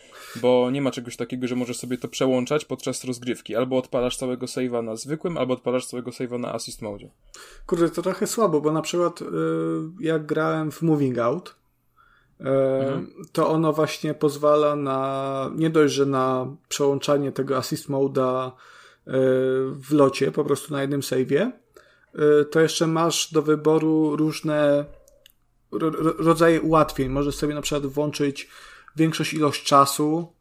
[0.41, 3.55] Bo nie ma czegoś takiego, że możesz sobie to przełączać podczas rozgrywki.
[3.55, 7.09] Albo odpalasz całego save'a na zwykłym, albo odpalasz całego save'a na assist mode.
[7.65, 9.27] Kurde, to trochę słabo, bo na przykład yy,
[9.99, 11.55] jak grałem w Moving Out,
[12.39, 13.11] yy, mhm.
[13.31, 18.51] to ono właśnie pozwala na nie dość, że na przełączanie tego assist mode'a
[19.07, 19.13] yy,
[19.75, 21.64] w locie, po prostu na jednym save'ie, Y,
[22.51, 24.85] to jeszcze masz do wyboru różne
[26.17, 27.09] rodzaje ułatwień.
[27.09, 28.49] Możesz sobie na przykład włączyć
[28.95, 30.33] większość ilość czasu,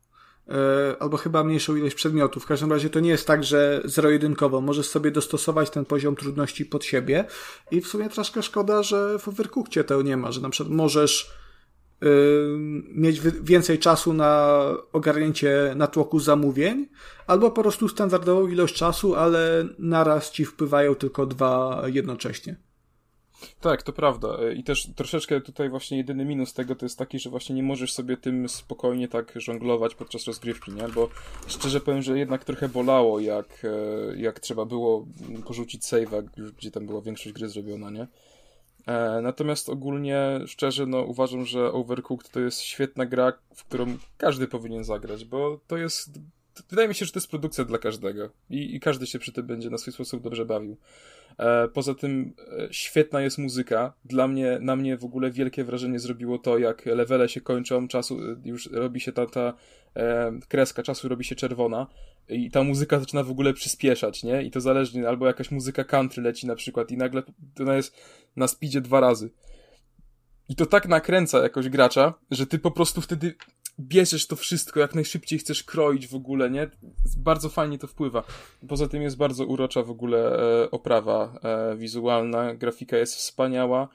[0.49, 0.53] y,
[1.01, 2.43] albo chyba mniejszą ilość przedmiotów.
[2.43, 4.61] W każdym razie to nie jest tak, że zero-jedynkowo.
[4.61, 7.25] Możesz sobie dostosować ten poziom trudności pod siebie
[7.71, 11.31] i w sumie troszkę szkoda, że w Overcookcie to nie ma, że na przykład możesz
[12.89, 14.61] mieć więcej czasu na
[14.93, 16.89] ogarnięcie natłoku zamówień,
[17.27, 22.57] albo po prostu standardową ilość czasu, ale naraz ci wpływają tylko dwa jednocześnie.
[23.61, 24.29] Tak, to prawda.
[24.57, 27.93] I też troszeczkę tutaj właśnie jedyny minus tego to jest taki, że właśnie nie możesz
[27.93, 30.89] sobie tym spokojnie tak żonglować podczas rozgrywki, nie?
[30.89, 31.09] Bo
[31.47, 35.07] szczerze powiem, że jednak trochę bolało, jak, e, jak trzeba było
[35.47, 36.23] porzucić save'a,
[36.59, 38.07] gdzie tam była większość gry zrobiona, nie?
[38.87, 43.87] E, natomiast ogólnie, szczerze, no uważam, że Overcooked to jest świetna gra, w którą
[44.19, 46.21] każdy powinien zagrać, bo to jest.
[46.71, 49.47] Wydaje mi się, że to jest produkcja dla każdego i, i każdy się przy tym
[49.47, 50.77] będzie na swój sposób dobrze bawił.
[51.39, 53.93] E, poza tym e, świetna jest muzyka.
[54.05, 58.19] Dla mnie, na mnie w ogóle wielkie wrażenie zrobiło to, jak levele się kończą, czasu
[58.45, 59.55] już robi się ta, ta
[60.49, 61.87] kreska czasu robi się czerwona
[62.29, 64.43] i ta muzyka zaczyna w ogóle przyspieszać, nie?
[64.43, 67.23] I to zależnie, albo jakaś muzyka country leci na przykład i nagle
[67.61, 67.97] ona jest
[68.37, 69.31] na speedzie dwa razy.
[70.49, 73.35] I to tak nakręca jakoś gracza, że ty po prostu wtedy
[73.81, 76.71] bierzesz to wszystko, jak najszybciej chcesz kroić w ogóle, nie?
[77.19, 78.23] Bardzo fajnie to wpływa.
[78.69, 83.89] Poza tym jest bardzo urocza w ogóle e, oprawa e, wizualna, grafika jest wspaniała.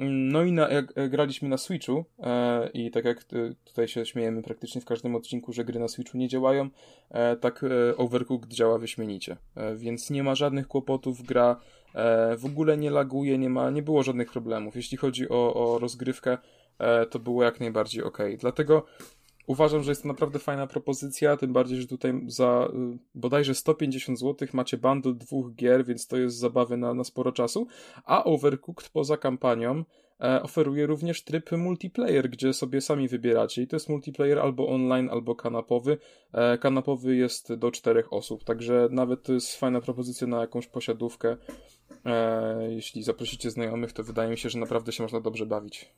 [0.00, 3.24] No i na, jak graliśmy na Switchu e, i tak jak
[3.64, 6.70] tutaj się śmiejemy praktycznie w każdym odcinku, że gry na Switchu nie działają,
[7.10, 9.36] e, tak e, Overcooked działa wyśmienicie.
[9.54, 11.60] E, więc nie ma żadnych kłopotów, gra
[11.94, 14.76] e, w ogóle nie laguje, nie ma, nie było żadnych problemów.
[14.76, 16.38] Jeśli chodzi o, o rozgrywkę,
[16.78, 18.18] e, to było jak najbardziej ok.
[18.38, 18.86] Dlatego
[19.46, 24.18] Uważam, że jest to naprawdę fajna propozycja, tym bardziej, że tutaj za y, bodajże 150
[24.18, 27.66] zł macie bundle dwóch gier, więc to jest zabawy na, na sporo czasu,
[28.04, 29.84] a Overcooked poza kampanią
[30.20, 35.08] e, oferuje również tryb multiplayer, gdzie sobie sami wybieracie i to jest multiplayer albo online,
[35.10, 35.98] albo kanapowy.
[36.32, 41.36] E, kanapowy jest do czterech osób, także nawet to jest fajna propozycja na jakąś posiadówkę.
[42.06, 45.92] E, jeśli zaprosicie znajomych, to wydaje mi się, że naprawdę się można dobrze bawić.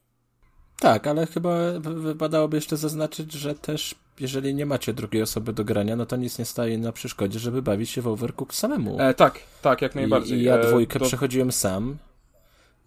[0.80, 5.96] Tak, ale chyba wypadałoby jeszcze zaznaczyć, że też jeżeli nie macie drugiej osoby do grania,
[5.96, 9.00] no to nic nie staje na przeszkodzie, żeby bawić się w Overcooked samemu.
[9.00, 10.38] E, tak, tak, jak najbardziej.
[10.38, 11.98] I, i ja e, dwójkę e, przechodziłem sam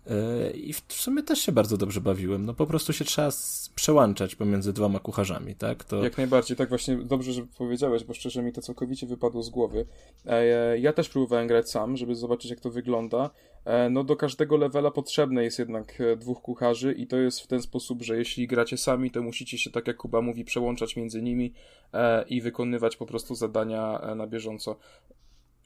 [0.08, 2.46] E, I w sumie też się bardzo dobrze bawiłem.
[2.46, 3.30] No po prostu się trzeba
[3.76, 5.84] przełączać pomiędzy dwoma kucharzami, tak?
[5.84, 6.04] To...
[6.04, 9.86] Jak najbardziej, tak właśnie dobrze, że powiedziałeś, bo szczerze mi to całkowicie wypadło z głowy.
[10.26, 13.30] E, ja też próbowałem grać sam, żeby zobaczyć jak to wygląda.
[13.66, 17.62] E, no do każdego levela potrzebne jest jednak dwóch kucharzy i to jest w ten
[17.62, 21.54] sposób, że jeśli gracie sami, to musicie się, tak jak Kuba mówi, przełączać między nimi
[22.28, 24.78] i wykonywać po prostu zadania na bieżąco.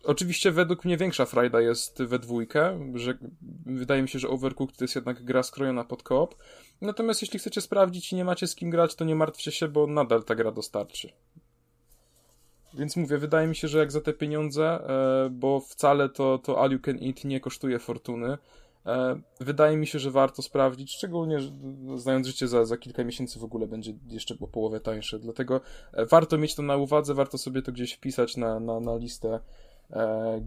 [0.04, 3.18] Oczywiście według mnie większa frajda jest we dwójkę, że
[3.66, 6.36] wydaje mi się, że Overcooked to jest jednak gra skrojona pod koop.
[6.82, 9.88] Natomiast jeśli chcecie sprawdzić i nie macie z kim grać, to nie martwcie się, bo
[9.88, 11.10] nadal ta gra dostarczy.
[12.76, 16.62] Więc mówię, wydaje mi się, że jak za te pieniądze, e, bo wcale to, to
[16.62, 18.38] All You Can Eat nie kosztuje fortuny,
[18.86, 21.38] e, wydaje mi się, że warto sprawdzić, szczególnie
[21.96, 25.20] znając życie za, za kilka miesięcy w ogóle będzie jeszcze o połowę tańsze.
[25.20, 25.62] Dlatego
[25.94, 29.40] e, warto mieć to na uwadze, warto sobie to gdzieś wpisać na, na, na listę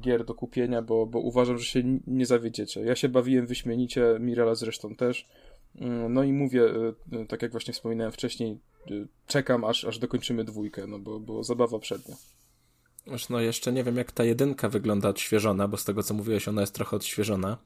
[0.01, 2.81] gier do kupienia, bo, bo uważam, że się nie zawiedziecie.
[2.81, 5.29] Ja się bawiłem wyśmienicie, Mirela zresztą też.
[5.81, 6.63] Mm, no i mówię,
[7.29, 8.59] tak jak właśnie wspominałem wcześniej,
[9.27, 12.17] czekam aż, aż dokończymy dwójkę, no bo, bo zabawa przednia.
[13.31, 16.61] No jeszcze nie wiem, jak ta jedynka wygląda odświeżona, bo z tego, co mówiłeś, ona
[16.61, 17.59] jest trochę odświeżona,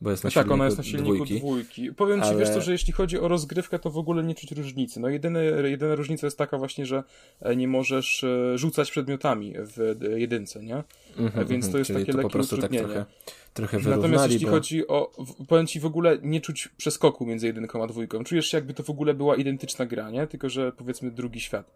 [0.00, 1.38] bo jest na no Tak, ona jest na silniku dwójki.
[1.38, 1.92] dwójki.
[1.92, 2.32] Powiem ale...
[2.32, 5.00] ci, wiesz to, że jeśli chodzi o rozgrywkę, to w ogóle nie czuć różnicy.
[5.00, 7.04] No jedyny, jedyna różnica jest taka właśnie, że
[7.40, 10.84] e, nie możesz e, rzucać przedmiotami w jedynce, nie?
[11.18, 13.04] Mm -hmm, Więc to jest takie to lekkie po prostu tak trochę,
[13.54, 14.52] trochę Natomiast jeśli bo...
[14.52, 15.12] chodzi o,
[15.48, 18.24] powiem ci w ogóle nie czuć przeskoku między jedynką a dwójką.
[18.24, 20.26] Czujesz się jakby to w ogóle była identyczna gra, nie?
[20.26, 21.70] Tylko, że powiedzmy drugi świat.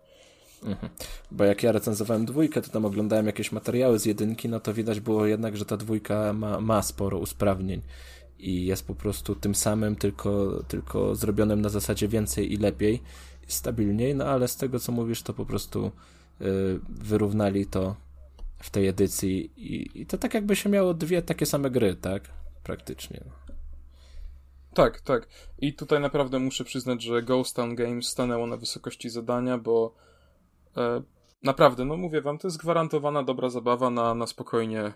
[0.65, 0.93] Mhm.
[1.31, 5.01] Bo jak ja recenzowałem dwójkę, to tam oglądałem jakieś materiały z jedynki, no to widać
[5.01, 7.83] było jednak, że ta dwójka ma, ma sporo usprawnień
[8.39, 13.03] i jest po prostu tym samym, tylko, tylko zrobionym na zasadzie więcej i lepiej,
[13.47, 15.91] stabilniej, no ale z tego co mówisz, to po prostu
[16.41, 17.97] yy, wyrównali to
[18.59, 22.23] w tej edycji i, i to tak jakby się miało dwie takie same gry, tak?
[22.63, 23.25] Praktycznie.
[24.75, 25.29] Tak, tak.
[25.59, 29.95] I tutaj naprawdę muszę przyznać, że Ghost Town Games stanęło na wysokości zadania, bo
[31.43, 34.93] naprawdę, no mówię wam, to jest gwarantowana dobra zabawa na, na spokojnie e,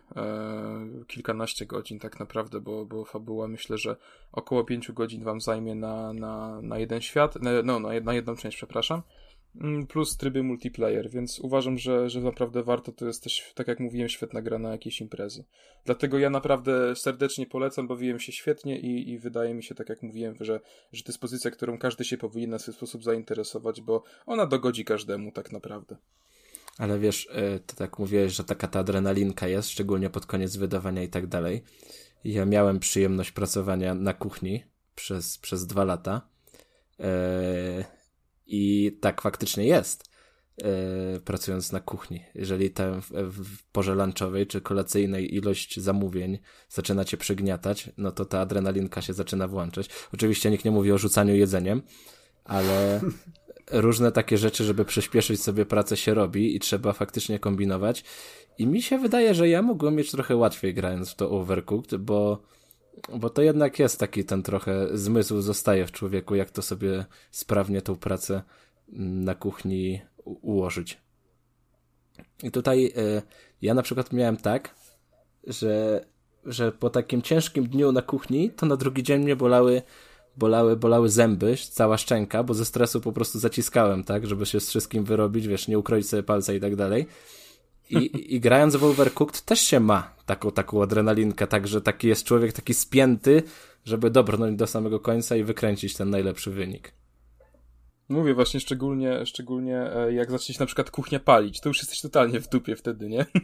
[1.07, 3.97] kilkanaście godzin tak naprawdę, bo, bo fabuła myślę, że
[4.33, 8.57] około pięciu godzin wam zajmie na, na, na jeden świat, no, no, na jedną część,
[8.57, 9.03] przepraszam.
[9.61, 13.81] Mm, plus tryby multiplayer, więc uważam, że, że naprawdę warto, to jest też, tak jak
[13.81, 15.45] mówiłem, świetna gra na jakieś imprezy.
[15.85, 20.03] Dlatego ja naprawdę serdecznie polecam, bawiłem się świetnie i, i wydaje mi się, tak jak
[20.03, 20.61] mówiłem, że,
[20.93, 24.85] że to jest pozycja, którą każdy się powinien na swój sposób zainteresować, bo ona dogodzi
[24.85, 25.97] każdemu tak naprawdę.
[26.79, 31.03] Ale wiesz, e, ty tak mówiłeś, że taka ta adrenalinka jest, szczególnie pod koniec wydawania
[31.03, 31.63] i tak dalej.
[32.25, 34.65] Ja miałem przyjemność pracowania na kuchni
[34.95, 36.29] przez, przez dwa lata.
[36.99, 37.85] Eee
[38.47, 40.11] i tak faktycznie jest,
[40.59, 40.67] yy,
[41.25, 42.25] pracując na kuchni.
[42.35, 46.39] Jeżeli tam w, w porze lunchowej czy kolacyjnej ilość zamówień
[46.69, 49.89] zaczyna cię przygniatać, no to ta adrenalinka się zaczyna włączać.
[50.15, 51.83] Oczywiście nikt nie mówi o rzucaniu jedzeniem,
[52.45, 53.01] ale
[53.71, 58.05] różne takie rzeczy, żeby przyspieszyć sobie pracę się robi i trzeba faktycznie kombinować.
[58.59, 62.43] I mi się wydaje, że ja mogłem mieć trochę łatwiej grając w to Overcooked, bo
[63.19, 67.83] bo to jednak jest taki ten trochę zmysł zostaje w człowieku, jak to sobie sprawnie
[67.83, 68.43] tą pracę
[68.93, 71.01] mm, na kuchni ułożyć.
[72.43, 73.23] I tutaj y,
[73.63, 74.75] ja na przykład miałem tak,
[75.47, 76.05] że,
[76.45, 79.83] że po takim ciężkim dniu na kuchni, to na drugi dzień mnie bolały,
[80.37, 84.69] bolały, bolały zęby, cała szczęka, bo ze stresu po prostu zaciskałem, tak, żeby się z
[84.69, 87.07] wszystkim wyrobić, wiesz, nie ukroić sobie palca i tak dalej.
[87.91, 92.53] I, I grając w Overcooked też się ma taką, taką adrenalinkę, także taki jest człowiek
[92.53, 93.43] taki spięty,
[93.85, 96.93] żeby dobrnąć do samego końca i wykręcić ten najlepszy wynik.
[98.09, 102.01] Mówię właśnie szczególnie, szczególnie e, jak zacznie się na przykład kuchnia palić, to już jesteś
[102.01, 103.27] totalnie w dupie wtedy, nie?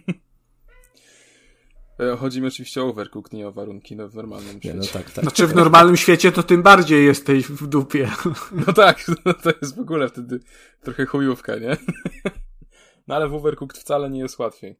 [2.00, 4.68] E, chodzi mi oczywiście o overcooked, nie o warunki no, w normalnym świecie.
[4.68, 5.24] Nie, no tak, tak.
[5.24, 8.10] Znaczy w normalnym świecie to tym bardziej jesteś w dupie.
[8.66, 10.40] No tak, no to jest w ogóle wtedy
[10.82, 11.76] trochę chujówka, nie?
[13.06, 14.76] No ale w Overcooked wcale nie jest łatwiej.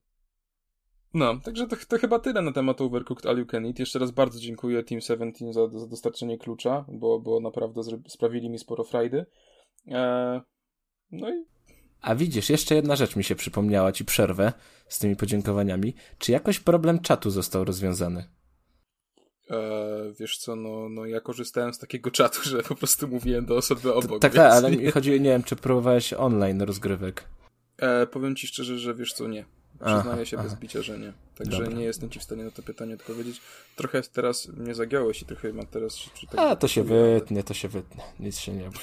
[1.15, 3.79] No, także to, to chyba tyle na temat Overcooked All You Can Eat.
[3.79, 8.59] Jeszcze raz bardzo dziękuję Team 17 za, za dostarczenie klucza, bo, bo naprawdę sprawili mi
[8.59, 9.27] sporo frajdy.
[9.87, 10.41] Eee,
[11.13, 11.45] No i
[12.01, 14.53] A widzisz, jeszcze jedna rzecz mi się przypomniała, ci przerwę
[14.89, 15.95] z tymi podziękowaniami.
[16.19, 18.25] Czy jakoś problem czatu został rozwiązany?
[19.51, 23.57] E, wiesz co, no, no ja korzystałem z takiego czatu, że po prostu mówiłem do
[23.57, 24.23] osoby obok.
[24.23, 27.25] Tak, tak, ale mi chodzi, nie wiem, czy próbowałeś online rozgrywek.
[27.81, 29.45] E, powiem ci szczerze, że wiesz co, nie.
[29.75, 30.57] Przyznaję Aha, się bez aha.
[30.61, 31.13] bicia, że nie.
[31.39, 31.79] Także Dobra.
[31.79, 33.41] nie jestem ci w stanie na to pytanie odpowiedzieć.
[33.77, 35.97] Trochę teraz mnie zagiąłeś i trochę ma teraz...
[35.97, 38.05] Czy tak A, to się wytnie, to się wytnie.
[38.21, 38.71] Nic się nie.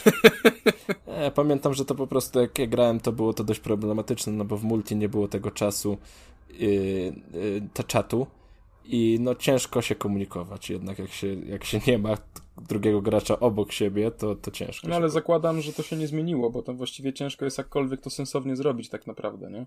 [1.08, 4.46] E, pamiętam, że to po prostu jak ja grałem, to było to dość problematyczne, no
[4.46, 5.98] bo w multi nie było tego czasu,
[6.50, 7.14] yy, yy,
[7.74, 8.28] te czatu
[8.86, 10.70] i no ciężko się komunikować.
[10.70, 12.18] Jednak jak się, jak się nie ma
[12.62, 14.88] drugiego gracza obok siebie, to, to ciężko.
[14.88, 18.10] No ale zakładam, że to się nie zmieniło, bo tam właściwie ciężko jest jakkolwiek to
[18.10, 19.66] sensownie zrobić tak naprawdę, nie?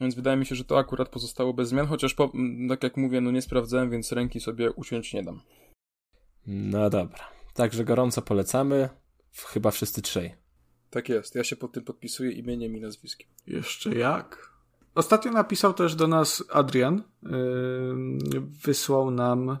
[0.00, 2.32] Więc wydaje mi się, że to akurat pozostało bez zmian, chociaż po,
[2.68, 5.40] tak jak mówię, no nie sprawdzałem, więc ręki sobie uciąć nie dam.
[6.46, 7.28] No dobra.
[7.54, 8.88] Także gorąco polecamy.
[9.46, 10.34] Chyba wszyscy trzej.
[10.90, 13.28] Tak jest, ja się pod tym podpisuję imieniem i nazwiskiem.
[13.46, 14.50] Jeszcze jak?
[14.94, 17.02] Ostatnio napisał też do nas Adrian.
[17.22, 19.58] Yy, wysłał nam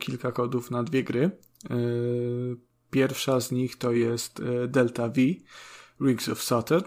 [0.00, 1.30] kilka kodów na dwie gry.
[1.70, 2.56] Yy,
[2.90, 5.14] pierwsza z nich to jest yy, Delta V,
[6.00, 6.84] Rings of Saturn.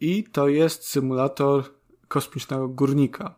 [0.00, 1.64] I to jest symulator
[2.08, 3.34] kosmicznego górnika.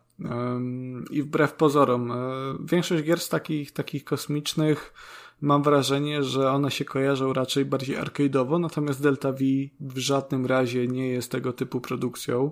[1.11, 4.93] I wbrew pozorom, yy, większość gier z takich, takich kosmicznych
[5.41, 9.39] mam wrażenie, że one się kojarzą raczej bardziej arcade'owo, natomiast Delta V
[9.79, 12.51] w żadnym razie nie jest tego typu produkcją.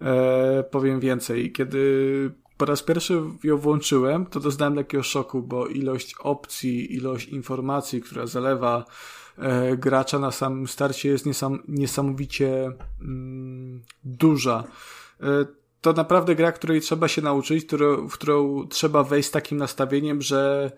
[0.00, 6.14] E, powiem więcej, kiedy po raz pierwszy ją włączyłem, to doznałem takiego szoku, bo ilość
[6.18, 8.84] opcji, ilość informacji, która zalewa
[9.38, 14.64] e, gracza na samym starcie jest niesam, niesamowicie mm, duża.
[15.20, 15.26] E,
[15.80, 20.22] to naprawdę gra, której trzeba się nauczyć, którą, w którą trzeba wejść z takim nastawieniem,
[20.22, 20.72] że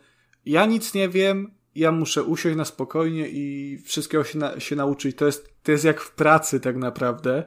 [0.46, 5.16] ja nic nie wiem, ja muszę usiąść na spokojnie i wszystkiego się, na, się nauczyć.
[5.16, 7.44] To jest, to jest jak w pracy tak naprawdę,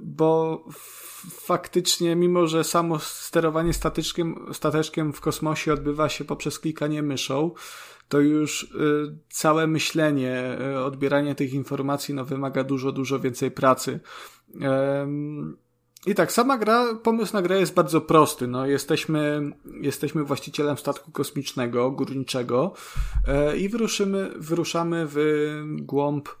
[0.00, 7.02] bo f- faktycznie, mimo że samo sterowanie statyczkiem, stateczkiem w kosmosie odbywa się poprzez klikanie
[7.02, 7.50] myszą,
[8.08, 14.00] to już y, całe myślenie, y, odbieranie tych informacji no, wymaga dużo, dużo więcej pracy.
[16.06, 18.46] I tak, sama gra, pomysł na grę jest bardzo prosty.
[18.46, 22.74] No, jesteśmy, jesteśmy właścicielem statku kosmicznego, górniczego
[23.28, 25.16] e, i wyruszymy, wyruszamy w
[25.76, 26.32] głąb e,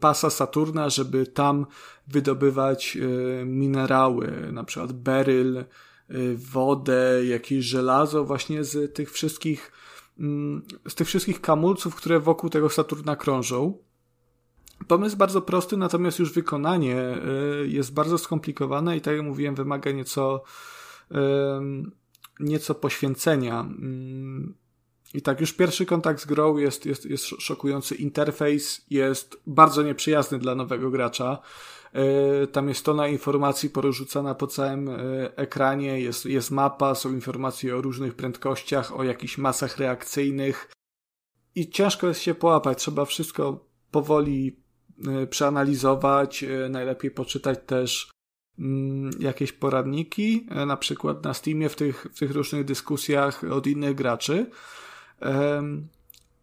[0.00, 1.66] pasa Saturna, żeby tam
[2.08, 5.64] wydobywać e, minerały, na przykład beryl, e,
[6.34, 9.72] wodę, jakieś żelazo właśnie z tych wszystkich
[10.18, 13.78] mm, z tych wszystkich kamulców, które wokół tego Saturna krążą.
[14.88, 17.18] Pomysł bardzo prosty, natomiast już wykonanie
[17.62, 20.42] y, jest bardzo skomplikowane i tak jak mówiłem, wymaga nieco,
[22.40, 23.68] nieco poświęcenia.
[25.14, 27.94] I tak, już pierwszy kontakt z grą jest, jest, jest szokujący.
[27.94, 31.38] Interfejs jest bardzo nieprzyjazny dla nowego gracza.
[32.44, 37.76] Y, Tam jest tona informacji porozrzucana po całym y, ekranie, jest, jest mapa, są informacje
[37.76, 40.70] o różnych prędkościach, o jakichś masach reakcyjnych
[41.54, 42.78] i ciężko jest się połapać.
[42.78, 44.56] Trzeba wszystko powoli
[45.22, 48.10] y, przeanalizować, najlepiej poczytać też
[48.58, 53.94] mm, jakieś poradniki, na przykład na Steamie w tych, w tych różnych dyskusjach od innych
[53.94, 54.46] graczy.
[55.20, 55.88] Em,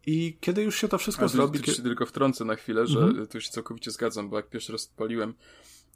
[0.06, 2.54] I kiedy już się to wszystko A tu, zrobi, tu kie- się tylko wtrącę na
[2.54, 3.26] chwilę, że Mhm.
[3.26, 5.34] tu się całkowicie zgadzam, bo jak pierwszy raz odpaliłem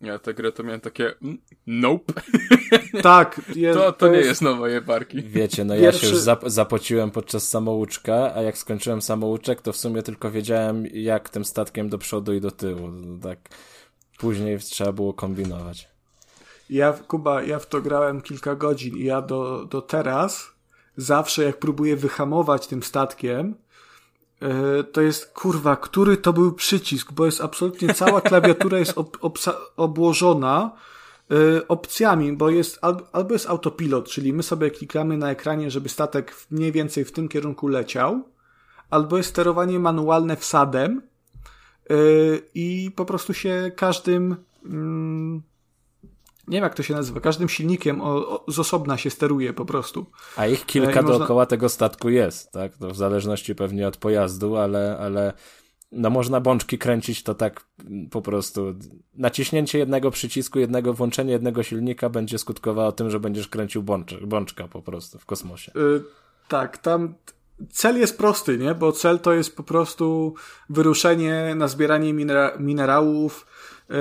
[0.01, 2.13] ja tę grę, to miałem takie mm, nope,
[3.03, 5.23] tak, jest, to, to nie jest nowa jebarki.
[5.23, 9.73] Wiecie, no ja Pierwszy- się już zap zapociłem podczas samouczka, a jak skończyłem samouczek, to
[9.73, 12.89] w sumie tylko wiedziałem, jak tym statkiem do przodu i do tyłu.
[13.23, 13.39] Tak
[14.19, 15.89] później trzeba było kombinować.
[16.71, 20.51] Ja, Kuba, ja w to grałem kilka godzin i ja do, do teraz
[20.97, 23.55] zawsze jak próbuję wyhamować tym statkiem,
[24.41, 29.39] yy, to jest kurwa, który to był przycisk, bo jest absolutnie cała klawiatura jest ob,
[29.77, 30.71] obłożona
[31.31, 35.89] yy, opcjami, bo jest al, albo jest autopilot, czyli my sobie klikamy na ekranie, żeby
[35.89, 38.23] statek mniej więcej w tym kierunku leciał,
[38.91, 41.03] albo jest sterowanie manualne wsadem
[41.91, 45.43] yy, i po prostu się każdym mm,
[46.49, 49.65] nie wiem jak to się nazywa, każdym silnikiem o, o, z osobna się steruje po
[49.65, 50.07] prostu.
[50.37, 52.77] A ich kilka I można- dookoła tego statku jest, tak?
[52.77, 55.33] To w zależności pewnie od pojazdu, ale, ale
[55.93, 58.75] no można bączki kręcić to tak mm, po prostu.
[59.15, 64.69] Naciśnięcie jednego przycisku, jednego włączenie jednego silnika będzie skutkowało tym, że będziesz kręcił bączek, bączka
[64.69, 65.73] po prostu w kosmosie.
[65.77, 66.03] Y,
[66.49, 67.15] tak, tam
[67.71, 68.75] cel jest prosty, nie?
[68.75, 70.35] Bo cel to jest po prostu
[70.71, 73.47] wyruszenie na zbieranie minera minerałów
[73.91, 73.95] y,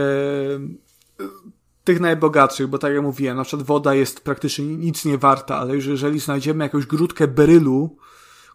[1.92, 5.76] tych najbogatszych, bo tak jak mówiłem, na przykład woda jest praktycznie nic nie warta, ale
[5.76, 7.98] już jeżeli znajdziemy jakąś grudkę berylu,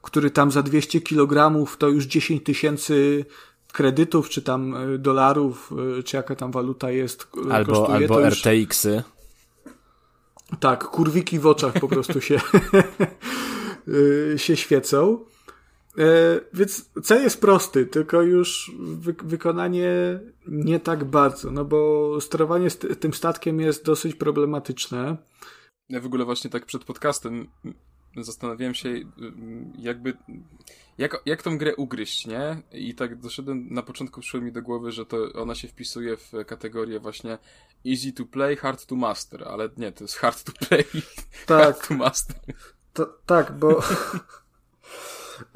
[0.03, 3.25] który tam za 200 kg to już 10 tysięcy
[3.73, 5.73] kredytów, czy tam dolarów,
[6.05, 7.29] czy jaka tam waluta jest.
[7.51, 8.45] Albo, kosztuje, albo już...
[8.45, 9.03] RTX-y.
[10.61, 12.41] Tak, kurwiki w oczach po prostu się,
[14.45, 15.19] się świecą.
[15.99, 22.71] E, więc cel jest prosty, tylko już wy wykonanie nie tak bardzo, no bo sterowanie
[22.71, 25.17] tym statkiem jest dosyć problematyczne.
[25.89, 27.49] Ja w ogóle właśnie tak przed podcastem
[28.17, 28.95] zastanawiałem się,
[29.79, 30.17] jakby,
[30.99, 32.63] jak, jak tą grę ugryźć, nie?
[32.73, 36.33] I tak doszedłem, na początku przyszło mi do głowy, że to ona się wpisuje w
[36.47, 37.39] kategorię właśnie
[37.87, 40.85] easy to play, hard to master, ale nie, to jest hard to play,
[41.47, 41.63] tak.
[41.65, 42.37] hard to master.
[42.93, 43.81] To, tak, bo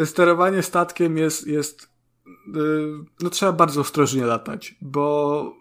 [0.05, 2.61] sterowanie statkiem jest, jest y,
[3.21, 5.61] no trzeba bardzo ostrożnie latać, bo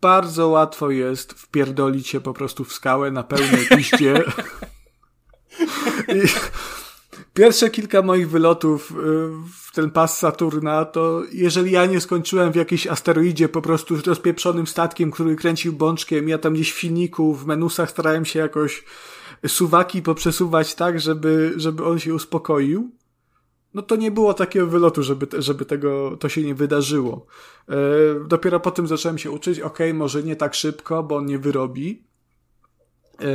[0.00, 4.24] bardzo łatwo jest wpierdolić się po prostu w skałę na pełnej piście.
[6.08, 6.20] I
[7.34, 8.94] pierwsze kilka moich wylotów y,
[9.62, 14.06] w ten pas Saturna, to jeżeli ja nie skończyłem w jakiejś asteroidzie po prostu z
[14.06, 18.84] rozpieprzonym statkiem, który kręcił bączkiem, ja tam gdzieś w filmiku, w menusach starałem się jakoś
[19.46, 22.90] suwaki poprzesuwać tak, żeby, żeby on się uspokoił,
[23.74, 27.26] no to nie było takiego wylotu, żeby, żeby tego, to się nie wydarzyło.
[27.68, 27.74] E,
[28.26, 32.02] dopiero potem zacząłem się uczyć, ok, może nie tak szybko, bo on nie wyrobi.
[33.20, 33.26] E,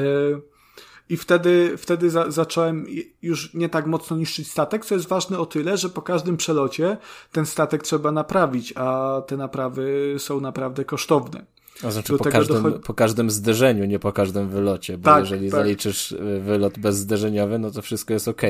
[1.10, 2.86] I wtedy, wtedy za, zacząłem
[3.22, 6.98] już nie tak mocno niszczyć statek, co jest ważne o tyle, że po każdym przelocie
[7.32, 11.46] ten statek trzeba naprawić, a te naprawy są naprawdę kosztowne.
[11.84, 12.84] A znaczy po każdym, dochodzi...
[12.84, 15.60] po każdym zderzeniu, nie po każdym wylocie, bo tak, jeżeli tak.
[15.60, 18.42] zaliczysz y, wylot bezzderzeniowy, no to wszystko jest ok.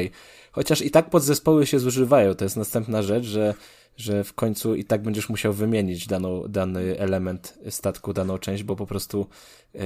[0.51, 3.53] Chociaż i tak podzespoły się zużywają, to jest następna rzecz, że,
[3.97, 8.75] że w końcu i tak będziesz musiał wymienić daną, dany element statku, daną część, bo
[8.75, 9.27] po prostu
[9.73, 9.81] yy,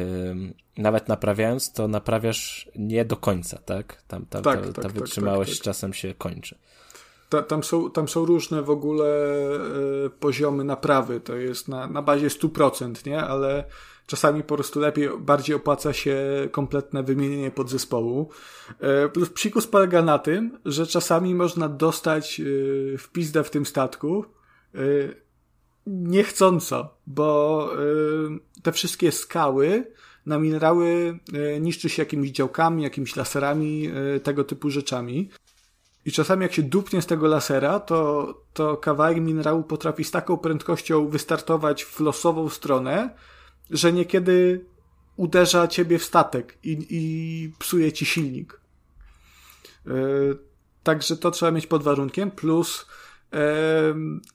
[0.77, 4.03] nawet naprawiając, to naprawiasz nie do końca, tak?
[4.07, 6.55] Tam, tam tak, ta, ta, ta tak, tak, wytrzymałość tak, czasem się kończy.
[7.29, 9.05] Ta, tam, są, tam są różne w ogóle
[10.05, 11.19] y, poziomy naprawy.
[11.19, 13.23] To jest na, na bazie 100%, nie?
[13.23, 13.63] Ale
[14.05, 16.17] czasami po prostu lepiej, bardziej opłaca się
[16.51, 18.29] kompletne wymienienie podzespołu.
[19.05, 23.09] Y, plus psikus polega na tym, że czasami można dostać y, w
[23.43, 24.25] w tym statku
[25.87, 27.69] niechcąco, bo
[28.63, 29.91] te wszystkie skały
[30.25, 31.19] na minerały
[31.61, 33.89] niszczy się jakimiś działkami, jakimiś laserami,
[34.23, 35.29] tego typu rzeczami.
[36.07, 40.37] I czasami jak się dupnie z tego lasera, to, to kawałek minerału potrafi z taką
[40.37, 43.09] prędkością wystartować w losową stronę,
[43.69, 44.65] że niekiedy
[45.15, 48.61] uderza ciebie w statek i, i psuje ci silnik.
[49.85, 50.37] Yy,
[50.83, 52.85] także to trzeba mieć pod warunkiem, plus
[53.31, 53.39] yy,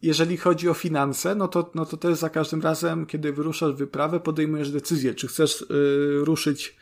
[0.02, 4.20] jeżeli chodzi o finanse, no to, no to też za każdym razem, kiedy wyruszasz wyprawę,
[4.20, 6.76] podejmujesz decyzję, czy chcesz yy, ruszyć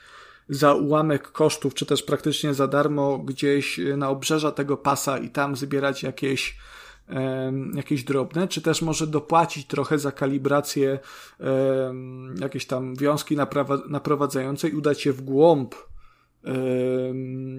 [0.50, 5.56] za ułamek kosztów, czy też praktycznie za darmo gdzieś na obrzeża tego pasa i tam
[5.56, 6.56] zbierać jakieś
[7.74, 10.98] jakieś drobne, czy też może dopłacić trochę za kalibrację
[12.40, 13.36] jakieś tam wiązki
[13.88, 15.74] naprowadzające i udać się w głąb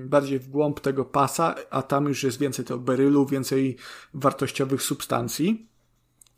[0.06, 3.78] bardziej w głąb tego pasa, a tam już jest więcej tego berylu, więcej
[4.14, 5.68] wartościowych substancji,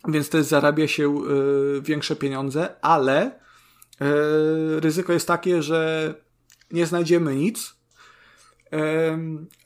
[0.08, 3.32] więc też zarabia się e, większe pieniądze, ale e,
[4.80, 6.14] ryzyko jest takie, że
[6.74, 7.76] nie znajdziemy nic,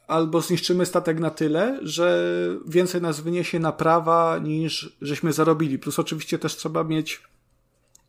[0.08, 5.80] albo zniszczymy statek na tyle, że więcej nas wyniesie naprawa niż żeśmy zarobili.
[5.80, 7.22] Plus oczywiście też trzeba mieć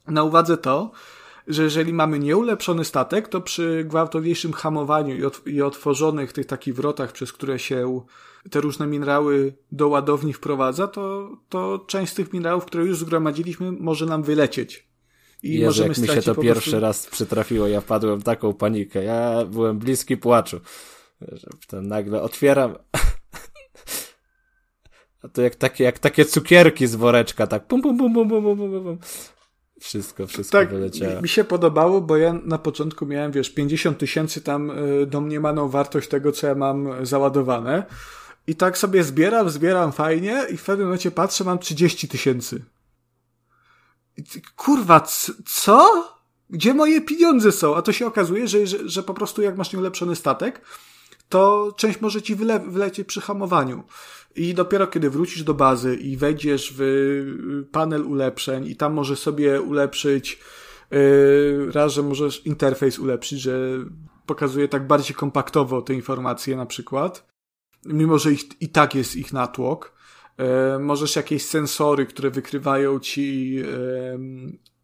[0.06, 0.90] na uwadze to,
[1.48, 6.74] że jeżeli mamy nieulepszony statek, to przy gwałtowniejszym hamowaniu i, ot i otworzonych tych takich
[6.74, 8.00] wrotach, przez które się
[8.50, 13.72] te różne minerały do ładowni wprowadza, to, to część z tych minerałów, które już zgromadziliśmy,
[13.72, 14.87] może nam wylecieć.
[15.42, 16.86] I Jezu, możemy jak mi się to pierwszy prostu...
[16.86, 19.04] raz przytrafiło, ja wpadłem w taką panikę.
[19.04, 20.60] Ja byłem bliski płaczu.
[21.20, 22.74] Że ten nagle otwieram.
[25.22, 28.44] A to jak takie, jak takie cukierki z woreczka, tak pum, pum, pum, pum, pum,
[28.44, 28.98] pum, pum, pum.
[29.80, 31.22] Wszystko, wszystko tak, wyleciało.
[31.22, 36.08] Mi się podobało, bo ja na początku miałem, wiesz, 50 tysięcy tam y, domniemaną wartość
[36.08, 37.84] tego, co ja mam załadowane.
[38.46, 42.62] I tak sobie zbieram, zbieram fajnie i w pewnym momencie patrzę, mam 30 tysięcy.
[44.56, 45.00] Kurwa,
[45.46, 46.08] co?
[46.50, 47.76] Gdzie moje pieniądze są?
[47.76, 50.60] A to się okazuje, że, że, że po prostu jak masz nieulepszony statek,
[51.28, 53.84] to część może ci wyle, wylecieć przy hamowaniu.
[54.36, 59.18] I dopiero kiedy wrócisz do bazy i wejdziesz w y, panel ulepszeń i tam możesz
[59.18, 60.38] sobie ulepszyć
[60.90, 63.58] yy, raz, że możesz interfejs ulepszyć, że
[64.26, 67.26] pokazuje tak bardziej kompaktowo te informacje na przykład,
[67.86, 69.97] mimo że ich, i tak jest ich natłok,
[70.80, 73.56] możesz jakieś sensory, które wykrywają ci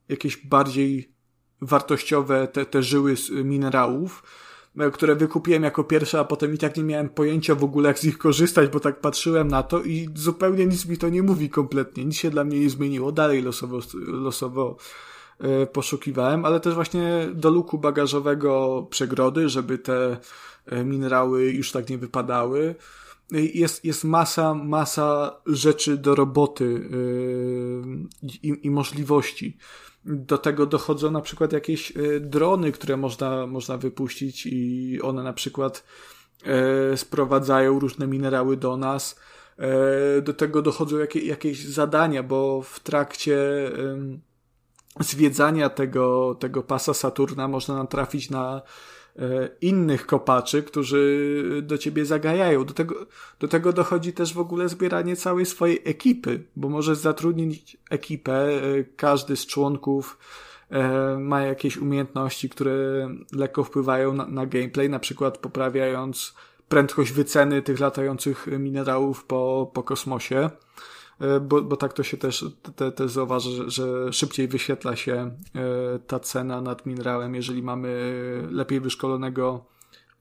[0.08, 1.14] jakieś bardziej
[1.60, 3.14] wartościowe te, te żyły
[3.44, 4.22] minerałów,
[4.92, 8.04] które wykupiłem jako pierwsze, a potem i tak nie miałem pojęcia w ogóle, jak z
[8.04, 12.04] nich korzystać, bo tak patrzyłem na to i zupełnie nic mi to nie mówi kompletnie.
[12.04, 13.12] Nic się dla mnie nie zmieniło.
[13.12, 14.76] Dalej losowo, losowo
[15.38, 20.16] e, poszukiwałem, ale też właśnie do luku bagażowego przegrody, żeby te
[20.66, 22.74] e, minerały już tak nie wypadały.
[23.30, 29.56] Jest, jest masa, masa rzeczy do roboty yy, i, i możliwości.
[30.04, 35.32] Do tego dochodzą na przykład jakieś e, drony, które można, można wypuścić i one na
[35.32, 35.84] przykład
[36.44, 39.20] e, sprowadzają różne minerały do nas.
[40.22, 43.36] Do tego dochodzą jakie, jakieś zadania, bo w trakcie
[45.00, 48.62] zwiedzania tego, tego pasa Saturna można natrafić na
[49.60, 52.64] innych kopaczy, którzy do ciebie zagajają.
[52.64, 53.06] Do tego,
[53.40, 58.60] do tego dochodzi też w ogóle zbieranie całej swojej ekipy, bo możesz zatrudnić ekipę, e,
[58.96, 60.18] każdy z członków
[60.70, 66.34] e, ma jakieś umiejętności, które lekko wpływają na, na gameplay, na przykład poprawiając
[66.68, 70.50] prędkość wyceny tych latających minerałów po, po kosmosie.
[71.20, 72.44] E, bo, bo tak to się też,
[72.76, 78.12] te, też że, że szybciej wyświetla się e, ta cena nad minerałem, jeżeli mamy
[78.50, 79.64] lepiej wyszkolonego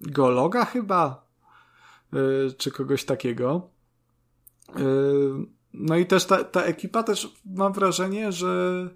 [0.02, 1.26] geologa chyba,
[2.14, 2.18] e,
[2.58, 3.70] czy kogoś takiego.
[5.74, 8.90] No i też ta, ta ekipa też mam wrażenie, że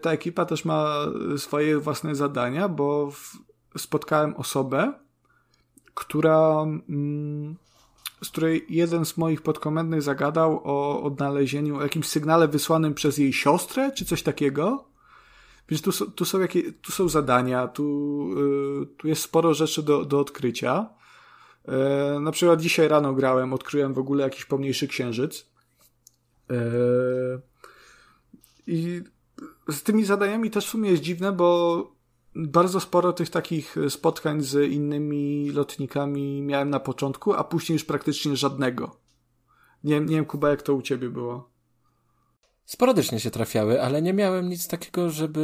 [0.00, 0.96] ta ekipa też ma
[1.36, 3.36] swoje własne zadania, bo w,
[3.78, 4.92] spotkałem osobę,
[5.94, 7.56] która mm,
[8.24, 13.32] z której jeden z moich podkomendnych zagadał o odnalezieniu, o jakimś sygnale wysłanym przez jej
[13.32, 14.84] siostrę, czy coś takiego.
[15.68, 18.28] Więc tu, tu, są, jakie, tu są zadania, tu,
[18.80, 20.90] yy, tu jest sporo rzeczy do, do odkrycia.
[21.68, 25.46] Yy, na przykład dzisiaj rano grałem, odkryłem w ogóle jakiś pomniejszy księżyc.
[26.50, 26.56] Yy,
[28.66, 29.02] I
[29.68, 31.93] z tymi zadaniami też w sumie jest dziwne, bo
[32.34, 38.36] bardzo sporo tych takich spotkań z innymi lotnikami miałem na początku, a później już praktycznie
[38.36, 38.96] żadnego.
[39.84, 41.50] Nie, nie wiem, Kuba, jak to u ciebie było?
[42.64, 45.40] Sporadycznie się trafiały, ale nie miałem nic takiego, żeby,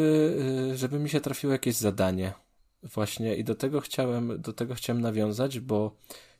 [0.72, 2.32] y, żeby mi się trafiło jakieś zadanie.
[2.82, 5.96] Właśnie i do tego chciałem, do tego chciałem nawiązać, bo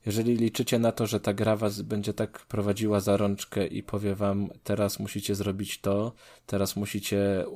[0.06, 4.14] jeżeli liczycie na to, że ta gra was będzie tak prowadziła za rączkę i powie
[4.14, 6.12] wam, teraz musicie zrobić to,
[6.46, 7.46] teraz musicie y,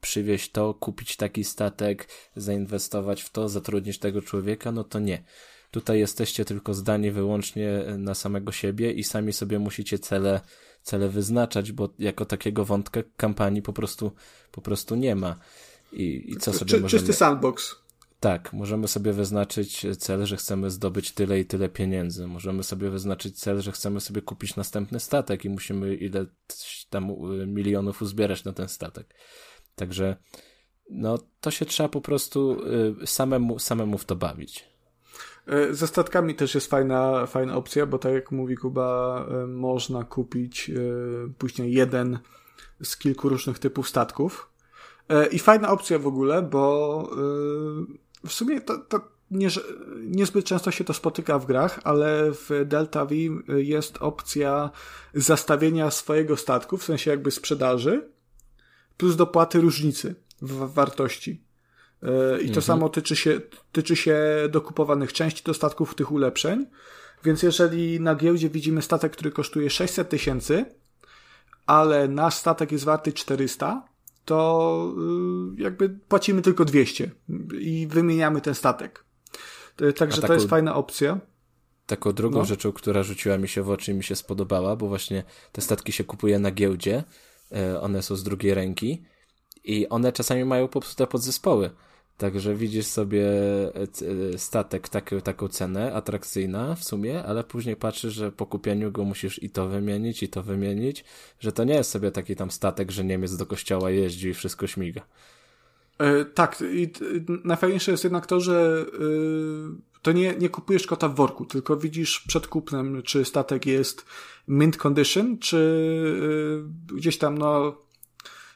[0.00, 5.22] przywieźć to, kupić taki statek, zainwestować w to, zatrudnić tego człowieka, no to nie.
[5.70, 10.40] Tutaj jesteście tylko zdani wyłącznie na samego siebie i sami sobie musicie cele,
[10.82, 14.12] cele wyznaczać, bo jako takiego wątka kampanii po prostu,
[14.52, 15.36] po prostu nie ma.
[15.92, 17.00] I, i co sobie Czy, możemy...
[17.00, 17.85] Czysty sandbox.
[18.20, 22.26] Tak, możemy sobie wyznaczyć cel, że chcemy zdobyć tyle i tyle pieniędzy.
[22.26, 26.26] Możemy sobie wyznaczyć cel, że chcemy sobie kupić następny statek i musimy ile
[26.90, 27.12] tam
[27.46, 29.14] milionów uzbierać na ten statek.
[29.74, 30.16] Także
[30.90, 32.58] no to się trzeba po prostu
[33.02, 34.64] y, samemu, samemu w to bawić.
[35.46, 40.70] E, ze statkami też jest fajna, fajna opcja, bo tak jak mówi Kuba, można kupić
[41.38, 42.18] później jeden
[42.82, 44.50] z kilku różnych typów statków.
[45.30, 47.10] I fajna opcja w ogóle, bo
[48.26, 49.00] w sumie to, to
[49.30, 49.48] nie,
[49.96, 53.14] niezbyt często się to spotyka w grach, ale w Delta V
[53.56, 54.70] jest opcja
[55.14, 58.08] zastawienia swojego statku, w sensie jakby sprzedaży,
[58.96, 61.42] plus dopłaty różnicy w wartości.
[62.02, 62.62] E, I to mhm.
[62.62, 63.40] samo tyczy się,
[63.72, 64.18] tyczy się
[64.50, 66.66] dokupowanych części do statków tych ulepszeń.
[67.24, 70.64] Więc jeżeli na giełdzie widzimy statek, który kosztuje 600 tysięcy,
[71.66, 73.88] ale nasz statek jest warty 400,
[74.26, 74.94] to
[75.58, 77.10] y, jakby płacimy tylko 200
[77.60, 79.04] i wymieniamy ten statek.
[79.96, 81.20] Także taką, to jest fajna opcja.
[81.86, 82.44] Taką drugą no.
[82.44, 85.92] rzeczą, która rzuciła mi się w oczy i mi się spodobała, bo właśnie te statki
[85.92, 87.04] się kupuje na giełdzie,
[87.52, 89.04] e, one są z drugiej ręki
[89.64, 91.70] i one czasami mają po prostu te podzespoły.
[92.16, 93.82] Także widzisz sobie e,
[94.34, 99.04] e, statek taki, taką cenę, atrakcyjna w sumie, ale później patrzysz, że po kupieniu go
[99.04, 101.04] musisz i to wymienić, i to wymienić,
[101.40, 104.66] że to nie jest sobie taki tam statek, że Niemiec do kościoła jeździ i wszystko
[104.66, 105.02] śmiga.
[105.98, 106.90] E, tak, i
[107.44, 108.86] najfajniejsze jest jednak to, że
[110.02, 114.06] to nie, nie kupujesz kota w worku, tylko widzisz przed kupnem, czy statek jest
[114.48, 116.62] mint condition, czy
[116.94, 117.76] gdzieś tam, no,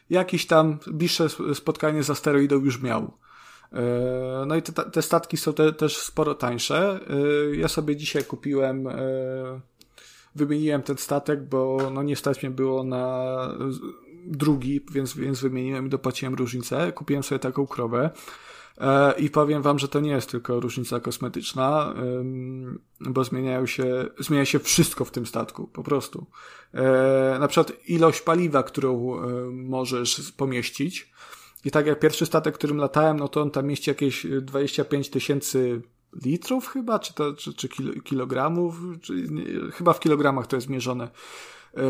[0.09, 3.20] jakiś tam bliższe spotkanie z asteroidą już miał.
[3.73, 6.99] E, no i te, te statki są te, też sporo tańsze.
[7.51, 8.93] E, ja sobie dzisiaj kupiłem, e,
[10.35, 13.35] wymieniłem ten statek, bo no nie stać mnie było na
[14.25, 16.91] drugi, więc, więc wymieniłem i dopłaciłem różnicę.
[16.91, 18.09] Kupiłem sobie taką krowę.
[19.17, 21.93] I powiem wam, że to nie jest tylko różnica kosmetyczna,
[22.99, 26.25] bo zmieniają się, zmienia się wszystko w tym statku, po prostu.
[27.39, 29.17] Na przykład ilość paliwa, którą
[29.51, 31.11] możesz pomieścić,
[31.65, 35.81] I tak jak pierwszy statek, którym latałem, no to on tam mieści jakieś 25 tysięcy
[36.25, 37.69] litrów chyba, czy, to, czy, czy
[38.03, 41.09] kilogramów, czy, nie, chyba w kilogramach to jest mierzone,
[41.73, 41.83] yy,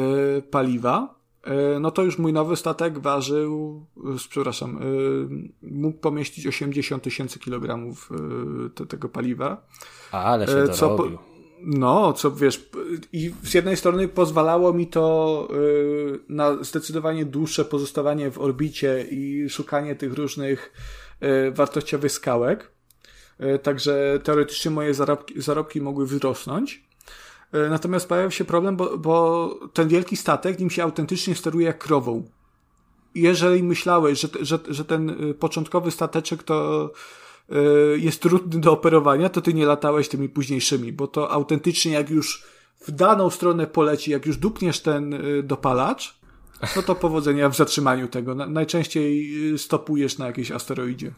[0.52, 1.22] paliwa.
[1.48, 4.80] Yy, no to już mój nowy statek ważył, yy, przepraszam,
[5.62, 8.10] mógł pomieścić 80 tysięcy kilogramów
[8.76, 9.68] te, tego paliwa.
[10.12, 10.76] Ale się dorobił.
[10.76, 11.31] Co po,
[11.64, 12.70] no, co wiesz,
[13.14, 19.50] i z jednej strony pozwalało mi to yy, na zdecydowanie dłuższe pozostawanie w orbicie i
[19.50, 20.74] szukanie tych różnych
[21.22, 22.72] yy, wartościowych skałek.
[23.40, 26.92] Yy, także teoretycznie moje zarobki, zarobki mogły wzrosnąć.
[27.70, 32.24] Natomiast pojawił się problem, bo, bo ten wielki statek, nim się autentycznie steruje jak krową.
[33.16, 37.31] Jeżeli myślałeś, że, że, że ten y, początkowy stateczek to Y,
[37.98, 42.44] jest trudny do operowania, to ty nie latałeś tymi późniejszymi, bo to autentycznie jak już
[42.88, 46.16] w daną stronę poleci, jak już dupniesz ten y, dopalacz,
[46.76, 48.36] no to powodzenia w zatrzymaniu tego.
[48.36, 51.12] Najczęściej y, stopujesz na jakiejś asteroidzie.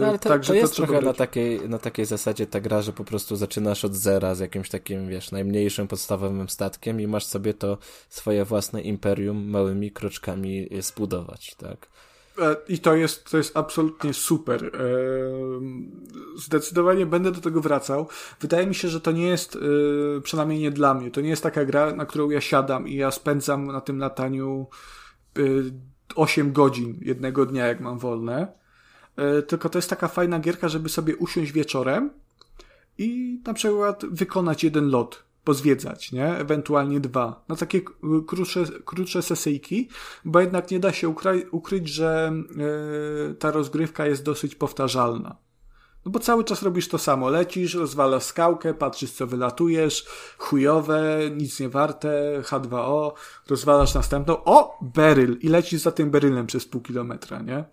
[0.00, 2.82] No, ale to, Także to jest to trochę na takiej, na takiej zasadzie ta gra,
[2.82, 7.24] że po prostu zaczynasz od zera z jakimś takim, wiesz, najmniejszym podstawowym statkiem i masz
[7.24, 7.78] sobie to
[8.08, 11.88] swoje własne imperium małymi kroczkami zbudować, tak?
[12.38, 14.64] E, I to jest, to jest absolutnie super.
[14.64, 14.70] E,
[16.36, 18.08] zdecydowanie będę do tego wracał.
[18.40, 21.42] Wydaje mi się, że to nie jest, e, przynajmniej nie dla mnie, to nie jest
[21.42, 24.66] taka gra, na którą ja siadam i ja spędzam na tym lataniu
[26.14, 28.52] 8 godzin jednego dnia, jak mam wolne.
[29.46, 32.10] Tylko to jest taka fajna gierka, żeby sobie usiąść wieczorem
[32.98, 36.36] i na przykład wykonać jeden lot pozwiedzać, nie?
[36.36, 37.44] Ewentualnie dwa.
[37.48, 37.80] Na takie
[38.26, 39.88] krótsze, krótsze sesyjki,
[40.24, 41.14] bo jednak nie da się
[41.50, 45.36] ukryć, że yy, ta rozgrywka jest dosyć powtarzalna.
[46.04, 47.30] No bo cały czas robisz to samo.
[47.30, 50.06] Lecisz, rozwalasz skałkę, patrzysz co wylatujesz,
[50.38, 53.12] chujowe, nic nie warte, H2O,
[53.48, 55.38] rozwalasz następną, o, beryl!
[55.40, 57.56] I lecisz za tym berylem przez pół kilometra, nie?
[57.56, 57.64] E,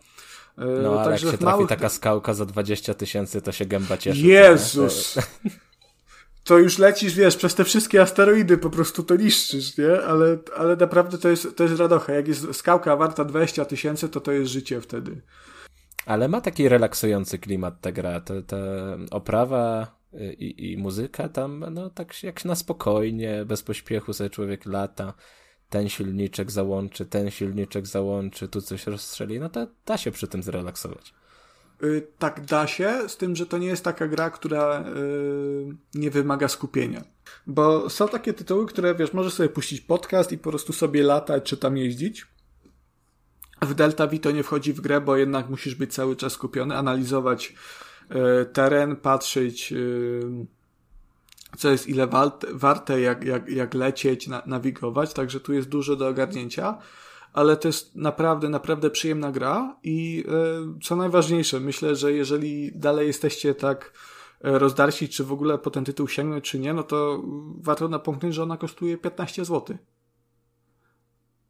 [0.58, 4.22] no, ale Także jak się trafi taka skałka za 20 tysięcy, to się gęba cieszy.
[4.22, 5.14] Jezus!
[5.14, 5.22] to
[6.58, 10.02] już lecisz, wiesz, przez te wszystkie asteroidy po prostu to niszczysz, nie?
[10.02, 12.14] Ale, ale naprawdę to jest, to jest radocha.
[12.14, 15.22] Jak jest skałka warta 20 tysięcy, to to jest życie wtedy.
[16.06, 18.22] Ale ma taki relaksujący klimat ta gra.
[18.22, 18.58] Ta, ta
[19.12, 19.88] oprawa
[20.40, 25.14] i, i muzyka tam, no tak jak na spokojnie, bez pośpiechu sobie człowiek lata.
[25.70, 30.44] Ten silniczek załączy, ten silniczek załączy, tu coś rozstrzeli, no to da się przy tym
[30.44, 31.14] zrelaksować.
[31.84, 36.12] Y, tak da się, z tym, że to nie jest taka gra, która y, nie
[36.12, 37.04] wymaga skupienia.
[37.48, 41.44] Bo są takie tytuły, które wiesz, możesz sobie puścić podcast i po prostu sobie latać
[41.44, 42.28] czy tam jeździć.
[43.62, 46.78] W Delta V to nie wchodzi w grę, bo jednak musisz być cały czas skupiony,
[46.78, 47.54] analizować
[48.12, 49.74] y, teren, patrzeć
[51.58, 52.08] co jest ile
[52.54, 56.78] warte, jak, jak, jak lecieć, nawigować, także tu jest dużo do ogarnięcia
[57.34, 63.08] ale to jest naprawdę, naprawdę przyjemna gra i e, co najważniejsze, myślę, że jeżeli dalej
[63.08, 63.94] jesteście tak
[64.44, 67.24] e, rozdarci, czy w ogóle po ten tytuł sięgnąć, czy nie, no to
[67.58, 69.78] warto napomknąć, że ona kosztuje 15 zł.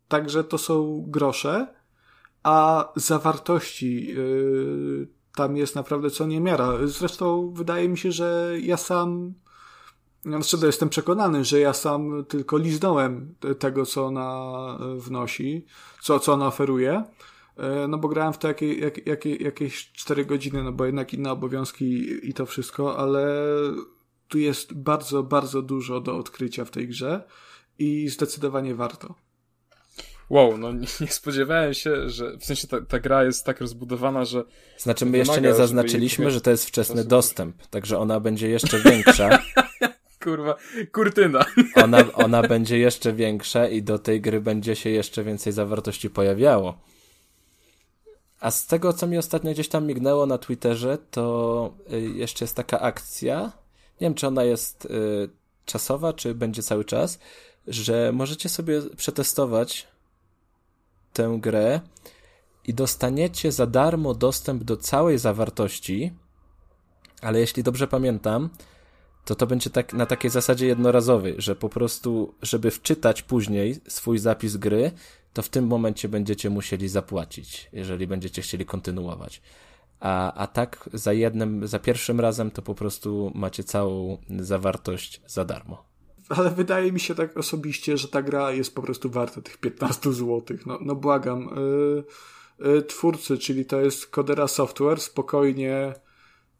[0.07, 1.73] Także to są grosze,
[2.43, 6.73] a zawartości yy, tam jest naprawdę co niemiara.
[6.83, 9.33] Zresztą wydaje mi się, że ja sam
[10.25, 15.65] znaczy, to jestem przekonany, że ja sam tylko liznąłem tego, co ona e, wnosi,
[16.01, 17.03] co, co ona oferuje.
[17.57, 21.13] E, no bo grałem w to jakie, jak, jakie, jakieś 4 godziny, no bo jednak
[21.13, 23.27] inne obowiązki i to wszystko, ale
[24.27, 27.23] tu jest bardzo, bardzo dużo do odkrycia w tej grze
[27.79, 29.15] i zdecydowanie warto.
[30.29, 34.25] Wow, no nie, nie, spodziewałem się, że w sensie ta, ta gra jest tak rozbudowana,
[34.25, 34.43] że.
[34.77, 39.29] Znaczy, my jeszcze nie zaznaczyliśmy, że to jest wczesny dostęp, także ona będzie jeszcze większa.
[40.23, 40.55] kurwa,
[40.91, 41.45] kurtyna.
[41.83, 46.77] Ona, ona będzie jeszcze większa i do tej gry będzie się jeszcze więcej zawartości pojawiało.
[48.39, 52.55] A z tego, co mi ostatnio gdzieś tam mignęło na Twitterze, to y, jeszcze jest
[52.55, 53.51] taka akcja.
[54.01, 54.89] Nie wiem, czy ona jest y,
[55.65, 57.19] czasowa, czy będzie cały czas,
[57.67, 59.87] że możecie sobie przetestować
[61.13, 61.81] tę grę
[62.67, 66.13] i dostaniecie za darmo dostęp do całej zawartości,
[67.21, 68.49] ale jeśli dobrze pamiętam,
[69.25, 74.17] to to będzie tak na takiej zasadzie jednorazowej, że po prostu, żeby wczytać później swój
[74.17, 74.91] zapis gry,
[75.33, 79.41] to w tym momencie będziecie musieli zapłacić, jeżeli będziecie chcieli kontynuować.
[79.99, 85.45] A, a tak za jednym, za pierwszym razem to po prostu macie całą zawartość za
[85.45, 85.85] darmo.
[86.29, 90.13] Ale wydaje mi się tak osobiście, że ta gra jest po prostu warta tych 15
[90.13, 90.57] zł.
[90.65, 91.49] No, no błagam.
[92.59, 95.93] Yy, yy, twórcy, czyli to jest Codera Software, spokojnie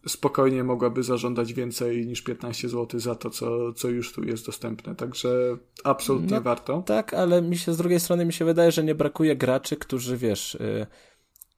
[0.08, 4.96] spokojnie mogłaby zażądać więcej niż 15 zł za to, co, co już tu jest dostępne.
[4.96, 6.84] Także absolutnie no, warto.
[6.86, 10.18] Tak, ale mi się z drugiej strony mi się wydaje, że nie brakuje graczy, którzy
[10.18, 10.88] wiesz, y,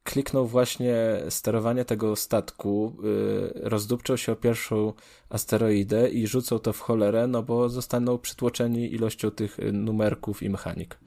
[0.03, 0.95] kliknął właśnie
[1.30, 4.93] sterowanie tego statku, yy, rozdupczał się o pierwszą
[5.30, 10.49] asteroidę i rzucał to w cholerę, no bo zostaną przytłoczeni ilością tych y, numerków i
[10.49, 10.99] mechanik.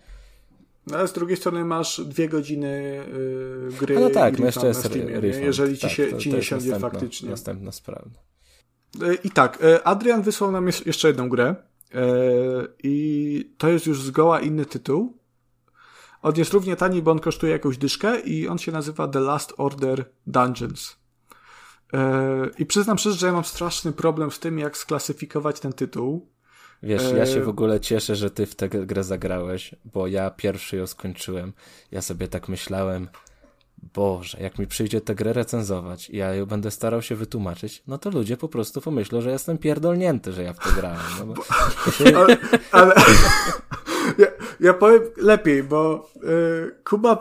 [0.91, 3.05] No, ale z drugiej strony masz dwie godziny
[3.71, 4.01] yy, gry.
[4.01, 5.45] No tak, no jeszcze jest Steamie, refund.
[5.45, 7.31] jeżeli ci tak, się to, ci to nie siądzie następna, faktycznie.
[7.31, 8.11] Następna sprawa.
[9.25, 11.55] I tak, Adrian wysłał nam jeszcze jedną grę
[12.83, 15.19] i to jest już zgoła inny tytuł.
[16.23, 19.53] On jest równie tani, bo on kosztuje jakąś dyszkę i on się nazywa The Last
[19.57, 20.97] Order Dungeons.
[22.59, 26.29] I przyznam szczerze, że ja mam straszny problem z tym, jak sklasyfikować ten tytuł.
[26.83, 30.77] Wiesz, ja się w ogóle cieszę, że ty w tę grę zagrałeś, bo ja pierwszy
[30.77, 31.53] ją skończyłem.
[31.93, 33.09] Ja sobie tak myślałem,
[33.95, 37.99] Boże, jak mi przyjdzie tę grę recenzować i ja ją będę starał się wytłumaczyć, no
[37.99, 41.01] to ludzie po prostu pomyślą, że jestem pierdolnięty, że ja w to grałem.
[41.19, 41.43] No bo...
[42.21, 42.37] ale,
[42.73, 42.95] ale
[44.19, 44.27] ja,
[44.61, 47.19] ja powiem lepiej, bo yy, Kuba,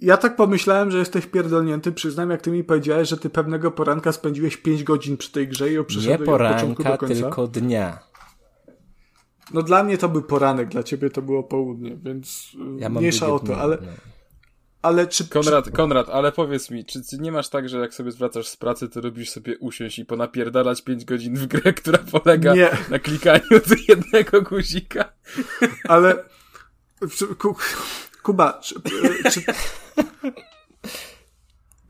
[0.00, 1.92] ja tak pomyślałem, że jesteś pierdolnięty.
[1.92, 5.70] Przyznam, jak ty mi powiedziałeś, że ty pewnego poranka spędziłeś 5 godzin przy tej grze
[5.70, 7.14] i ją przeszedłeś Nie poranka, od początku do końca.
[7.14, 8.09] tylko dnia.
[9.52, 13.38] No dla mnie to był poranek, dla ciebie to było południe, więc ja mniejsza o
[13.38, 13.78] to, ale...
[13.80, 13.88] No.
[14.82, 15.28] Ale czy...
[15.28, 15.70] Konrad, czy...
[15.70, 19.00] Konrad, ale powiedz mi, czy, nie masz tak, że jak sobie zwracasz z pracy, to
[19.00, 22.70] lubisz sobie usiąść i ponapierdalać 5 godzin w grę, która polega nie.
[22.90, 25.12] na klikaniu do jednego guzika?
[25.88, 26.24] Ale...
[28.22, 28.74] Kuba, czy,
[29.32, 29.40] czy...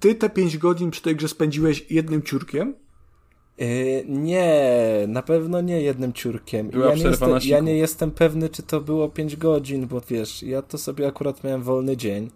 [0.00, 2.74] Ty te 5 godzin przy tej grze spędziłeś jednym ciurkiem?
[3.60, 6.68] Yy, nie, na pewno nie jednym ciurkiem.
[6.68, 10.42] Była ja, nie jestem, ja nie jestem pewny, czy to było 5 godzin, bo wiesz,
[10.42, 12.30] ja to sobie akurat miałem wolny dzień.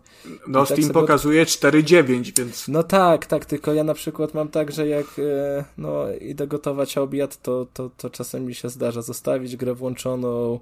[0.49, 0.95] No, tak Steam sobie...
[0.95, 2.69] pokazuje 4,9, więc...
[2.69, 6.99] No tak, tak, tylko ja na przykład mam tak, że jak e, no, idę gotować
[6.99, 10.61] obiad, to, to, to czasem mi się zdarza zostawić grę włączoną,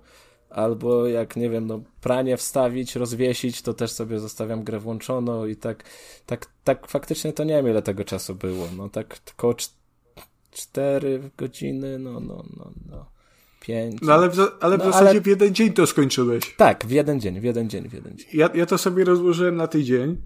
[0.50, 5.56] albo jak, nie wiem, no, pranie wstawić, rozwiesić, to też sobie zostawiam grę włączoną i
[5.56, 5.84] tak,
[6.26, 8.68] tak, tak faktycznie to nie wiem, ile tego czasu było.
[8.76, 9.81] No tak około 4
[11.36, 13.12] godziny, no, no, no, no.
[13.60, 14.02] 5.
[14.02, 15.20] No ale w, ale w no, zasadzie ale...
[15.20, 16.54] w jeden dzień to skończyłeś.
[16.56, 18.28] Tak, w jeden dzień, w jeden dzień, w jeden dzień.
[18.32, 20.16] Ja, ja to sobie rozłożyłem na tydzień.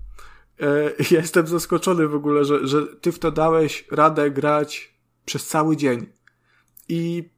[0.61, 4.95] E, ja jestem zaskoczony w ogóle, że, że ty w to dałeś radę grać
[5.25, 6.07] przez cały dzień.
[6.89, 7.31] I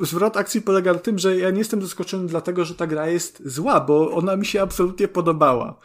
[0.00, 3.42] zwrot akcji polega na tym, że ja nie jestem zaskoczony dlatego, że ta gra jest
[3.44, 5.80] zła, bo ona mi się absolutnie podobała.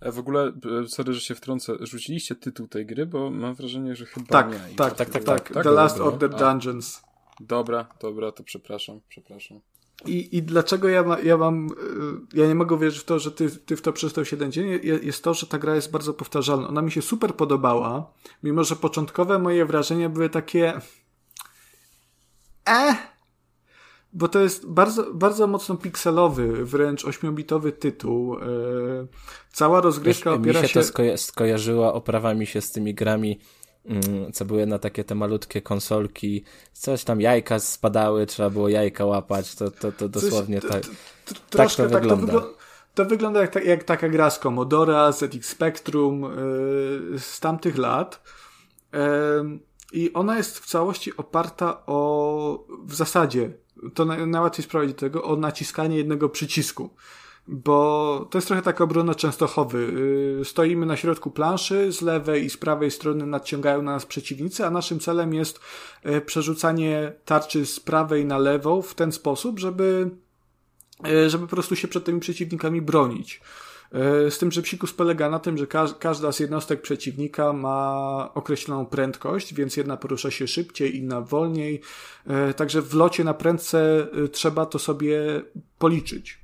[0.00, 0.52] A w ogóle,
[0.84, 4.52] e, sorry, że się wtrącę, rzuciliście tytuł tej gry, bo mam wrażenie, że chyba tak,
[4.52, 4.76] nie.
[4.76, 5.64] Tak, tak, tak, tak, tak.
[5.64, 7.02] The Last Order Dungeons.
[7.40, 9.60] Dobra, dobra, to przepraszam, przepraszam.
[10.06, 11.68] I, i dlaczego ja, ma, ja mam,
[12.34, 15.24] ja nie mogę wierzyć w to, że ty, ty w to przystałeś jeden dzień, jest
[15.24, 16.68] to, że ta gra jest bardzo powtarzalna.
[16.68, 18.12] Ona mi się super podobała,
[18.42, 20.80] mimo że początkowe moje wrażenia były takie
[22.64, 23.17] eh,
[24.18, 28.36] bo to jest bardzo, bardzo mocno pikselowy, wręcz ośmiobitowy tytuł.
[29.52, 30.80] Cała rozgrywka Wiesz, opiera mi się.
[30.80, 33.40] to skoja skojarzyła oprawami się z tymi grami,
[33.86, 36.44] mm, co były na takie te malutkie konsolki.
[36.72, 39.54] Coś tam jajka spadały, trzeba było jajka łapać.
[39.54, 40.82] To, to, to dosłownie tak.
[41.50, 41.98] Tak to wygląda.
[42.00, 42.54] Tak, to, wygl
[42.94, 48.22] to wygląda jak, jak, taka gra z Commodora, ZX Spectrum yy, z tamtych lat.
[48.92, 48.98] Yy,
[49.92, 53.50] I ona jest w całości oparta o w zasadzie
[53.94, 56.90] to na, najłatwiej sprowadzić do tego o naciskanie jednego przycisku.
[57.50, 59.92] Bo to jest trochę tak obrona Częstochowy.
[60.38, 64.66] Yy, stoimy na środku planszy, z lewej i z prawej strony nadciągają na nas przeciwnicy,
[64.66, 65.60] a naszym celem jest
[66.04, 70.10] yy, przerzucanie tarczy z prawej na lewą w ten sposób, żeby,
[71.04, 73.40] yy, żeby po prostu się przed tymi przeciwnikami bronić.
[74.30, 78.86] Z tym, że psikus polega na tym, że ka każda z jednostek przeciwnika ma określoną
[78.86, 81.80] prędkość, więc jedna porusza się szybciej, inna wolniej.
[82.56, 85.42] Także w locie na prędce trzeba to sobie
[85.78, 86.38] policzyć.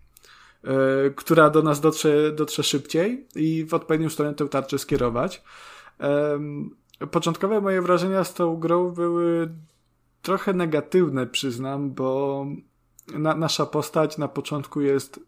[1.16, 5.42] Która do nas dotrze, dotrze szybciej i w odpowiednią stronę tę tarczę skierować.
[7.10, 9.48] Początkowe moje wrażenia z tą grą były
[10.22, 12.46] trochę negatywne, przyznam, bo
[13.14, 15.20] na, nasza postać na początku jest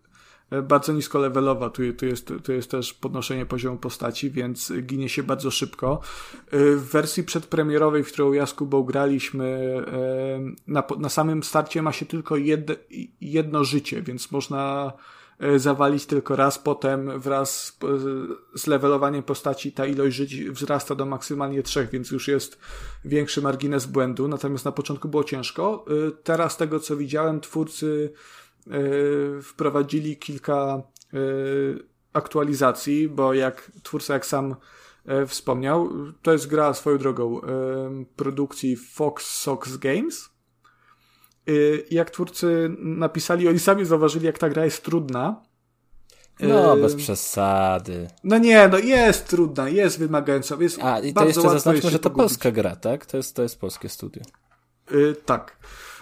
[0.62, 1.70] bardzo nisko levelowa.
[1.70, 6.00] Tu, tu, jest, tu jest też podnoszenie poziomu postaci, więc ginie się bardzo szybko.
[6.52, 9.82] W wersji przedpremierowej, w którą ja z Kubą graliśmy,
[10.66, 12.74] na, na samym starcie ma się tylko jedno,
[13.20, 14.92] jedno życie, więc można
[15.56, 17.78] zawalić tylko raz, potem wraz
[18.54, 22.58] z levelowaniem postaci ta ilość żyć wzrasta do maksymalnie trzech, więc już jest
[23.04, 25.84] większy margines błędu, natomiast na początku było ciężko.
[26.24, 28.12] Teraz tego co widziałem, twórcy
[29.42, 30.82] wprowadzili kilka
[32.12, 34.56] aktualizacji, bo jak twórca, jak sam
[35.26, 35.90] wspomniał,
[36.22, 37.40] to jest gra swoją drogą
[38.16, 40.30] produkcji Fox Sox Games.
[41.90, 45.42] Jak twórcy napisali, oni sami zauważyli, jak ta gra jest trudna.
[46.40, 48.08] No, bez przesady.
[48.24, 50.56] No nie, no jest trudna, jest wymagająca.
[50.60, 52.28] Jest A, i to jeszcze zaznaczmy, że to pogubić.
[52.28, 53.06] polska gra, tak?
[53.06, 54.22] To jest, to jest polskie studio.
[54.92, 55.56] Y, tak.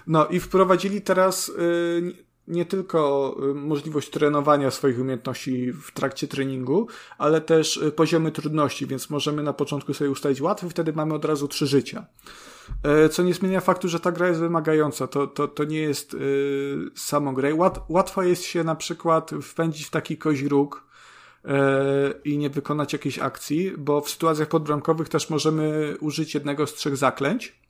[0.06, 6.88] No i wprowadzili teraz y, nie tylko y, możliwość trenowania swoich umiejętności w trakcie treningu,
[7.18, 11.24] ale też y, poziomy trudności, więc możemy na początku sobie ustalić łatwy, wtedy mamy od
[11.24, 12.06] razu trzy życia.
[13.06, 15.06] Y, Co nie zmienia faktu, że ta gra jest wymagająca.
[15.06, 17.54] To, to, to nie jest y, samą grę.
[17.54, 20.84] Łat, łatwo jest się na przykład wpędzić w taki kozi róg,
[21.44, 26.74] e, i nie wykonać jakiejś akcji, bo w sytuacjach podbramkowych też możemy użyć jednego z
[26.74, 27.63] trzech zaklęć,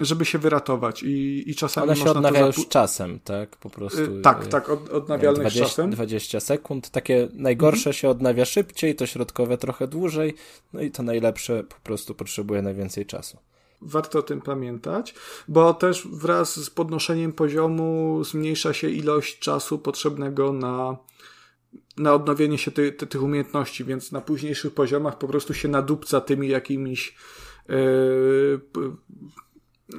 [0.00, 3.56] żeby się wyratować i, i czasami One się można odnawiają to z czasem, tak?
[3.56, 4.18] Po prostu.
[4.18, 5.90] Y, Tak, y, tak, od, odnawialne z 20, czasem.
[5.90, 6.90] 20 sekund.
[6.90, 10.34] Takie najgorsze się odnawia szybciej, to środkowe trochę dłużej,
[10.72, 13.38] no i to najlepsze po prostu potrzebuje najwięcej czasu.
[13.82, 15.14] Warto o tym pamiętać,
[15.48, 20.96] bo też wraz z podnoszeniem poziomu zmniejsza się ilość czasu potrzebnego na,
[21.96, 26.20] na odnowienie się ty, ty, tych umiejętności, więc na późniejszych poziomach po prostu się nadupca
[26.20, 27.14] tymi jakimiś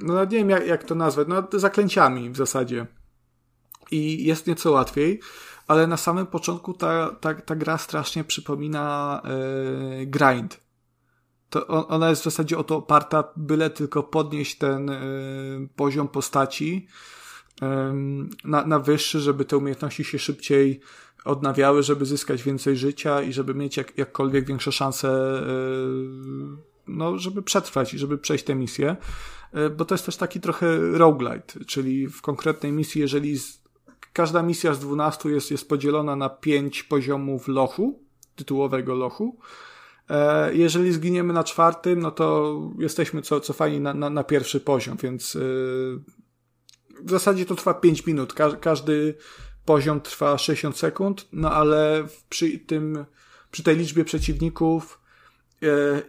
[0.01, 2.85] no nie wiem jak, jak to nazwać, no zaklęciami w zasadzie.
[3.91, 5.19] I jest nieco łatwiej,
[5.67, 9.21] ale na samym początku ta, ta, ta gra strasznie przypomina
[9.99, 10.63] yy, grind
[11.53, 16.07] to on, ona jest w zasadzie o to oparta, byle tylko podnieść ten y, poziom
[16.07, 16.87] postaci
[18.43, 20.79] na, na wyższy, żeby te umiejętności się szybciej
[21.25, 25.07] odnawiały, żeby zyskać więcej życia i żeby mieć jak, jakkolwiek większe szanse,
[26.87, 28.95] no, żeby przetrwać i żeby przejść tę misję.
[29.57, 33.61] Y, bo to jest też taki trochę roguelite, czyli w konkretnej misji, jeżeli z,
[34.13, 37.99] każda misja z 12 jest, jest podzielona na 5 poziomów lochu,
[38.35, 39.37] tytułowego lochu,
[40.09, 44.97] E, Jeżeli zginiemy na czwartym, no to jesteśmy co, cofani na, na, na pierwszy poziom,
[44.97, 45.41] więc yy,
[47.03, 48.33] w zasadzie to trwa 5 minut.
[48.33, 49.15] Ka każdy
[49.65, 53.05] poziom trwa 60 sekund, no ale przy tym,
[53.51, 54.99] przy tej liczbie przeciwników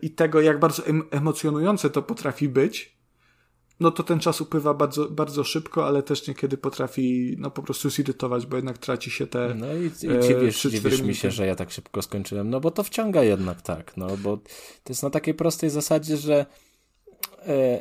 [0.03, 2.95] i tego, jak bardzo em emocjonujące to potrafi być,
[3.81, 7.91] no to ten czas upływa bardzo, bardzo szybko, ale też niekiedy potrafi no po prostu
[7.91, 11.31] zirytować, bo jednak traci się te No i, i e, dziwisz, trzy, dziwisz mi się,
[11.31, 14.37] że ja tak szybko skończyłem, no bo to wciąga jednak tak, no bo
[14.85, 16.47] to jest na takiej prostej zasadzie, że
[17.47, 17.79] e,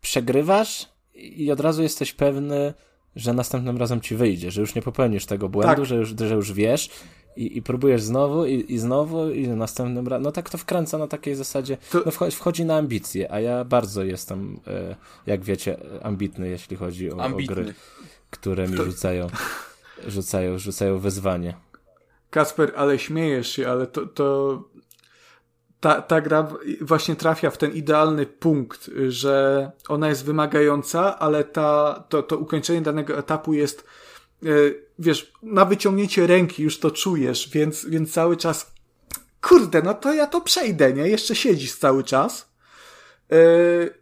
[0.00, 2.74] przegrywasz i od razu jesteś pewny,
[3.16, 5.84] że następnym razem ci wyjdzie, że już nie popełnisz tego błędu, Tak.
[5.84, 6.90] że, już, że już wiesz
[7.36, 11.06] i, i próbujesz znowu i, i znowu i następnym razem, no tak to wkręca na
[11.06, 14.96] takiej zasadzie, To- no wchodzi, wchodzi na ambicje, a ja bardzo jestem, e,
[15.26, 17.74] jak wiecie, ambitny, jeśli chodzi o, o gry,
[18.30, 19.26] które mi rzucają,
[20.06, 21.54] rzucają, rzucają wyzwanie.
[22.30, 24.62] Kasper, ale śmiejesz się, ale to, to
[25.80, 26.48] ta, ta gra
[26.80, 32.82] właśnie trafia w ten idealny punkt, że ona jest wymagająca, ale ta, to, to ukończenie
[32.82, 33.84] danego etapu jest,
[34.42, 34.48] e,
[34.98, 38.72] wiesz, na wyciągnięcie ręki już to czujesz, więc, więc cały czas,
[39.42, 41.08] kurde, no to ja to przejdę, nie?
[41.08, 42.48] Jeszcze siedzisz cały czas.
[43.32, 43.36] E,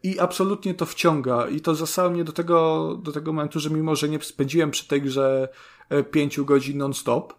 [0.02, 1.48] I absolutnie to wciąga.
[1.48, 4.88] I to zasało mnie do tego, do tego momentu, że mimo, że nie spędziłem przy
[4.88, 5.48] tej grze
[5.88, 7.34] e, pięciu godzin non-stop,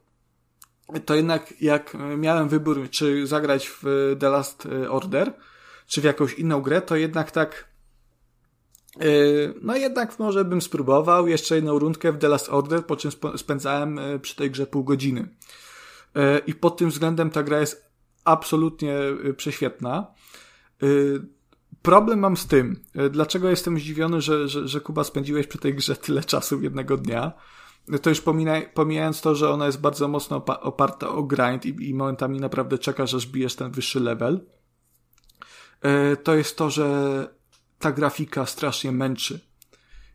[1.05, 5.33] to jednak jak miałem wybór, czy zagrać w The Last Order,
[5.87, 7.66] czy w jakąś inną grę, to jednak tak yy,
[9.61, 13.37] no jednak może bym spróbował jeszcze jedną rundkę w The Last Order, po czym sp-
[13.37, 15.35] spędzałem yy, przy tej grze pół godziny.
[16.15, 17.91] Yy, I pod tym względem ta gra jest
[18.25, 18.99] absolutnie
[19.37, 20.07] prześwietna.
[21.81, 25.95] Problem mam z tym, dlaczego jestem zdziwiony, że, że, że Kuba spędziłeś przy tej grze
[25.95, 27.33] tyle czasu jednego dnia
[28.01, 28.21] to już
[28.73, 32.77] pomijając to, że ona jest bardzo mocno opa- oparta o grind i, i momentami naprawdę
[32.77, 34.45] czekasz, aż bijesz ten wyższy level,
[36.23, 37.36] to jest to, że
[37.79, 39.39] ta grafika strasznie męczy.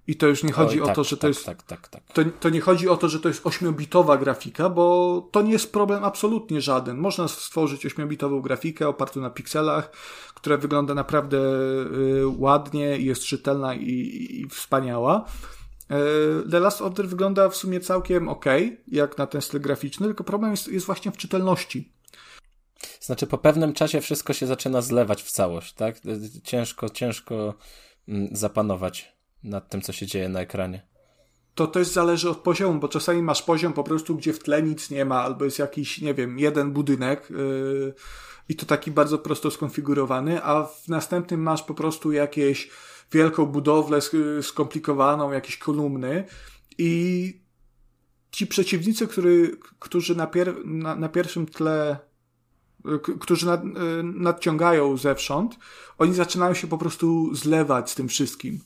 [0.06, 1.88] I to już nie chodzi Oj, o tak, to, że to tak, jest Tak, tak,
[1.88, 2.02] tak.
[2.12, 5.72] to, to nie chodzi o to, że to jest ośmiobitowa grafika, bo to nie jest
[5.72, 6.98] problem absolutnie żaden.
[6.98, 9.90] Można stworzyć ośmiobitową grafikę opartą na pikselach,
[10.34, 15.24] która wygląda naprawdę y, ładnie i jest czytelna i, i, i wspaniała.
[16.46, 18.44] Y, The Last Order wygląda w sumie całkiem ok,
[18.88, 21.92] jak na ten styl graficzny, tylko problem jest, jest właśnie w czytelności.
[23.02, 25.96] Znaczy, po pewnym czasie wszystko się zaczyna zlewać w całość, tak?
[26.44, 27.54] Ciężko, ciężko
[28.08, 30.86] mm, zapanować nad tym, co się dzieje na ekranie.
[31.54, 34.90] to też zależy od poziomu, bo czasami masz poziom po prostu, gdzie w tle nic
[34.90, 37.94] nie ma, albo jest jakiś, nie wiem, jeden budynek yy,
[38.48, 42.70] i to taki bardzo prosto skonfigurowany, a w następnym masz po prostu jakieś
[43.12, 46.24] wielką budowlę sk- skomplikowaną, jakieś kolumny
[46.78, 47.42] i
[48.30, 51.98] ci przeciwnicy, który, którzy na, pier- na, na pierwszym tle
[53.20, 53.68] którzy nad, y,
[54.02, 55.58] nadciągają zewsząd,
[55.98, 58.60] oni zaczynają się po prostu zlewać z tym wszystkim.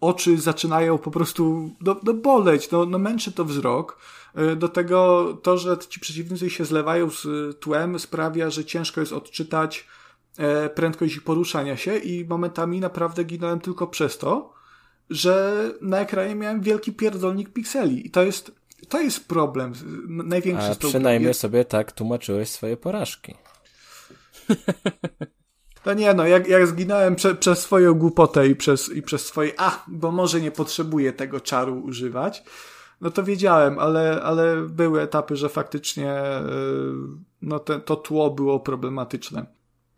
[0.00, 3.98] oczy zaczynają po prostu no, no boleć, no, no męczy to wzrok.
[4.34, 7.26] E, do tego to, że ci przeciwnicy się zlewają z
[7.60, 9.86] tłem sprawia, że ciężko jest odczytać
[10.38, 14.52] e, prędkość ich poruszania się i momentami naprawdę ginąłem tylko przez to,
[15.10, 18.52] że na ekranie miałem wielki pierdolnik pikseli i to jest
[18.88, 19.72] to jest problem
[20.08, 20.66] największy.
[20.66, 23.34] A przynajmniej sobie tak tłumaczyłeś swoje porażki.
[25.86, 29.52] No nie, no, jak, jak zginąłem prze, przez swoją głupotę i przez, i przez swoje,
[29.56, 32.42] a, bo może nie potrzebuję tego czaru używać,
[33.00, 36.94] no to wiedziałem, ale, ale były etapy, że faktycznie yy,
[37.42, 39.46] no te, to tło było problematyczne.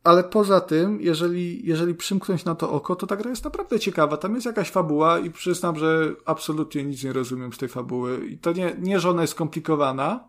[0.05, 4.17] Ale poza tym, jeżeli, jeżeli przymknąć na to oko, to ta gra jest naprawdę ciekawa.
[4.17, 8.27] Tam jest jakaś fabuła i przyznam, że absolutnie nic nie rozumiem z tej fabuły.
[8.27, 10.29] I to nie, nie że ona jest skomplikowana,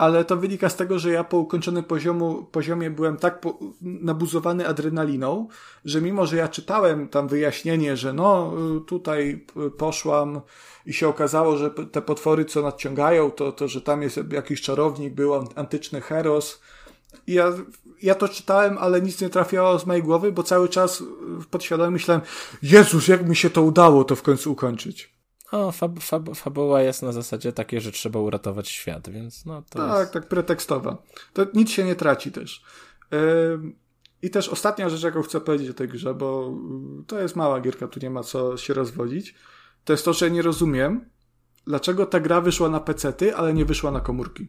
[0.00, 4.68] ale to wynika z tego, że ja po ukończonym poziomu, poziomie byłem tak po, nabuzowany
[4.68, 5.48] adrenaliną,
[5.84, 8.52] że mimo, że ja czytałem tam wyjaśnienie, że no
[8.86, 9.46] tutaj
[9.78, 10.40] poszłam
[10.86, 15.14] i się okazało, że te potwory, co nadciągają, to, to że tam jest jakiś czarownik,
[15.14, 16.60] był antyczny heros,
[17.26, 17.52] i ja,
[18.02, 21.02] ja to czytałem, ale nic nie trafiało z mojej głowy, bo cały czas
[21.50, 22.22] podświadomie myślałem,
[22.62, 25.19] Jezus, jak mi się to udało to w końcu ukończyć.
[25.52, 29.78] O, fab, fab, fabuła jest na zasadzie takiej, że trzeba uratować świat, więc no to
[29.78, 30.12] Tak, jest...
[30.12, 31.02] tak pretekstowa.
[31.32, 32.64] To nic się nie traci też.
[33.10, 33.18] Yy,
[34.22, 36.54] I też ostatnia rzecz, jaką chcę powiedzieć o tej grze, bo
[37.06, 39.34] to jest mała gierka, tu nie ma co się rozwodzić,
[39.84, 41.10] to jest to, że nie rozumiem,
[41.66, 44.48] dlaczego ta gra wyszła na pecety, ale nie wyszła na komórki.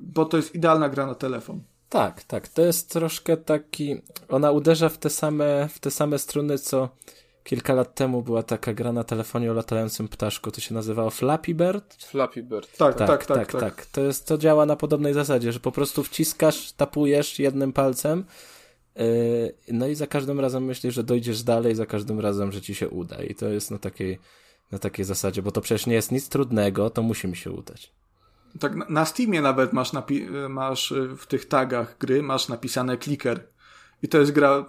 [0.00, 1.62] Bo to jest idealna gra na telefon.
[1.88, 2.48] Tak, tak.
[2.48, 4.02] To jest troszkę taki.
[4.28, 6.88] Ona uderza w te same, w te same struny, co
[7.50, 10.50] kilka lat temu była taka gra na telefonie o latającym ptaszku.
[10.50, 12.04] To się nazywało Flappy Bird?
[12.04, 12.76] Flappy Bird.
[12.76, 13.26] Tak, tak, tak.
[13.26, 13.60] tak, tak, tak.
[13.60, 13.86] tak.
[13.86, 18.24] To, jest, to działa na podobnej zasadzie, że po prostu wciskasz, tapujesz jednym palcem.
[18.96, 19.04] Yy,
[19.72, 22.88] no i za każdym razem myślisz, że dojdziesz dalej, za każdym razem, że ci się
[22.88, 23.22] uda.
[23.22, 24.18] I to jest na takiej,
[24.72, 27.92] na takiej zasadzie, bo to przecież nie jest nic trudnego, to musi mi się udać.
[28.60, 29.90] Tak, na Steamie nawet masz,
[30.48, 33.40] masz y, w tych tagach gry masz napisane clicker.
[34.02, 34.64] I to jest gra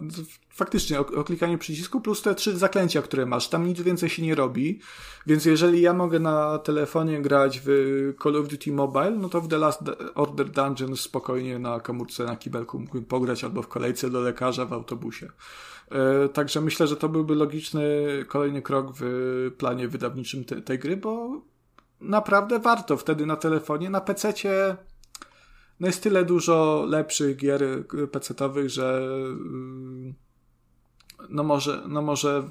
[0.49, 3.47] faktycznie o, o klikaniu przycisku plus te trzy zaklęcia, które masz.
[3.47, 4.79] Tam nic więcej się nie robi.
[5.27, 7.69] Więc jeżeli ja mogę na telefonie grać w
[8.23, 9.81] Call of Duty Mobile, no to w The Last
[10.15, 15.29] Order Dungeon spokojnie na komórce, na kibelku pograć albo w kolejce do lekarza w autobusie.
[15.91, 17.83] E, także myślę, że to byłby logiczny
[18.27, 21.41] kolejny krok w planie wydawniczym te, tej gry, bo
[22.01, 23.89] naprawdę warto wtedy na telefonie.
[23.89, 24.77] Na PC-cie
[25.81, 27.63] no jest tyle dużo lepszych gier
[28.11, 30.13] PC-owych, że mm,
[31.29, 32.49] no może, no może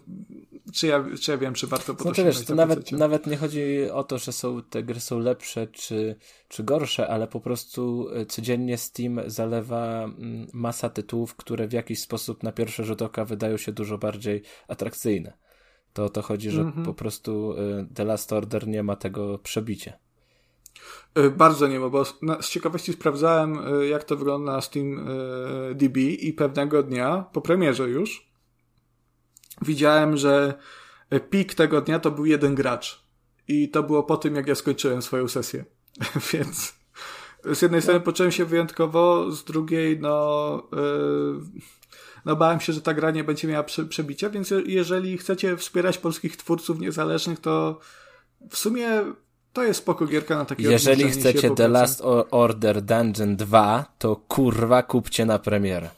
[0.75, 3.37] czy ja, czy ja wiem, czy warto po no to wiesz, to nawet, nawet nie
[3.37, 6.17] chodzi o to, że są, te gry są lepsze czy,
[6.49, 12.01] czy gorsze, ale po prostu e, codziennie Steam zalewa mm, masa tytułów, które w jakiś
[12.01, 15.33] sposób na pierwszy rzut oka wydają się dużo bardziej atrakcyjne
[15.93, 16.85] to o to chodzi, że mm -hmm.
[16.85, 19.93] po prostu y, The Last Order nie ma tego przebicia.
[21.19, 22.05] Y, bardzo nie bo
[22.41, 25.09] z ciekawości sprawdzałem, y, jak to wygląda na Steam
[25.75, 28.31] DB i pewnego dnia, po premierze już,
[29.63, 30.55] widziałem, że
[31.31, 33.05] pik tego dnia to był jeden gracz.
[33.49, 35.65] I to było po tym, jak ja skończyłem swoją sesję.
[36.33, 36.75] Więc
[37.55, 40.69] z jednej strony poczułem się wyjątkowo, z drugiej, no.
[42.25, 46.37] No bałem się, że ta gra nie będzie miała przebicia, więc jeżeli chcecie wspierać polskich
[46.37, 47.81] twórców niezależnych, to
[48.51, 49.05] w sumie
[49.53, 54.83] to jest spoko gierka na takie Jeżeli chcecie The Last Order Dungeon 2, to kurwa
[54.83, 55.91] kupcie na premierę.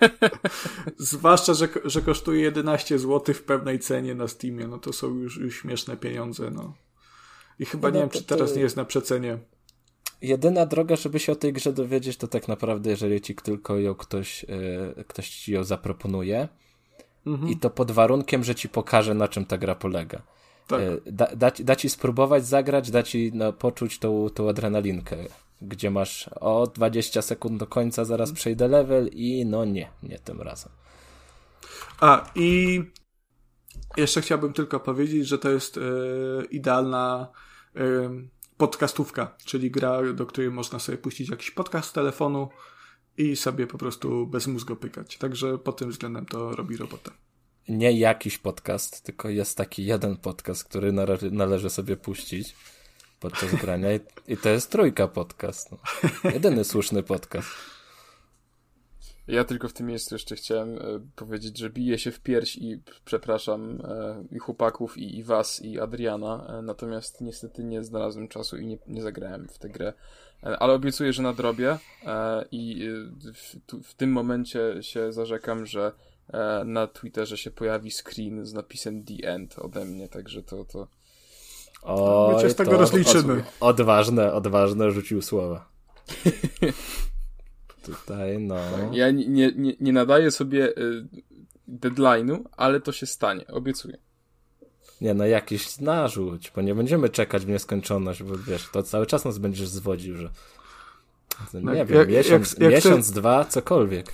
[0.98, 5.36] Zwłaszcza, że, że kosztuje 11 zł w pewnej cenie na Steamie, no to są już,
[5.36, 6.74] już śmieszne pieniądze, no.
[7.58, 9.38] I chyba no, nie wiem, czy teraz nie jest na przecenie
[10.22, 13.94] jedyna droga, żeby się o tej grze dowiedzieć, to tak naprawdę, jeżeli ci tylko ją
[13.94, 14.42] ktoś,
[14.96, 16.48] yy, ktoś ci ją zaproponuje.
[17.26, 17.52] Mhm.
[17.52, 20.22] I to pod warunkiem, że ci pokaże, na czym ta gra polega.
[20.70, 20.80] Tak.
[20.80, 25.16] Yy, da, da, da, ci spróbować zagrać, da ci no, poczuć tą, tą adrenalinkę,
[25.62, 30.42] gdzie masz o 20 sekund do końca, zaraz przejdę level i no nie, nie tym
[30.42, 30.72] razem.
[32.00, 32.80] A i
[33.96, 35.82] jeszcze chciałbym tylko powiedzieć, że to jest yy,
[36.50, 37.28] idealna
[38.56, 42.48] podcastówka, czyli gra, do której można sobie puścić jakiś podcast z telefonu
[43.16, 45.18] i sobie po prostu bez mózgu pykać.
[45.18, 47.10] Także pod tym względem to robi robotę.
[47.68, 50.92] Nie jakiś podcast, tylko jest taki jeden podcast, który
[51.30, 52.56] należy, sobie puścić
[53.20, 53.88] podczas grania
[54.28, 55.70] i, to jest trójka podcast.
[55.72, 55.78] No.
[56.30, 57.48] Jedyny słuszny podcast.
[59.30, 60.80] Ja tylko w tym miejscu jeszcze chciałem e,
[61.16, 65.80] powiedzieć, że biję się w pierś i przepraszam e, i chłopaków, i, i was, i
[65.80, 69.92] Adriana, e, natomiast niestety nie znalazłem czasu i nie, nie zagrałem w tę grę.
[70.42, 71.78] Ale obiecuję, że nadrobię
[72.52, 72.88] i
[73.34, 75.92] w, w tym momencie się zarzekam, że
[76.64, 80.64] na Twitterze się pojawi screen z napisem The End ode mnie, także to...
[80.64, 80.88] to...
[81.82, 83.44] O, My cię z tego rozliczymy.
[83.60, 85.68] Odważne, odważne rzucił słowa.
[87.82, 88.56] Tutaj, no.
[88.92, 91.04] Ja nie, nie, nie nadaję sobie y,
[91.68, 93.98] deadline'u, ale to się stanie, obiecuję.
[95.00, 99.24] Nie, no jakiś narzuć, bo nie będziemy czekać w nieskończoność, bo wiesz, to cały czas
[99.24, 100.30] nas będziesz zwodził, że
[101.54, 104.12] nie No, wiem, jak- miesiąc, jak- jak miesiąc dwa, cokolwiek.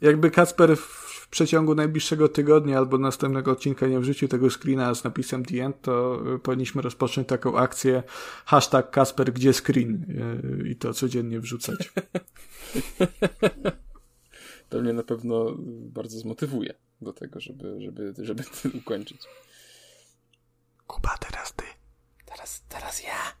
[0.00, 0.99] Jakby Kacper w
[1.30, 6.22] przeciągu najbliższego tygodnia albo następnego odcinka nie wrzucił tego screena z napisem The End, to
[6.34, 8.02] y, powinniśmy rozpocząć taką akcję
[8.44, 10.06] hashtag Kasper gdzie screen
[10.64, 11.92] y, i to codziennie wrzucać.
[14.70, 19.22] To mnie na pewno bardzo zmotywuje do tego, żeby, żeby, żeby to ukończyć.
[20.86, 21.64] Kuba, teraz ty.
[22.24, 23.36] Teraz, teraz ja.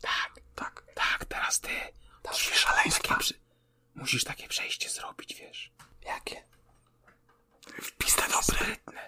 [0.00, 1.68] Tak, tak, tak, teraz ty.
[2.22, 3.16] To szaleństwa.
[3.16, 3.34] Przy...
[3.94, 5.72] Musisz takie przejście zrobić, wiesz.
[6.04, 6.42] Jakie?
[7.80, 8.42] W pistę dobre.
[8.42, 9.00] Sprytne.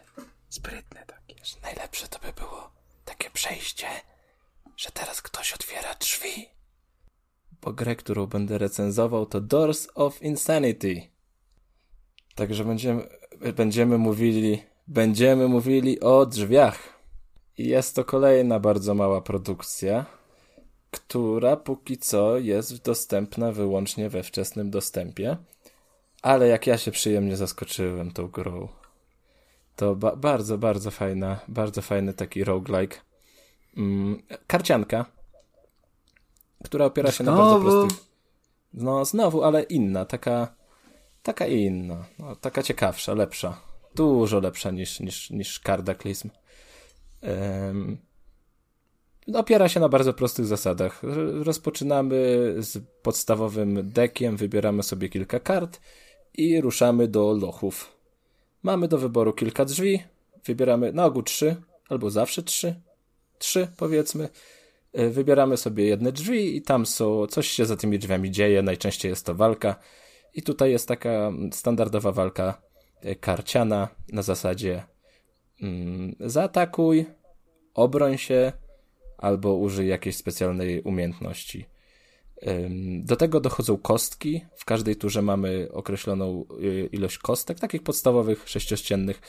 [0.48, 1.34] Sprytne takie.
[1.62, 2.70] Najlepsze to by było
[3.04, 3.86] takie przejście,
[4.76, 6.48] że teraz ktoś otwiera drzwi.
[7.62, 11.02] Bo grę, którą będę recenzował, to Doors of Insanity.
[12.34, 13.08] Także będziemy,
[13.56, 16.94] będziemy mówili, będziemy mówili o drzwiach.
[17.58, 20.06] I jest to kolejna bardzo mała produkcja,
[20.90, 25.36] która póki co jest dostępna wyłącznie we wczesnym dostępie.
[26.24, 28.68] Ale jak ja się przyjemnie zaskoczyłem tą grą.
[29.76, 32.96] To ba bardzo, bardzo fajna, bardzo fajny taki roguelike.
[33.76, 35.04] Mm, karcianka,
[36.64, 37.64] która opiera się na bardzo Znowu?
[37.64, 38.06] prostych...
[38.74, 40.54] No, znowu, ale inna, taka,
[41.22, 43.60] taka inna, no, taka ciekawsza, lepsza.
[43.94, 46.30] Dużo lepsza niż, niż, niż Cardaklizm.
[47.22, 47.98] Um,
[49.34, 51.02] opiera się na bardzo prostych zasadach.
[51.42, 52.16] Rozpoczynamy
[52.58, 55.80] z podstawowym dekiem, wybieramy sobie kilka kart
[56.34, 57.96] i ruszamy do lochów.
[58.62, 60.02] Mamy do wyboru kilka drzwi,
[60.44, 61.56] wybieramy na ogół trzy,
[61.88, 62.74] albo zawsze trzy,
[63.38, 64.28] trzy powiedzmy.
[64.98, 69.10] Y, Wybieramy sobie jedne drzwi i tam są, coś się za tymi drzwiami dzieje, najczęściej
[69.10, 69.76] jest to walka.
[70.34, 72.62] I tutaj jest taka standardowa walka
[73.04, 74.82] y, karciana na zasadzie
[75.62, 77.06] mm, zaatakuj,
[77.74, 78.52] obroń się
[79.18, 81.73] albo użyj jakiejś specjalnej umiejętności.
[83.00, 84.44] Do tego dochodzą kostki.
[84.56, 89.20] W każdej turze mamy określoną y, ilość kostek, takich podstawowych, sześciościennych,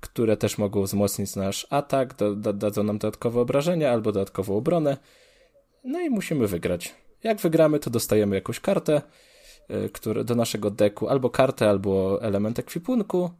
[0.00, 4.96] które też mogą wzmocnić nasz atak, da, da, dadzą nam dodatkowe obrażenia albo dodatkową obronę.
[5.84, 6.94] No i musimy wygrać.
[7.22, 9.02] Jak wygramy, to dostajemy jakąś kartę
[9.92, 13.30] które, do naszego deku, albo kartę, albo element ekwipunku.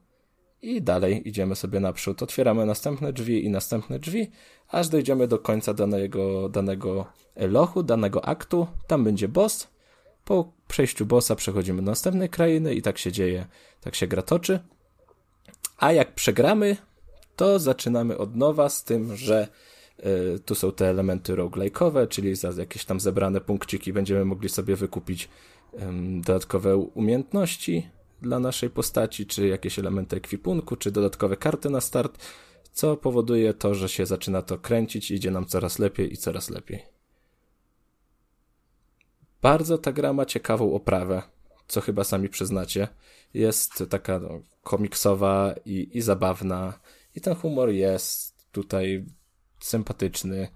[0.62, 2.22] I dalej idziemy sobie naprzód.
[2.22, 4.30] Otwieramy następne drzwi i następne drzwi,
[4.68, 7.06] aż dojdziemy do końca danego, danego
[7.36, 8.66] lochu, danego aktu.
[8.86, 9.68] Tam będzie boss.
[10.24, 13.46] Po przejściu bossa przechodzimy do następnej krainy i tak się dzieje,
[13.80, 14.60] tak się gra toczy.
[15.78, 16.76] A jak przegramy,
[17.36, 19.48] to zaczynamy od nowa z tym, że
[20.36, 24.76] y, tu są te elementy roguelike'owe, czyli za jakieś tam zebrane punkciki będziemy mogli sobie
[24.76, 25.28] wykupić
[25.82, 27.88] ym, dodatkowe umiejętności
[28.22, 32.18] dla naszej postaci, czy jakieś elementy ekwipunku, czy dodatkowe karty na start,
[32.72, 36.82] co powoduje to, że się zaczyna to kręcić, idzie nam coraz lepiej i coraz lepiej.
[39.42, 41.22] Bardzo ta gra ma ciekawą oprawę,
[41.68, 42.88] co chyba sami przyznacie.
[43.34, 46.80] Jest taka no, komiksowa i, i zabawna,
[47.14, 49.06] i ten humor jest tutaj
[49.60, 50.48] sympatyczny.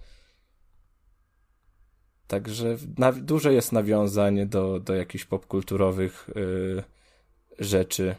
[2.27, 6.85] Także na, dużo jest nawiązań do, do jakichś popkulturowych yy,
[7.59, 8.15] rzeczy.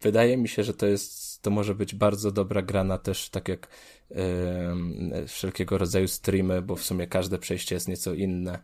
[0.00, 3.48] Wydaje mi się, że to jest, to może być bardzo dobra gra na też tak
[3.48, 3.68] jak
[4.10, 8.62] yy, wszelkiego rodzaju streamy, bo w sumie każde przejście jest nieco inne.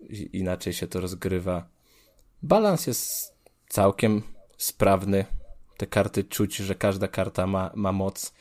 [0.00, 1.68] I, inaczej się to rozgrywa.
[2.42, 3.34] Balans jest
[3.68, 4.22] całkiem
[4.58, 5.24] sprawny.
[5.76, 8.34] Te karty czuć, że każda karta ma, ma moc.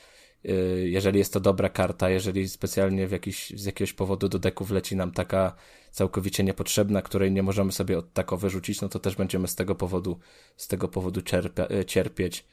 [0.47, 4.65] Yy, Jeżeli jest to dobra karta, jeżeli specjalnie w jakiś, z jakiegoś powodu do deku
[4.65, 5.55] wleci nam taka
[5.91, 9.75] całkowicie niepotrzebna, której nie możemy sobie od tako wyrzucić, no to też będziemy z tego
[9.75, 10.19] powodu,
[10.57, 11.21] z tego powodu
[11.69, 12.45] e, cierpieć.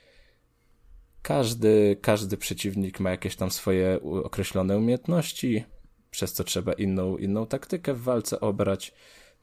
[1.22, 5.64] Każdy, każdy przeciwnik ma jakieś tam swoje określone umiejętności,
[6.10, 8.92] przez co trzeba inną, inną taktykę w walce obrać.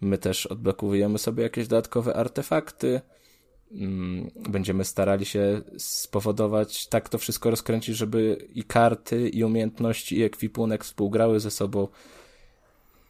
[0.02, 3.02] My też odblokowujemy sobie jakieś dodatkowe artefakty.
[3.73, 10.23] Mm, Będziemy starali się spowodować, tak to wszystko rozkręcić, żeby i karty, i umiejętności, i
[10.23, 11.88] ekwipunek współgrały ze sobą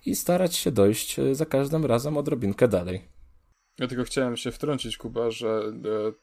[0.06, 3.02] i starać się dojść e, za każdym razem odrobinkę dalej.
[3.80, 5.62] Ja tylko chciałem się wtrącić, Kuba, że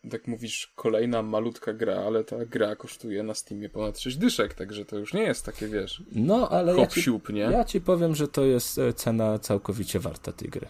[0.05, 4.55] e, tak mówisz, kolejna malutka gra, ale ta gra kosztuje na Steamie ponad 6 dyszek,
[4.55, 7.41] także to już nie jest takie, wiesz, No, ale ja ci, siup, nie?
[7.41, 10.69] ja ci powiem, że to jest e, cena całkowicie warta tej gry.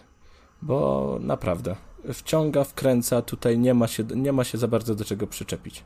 [0.61, 1.75] Bo naprawdę,
[2.13, 5.83] wciąga, wkręca, tutaj nie ma się, nie ma się za bardzo do czego przyczepić.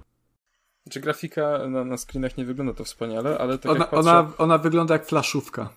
[0.90, 4.10] Czy grafika na, na screenach nie wygląda to wspaniale, ale tak ona, jak patrzę...
[4.10, 5.69] ona, ona wygląda jak flaszówka.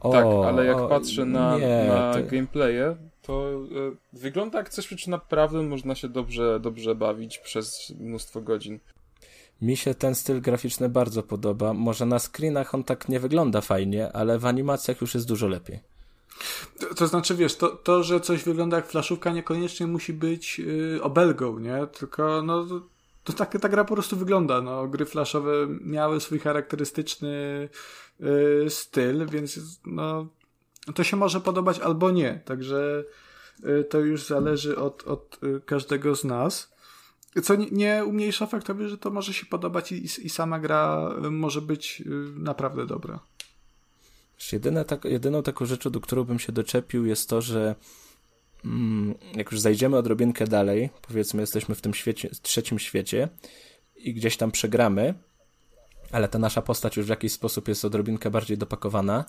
[0.00, 2.22] O, tak, ale jak o, patrzę na, nie, na to...
[2.22, 3.50] gameplaye, to
[4.12, 8.80] y, wygląda jak coś, czy naprawdę można się dobrze, dobrze bawić przez mnóstwo godzin.
[9.62, 11.72] Mi się ten styl graficzny bardzo podoba.
[11.72, 15.80] Może na screenach on tak nie wygląda fajnie, ale w animacjach już jest dużo lepiej.
[16.78, 21.02] To, to znaczy, wiesz, to, to, że coś wygląda jak flaszówka, niekoniecznie musi być yy,
[21.02, 21.86] obelgą, nie?
[21.86, 22.66] Tylko, no,
[23.24, 24.60] to tak ta gra po prostu wygląda.
[24.60, 27.68] No, gry flashowe miały swój charakterystyczny
[28.20, 30.26] yy, styl, więc no,
[30.94, 32.40] to się może podobać albo nie.
[32.44, 33.04] Także
[33.62, 36.76] yy, to już zależy od, od y, każdego z nas.
[37.42, 41.30] Co nie, nie umniejsza faktowi, że to może się podobać i, i sama gra y,
[41.30, 43.20] może być y, naprawdę dobra.
[44.52, 47.74] Jedyne tak, jedyną taką rzeczą, do którą bym się doczepił, jest to, że
[48.64, 53.28] mm, jak już zajdziemy odrobinkę dalej, powiedzmy, jesteśmy w tym świecie, trzecim świecie
[53.96, 55.14] i gdzieś tam przegramy,
[56.12, 59.24] ale ta nasza postać już w jakiś sposób jest odrobinkę bardziej dopakowana,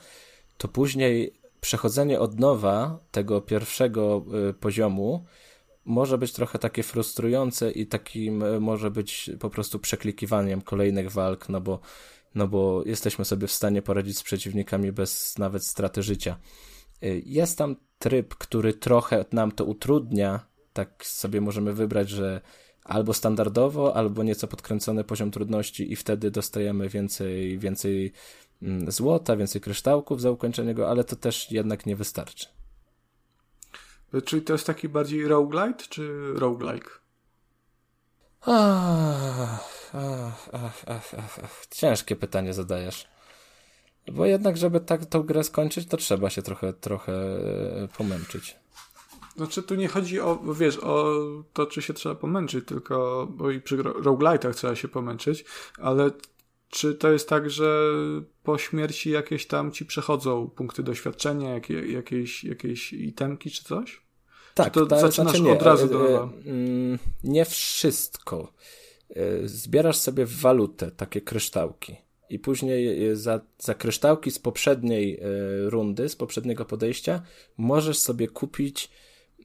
[0.57, 5.25] to później przechodzenie od nowa tego pierwszego y, poziomu
[5.87, 11.49] może być trochę takie frustrujące i takim e, może być po prostu przeklikiwaniem kolejnych walk,
[11.49, 11.79] no bo,
[12.35, 16.37] no bo jesteśmy sobie w stanie poradzić z przeciwnikami bez nawet straty życia.
[17.01, 22.41] E, jest tam tryb, który trochę nam to utrudnia, tak sobie możemy wybrać, że
[22.83, 28.13] albo standardowo, albo nieco podkręcony poziom trudności i wtedy dostajemy więcej, więcej
[28.61, 32.47] mm, złota, więcej kryształków za ukończenie go, ale to też jednak nie wystarczy.
[34.25, 36.89] Czyli to jest taki bardziej roguelite czy roguelike?
[38.41, 43.07] Ach, ach, ach, ach, ach, Ciężkie pytanie zadajesz.
[44.11, 48.55] Bo jednak, żeby tak tą grę skończyć, to trzeba się trochę, trochę e, pomęczyć.
[49.35, 51.15] Znaczy, tu nie chodzi o, wiesz, o
[51.53, 55.45] to, czy się trzeba pomęczyć, tylko, bo i przy roguelite'ach trzeba się pomęczyć,
[55.77, 56.11] ale
[56.69, 57.91] czy to jest tak, że
[58.43, 64.06] po śmierci jakieś tam ci przechodzą punkty doświadczenia, jakie, jakieś, jakieś itemki czy coś?
[64.57, 68.53] Tak, czy to ta, zaczynasz znaczy nie, od razu do e, e, mm, Nie wszystko.
[69.09, 71.95] E, zbierasz sobie w walutę takie kryształki
[72.29, 75.19] i później za, za kryształki z poprzedniej
[75.65, 77.21] rundy, z poprzedniego podejścia
[77.57, 78.91] możesz sobie kupić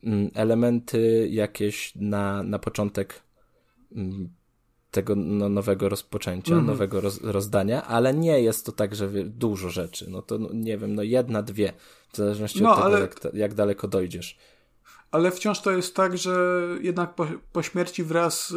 [0.05, 3.23] mm, elementy jakieś na, na początek
[3.97, 4.29] mm,
[4.93, 6.69] tego no, nowego rozpoczęcia, mm -hmm.
[6.69, 10.11] nowego roz, rozdania, ale nie jest to tak, że dużo rzeczy.
[10.11, 11.73] No to no, nie wiem, no jedna, dwie,
[12.13, 13.01] w zależności no, od tego, ale...
[13.01, 14.39] jak, jak daleko dojdziesz.
[15.13, 18.55] Ale wciąż to jest tak, że jednak po, po śmierci wraz, y,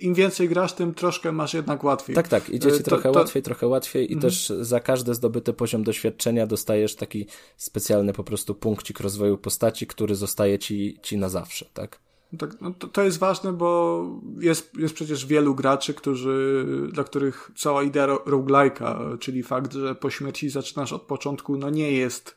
[0.00, 2.16] im więcej grasz, tym troszkę masz jednak łatwiej.
[2.16, 3.18] Tak, tak, idzie ci y, to, trochę to...
[3.18, 8.24] łatwiej, trochę łatwiej i mm też za każdy zdobyty poziom doświadczenia dostajesz taki specjalny po
[8.24, 11.98] prostu punkcik rozwoju postaci, który zostaje ci, ci na zawsze, tak?
[12.38, 14.04] Tak, no to, to jest ważne, bo
[14.40, 20.10] jest, jest przecież wielu graczy, którzy, dla których cała idea roguelike'a, czyli fakt, że po
[20.10, 22.36] śmierci zaczynasz od początku, no nie jest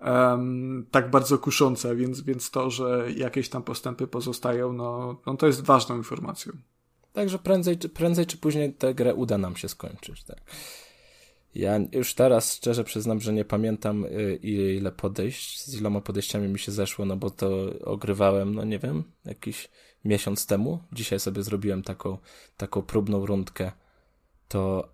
[0.00, 5.46] um, tak bardzo kusząca, więc, więc to, że jakieś tam postępy pozostają, no, no to
[5.46, 6.52] jest ważną informacją.
[7.12, 10.40] Także prędzej, prędzej czy później tę grę uda nam się skończyć, tak.
[11.54, 16.58] Ja już teraz szczerze przyznam, że nie pamiętam y, ile podejść, z iloma podejściami mi
[16.58, 17.50] się zeszło, no bo to
[17.84, 19.68] ogrywałem, no nie wiem, jakiś
[20.04, 20.78] miesiąc temu.
[20.92, 22.18] Dzisiaj sobie zrobiłem taką,
[22.56, 23.72] taką próbną rundkę.
[24.48, 24.88] To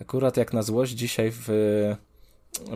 [0.00, 1.48] akurat jak na złość dzisiaj w,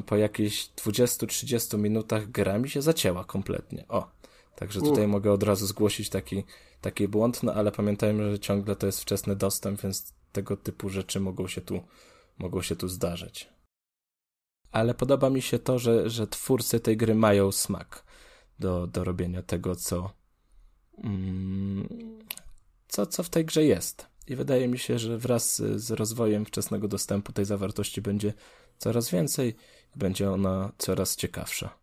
[0.06, 3.84] po jakichś 20-30 minutach gra mi się zacięła kompletnie.
[3.88, 4.10] O,
[4.56, 6.44] także tutaj mogę od razu zgłosić taki,
[6.80, 11.20] taki błąd, no ale pamiętajmy, że ciągle to jest wczesny dostęp, więc tego typu rzeczy
[11.20, 11.80] mogą się tu
[12.38, 13.48] mogło się tu zdarzyć.
[14.72, 18.04] Ale podoba mi się to, że, że twórcy tej gry mają smak
[18.58, 20.10] do, do robienia tego, co,
[21.04, 21.88] mm,
[22.88, 24.06] co, co w tej grze jest.
[24.26, 28.32] I wydaje mi się, że wraz z rozwojem wczesnego dostępu tej zawartości będzie
[28.80, 29.48] coraz więcej
[29.96, 31.78] i będzie ona coraz ciekawsza.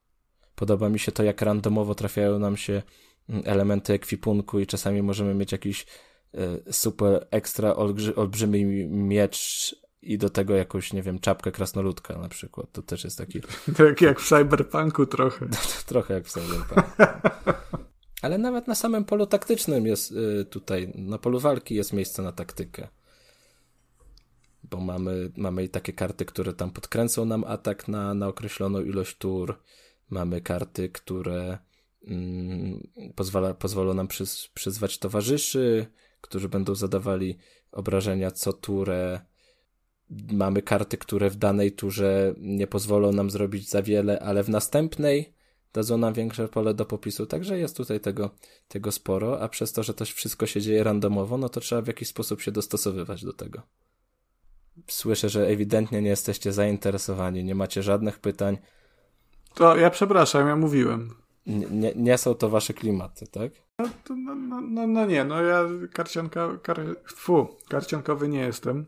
[0.56, 2.82] Podoba mi się to, jak randomowo trafiają nam się
[3.30, 5.86] mm, elementy ekwipunku i czasami możemy mieć jakiś
[6.34, 7.76] e, super ekstra
[8.16, 12.72] olbrzymi miecz i do tego jakąś, nie wiem, czapkę krasnoludka na przykład.
[12.72, 13.42] To też jest taki...
[13.78, 15.48] Tak jak w Cyberpunku trochę.
[15.88, 16.92] trochę jak w Cyberpunku.
[18.22, 22.32] Ale nawet na samym polu taktycznym jest y, tutaj, na polu walki jest miejsce na
[22.32, 22.88] taktykę.
[24.70, 29.18] Bo mamy, mamy i takie karty, które tam podkręcą nam atak na, na określoną ilość
[29.18, 29.60] tur.
[30.10, 31.58] Mamy karty, które
[32.08, 35.88] mm, pozwala, pozwolą nam przyz, przyzwać towarzyszy,
[36.22, 37.38] którzy będą zadawali
[37.72, 39.22] obrażenia co turę
[40.32, 45.34] mamy karty, które w danej turze nie pozwolą nam zrobić za wiele, ale w następnej
[45.74, 48.30] dadzą nam większe pole do popisu, także jest tutaj tego,
[48.68, 51.88] tego sporo, a przez to, że to wszystko się dzieje randomowo, no to trzeba w
[51.88, 53.62] jakiś sposób się dostosowywać do tego.
[54.88, 58.58] Słyszę, że ewidentnie nie jesteście zainteresowani, nie macie żadnych pytań.
[59.54, 61.16] To ja przepraszam, ja mówiłem.
[61.46, 63.52] Nie, nie są to wasze klimaty, tak?
[63.80, 65.64] No, to, no, no, no, no nie, no ja
[65.94, 68.86] karcianka, kar, fu, karciankowy nie jestem.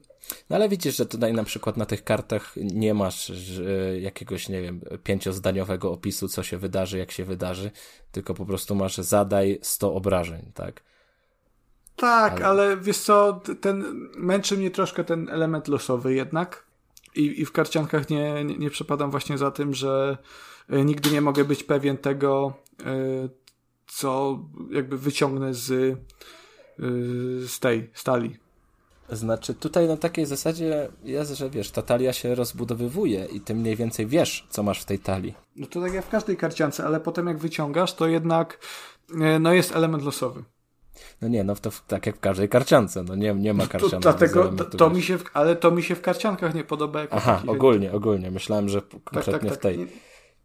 [0.49, 4.61] No ale widzisz, że tutaj na przykład na tych kartach nie masz że, jakiegoś, nie
[4.61, 7.71] wiem, pięciozdaniowego opisu, co się wydarzy, jak się wydarzy,
[8.11, 10.83] tylko po prostu masz zadaj 100 obrażeń, tak?
[11.99, 16.69] Tak, ale, ale wiesz co, ten, męczy mnie troszkę ten element losowy jednak
[17.15, 20.17] i, i w karciankach nie, nie, nie przepadam właśnie za tym, że
[20.69, 22.83] e, nigdy nie mogę być pewien tego, e,
[23.87, 24.39] co
[24.71, 25.95] jakby wyciągnę z, e,
[27.47, 28.37] z tej stali.
[29.11, 33.75] Znaczy, tutaj na takiej zasadzie jest, że wiesz, ta talia się rozbudowywuje i ty mniej
[33.75, 35.33] więcej wiesz, co masz w tej talii.
[35.55, 38.59] No to tak jak w każdej karciance, ale potem jak wyciągasz, to jednak
[39.39, 40.43] no jest element losowy.
[41.21, 43.91] No nie, no to tak jak w każdej karciance, no nie, nie ma karcianek.
[43.91, 46.99] To, dlatego, to, to mi się, w, ale to mi się w karciankach nie podoba.
[47.11, 48.31] Aha, ogólnie, ogólnie.
[48.31, 49.59] Myślałem, że konkretnie tak, tak, tak.
[49.59, 49.87] w tej.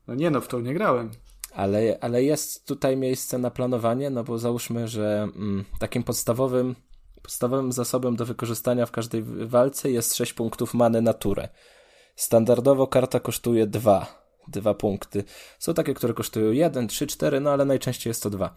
[0.09, 1.11] No nie, no w to nie grałem.
[1.55, 6.75] Ale, ale jest tutaj miejsce na planowanie, no bo załóżmy, że mm, takim podstawowym
[7.25, 11.49] Podstawowym zasobem do wykorzystania w każdej walce jest 6 punktów many naturę.
[12.17, 14.25] Standardowo karta kosztuje 2.
[14.49, 15.25] 2 punkty.
[15.59, 18.55] Są takie, które kosztują 1, 3, 4, no ale najczęściej jest to 2.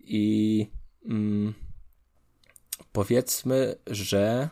[0.00, 0.70] I
[1.08, 1.54] mm,
[2.92, 4.48] powiedzmy, że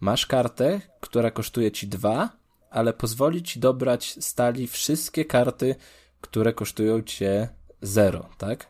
[0.00, 2.30] masz kartę, która kosztuje ci 2,
[2.70, 5.74] ale pozwoli ci dobrać stali wszystkie karty,
[6.20, 7.48] które kosztują cię
[7.82, 8.66] 0, tak?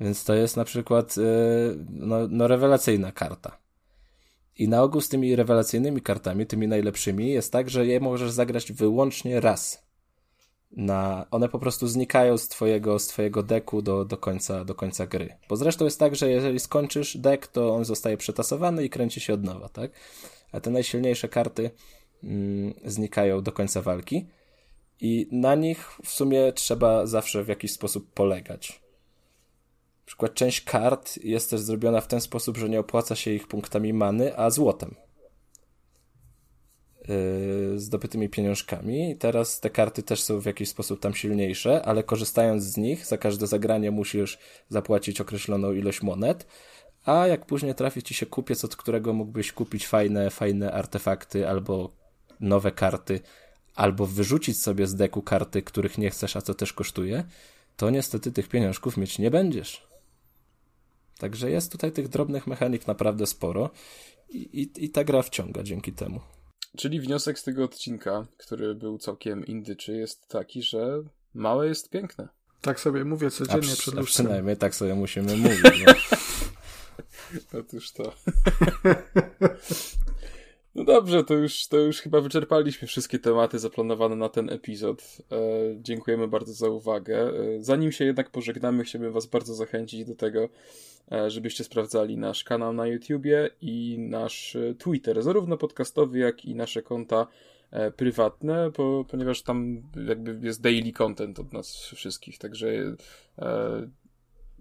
[0.00, 1.22] Więc to jest na przykład e,
[1.90, 3.58] no, no rewelacyjna karta.
[4.56, 8.72] I na ogół z tymi rewelacyjnymi kartami, tymi najlepszymi, jest tak, że je możesz zagrać
[8.72, 9.86] wyłącznie raz.
[10.76, 15.06] Na, one po prostu znikają z twojego, z twojego deku do, do, końca, do końca
[15.06, 15.36] gry.
[15.48, 19.34] Bo zresztą jest tak, że jeżeli skończysz dek, to on zostaje przetasowany i kręci się
[19.34, 19.90] od nowa, tak?
[20.52, 21.70] A te najsilniejsze karty
[22.24, 24.26] mm, znikają do końca walki
[25.00, 28.82] i na nich w sumie trzeba zawsze w jakiś sposób polegać
[30.12, 33.92] przykład część kart jest też zrobiona w ten sposób, że nie opłaca się ich punktami
[33.92, 34.94] many, a złotem.
[37.08, 39.16] Yy, zdobytymi pieniążkami.
[39.16, 43.18] Teraz te karty też są w jakiś sposób tam silniejsze, ale korzystając z nich, za
[43.18, 44.38] każde zagranie musisz
[44.68, 46.46] zapłacić określoną ilość monet.
[47.04, 51.90] A jak później trafi ci się kupiec, od którego mógłbyś kupić fajne, fajne artefakty albo
[52.40, 53.20] nowe karty,
[53.74, 57.24] albo wyrzucić sobie z deku karty, których nie chcesz, a co też kosztuje,
[57.76, 59.86] to niestety tych pieniążków mieć nie będziesz.
[61.18, 63.70] Także jest tutaj tych drobnych mechanik naprawdę sporo
[64.30, 66.20] i, i, i ta gra wciąga dzięki temu.
[66.76, 71.02] Czyli wniosek z tego odcinka, który był całkiem indyczy, jest taki, że
[71.34, 72.28] małe jest piękne.
[72.60, 75.84] Tak sobie mówię codziennie a przed a przynajmniej tak sobie musimy mówić.
[75.86, 75.94] No.
[77.60, 78.12] Otóż to.
[80.74, 85.02] No dobrze, to już, to już chyba wyczerpaliśmy wszystkie tematy zaplanowane na ten epizod.
[85.02, 85.36] E,
[85.76, 87.18] dziękujemy bardzo za uwagę.
[87.18, 90.48] E, zanim się jednak pożegnamy, chciałbym Was bardzo zachęcić do tego,
[91.12, 96.54] e, żebyście sprawdzali nasz kanał na YouTubie i nasz e, Twitter, zarówno podcastowy, jak i
[96.54, 97.26] nasze konta
[97.70, 102.68] e, prywatne, bo, ponieważ tam jakby jest daily content od nas wszystkich, także
[103.38, 103.88] e,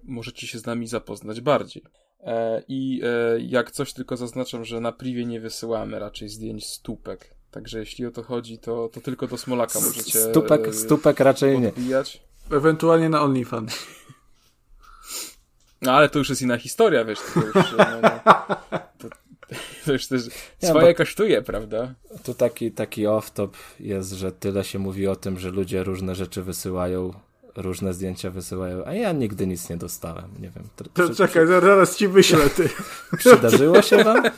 [0.03, 1.83] możecie się z nami zapoznać bardziej.
[2.23, 7.35] E, I e, jak coś tylko zaznaczam, że na privie nie wysyłamy raczej zdjęć stópek.
[7.51, 11.67] Także jeśli o to chodzi, to, to tylko do Smolaka możecie Stupek, e, stupek raczej
[11.67, 12.21] odbijać.
[12.51, 12.57] nie.
[12.57, 13.87] Ewentualnie na OnlyFans.
[15.81, 18.09] No ale to już jest inna historia, wiesz, to już, no, no,
[18.97, 19.07] to,
[19.85, 20.21] to już też
[20.61, 21.93] ja, swoje kosztuje, prawda?
[22.23, 23.49] Tu taki, taki off-top
[23.79, 27.13] jest, że tyle się mówi o tym, że ludzie różne rzeczy wysyłają
[27.55, 30.29] różne zdjęcia wysyłają, a ja nigdy nic nie dostałem.
[30.39, 30.63] Nie wiem.
[30.93, 32.69] To, czekaj, zaraz ci wyślę ty.
[33.17, 34.23] Przydarzyło się wam?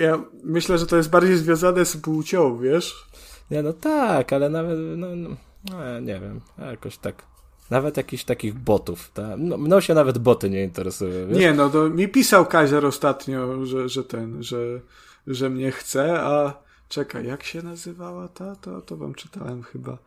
[0.00, 3.06] Ja myślę, że to jest bardziej związane z płcią, wiesz?
[3.50, 5.36] Nie, no tak, ale nawet, no, no,
[5.70, 7.22] no nie wiem, jakoś tak.
[7.70, 9.10] Nawet jakichś takich botów.
[9.14, 11.28] Ta, no, mną się nawet boty nie interesują.
[11.28, 11.38] Wiesz?
[11.38, 14.80] Nie, no to mi pisał Kazier ostatnio, że, że ten, że,
[15.26, 18.56] że mnie chce, a czekaj, jak się nazywała ta?
[18.56, 19.98] To, to wam czytałem chyba.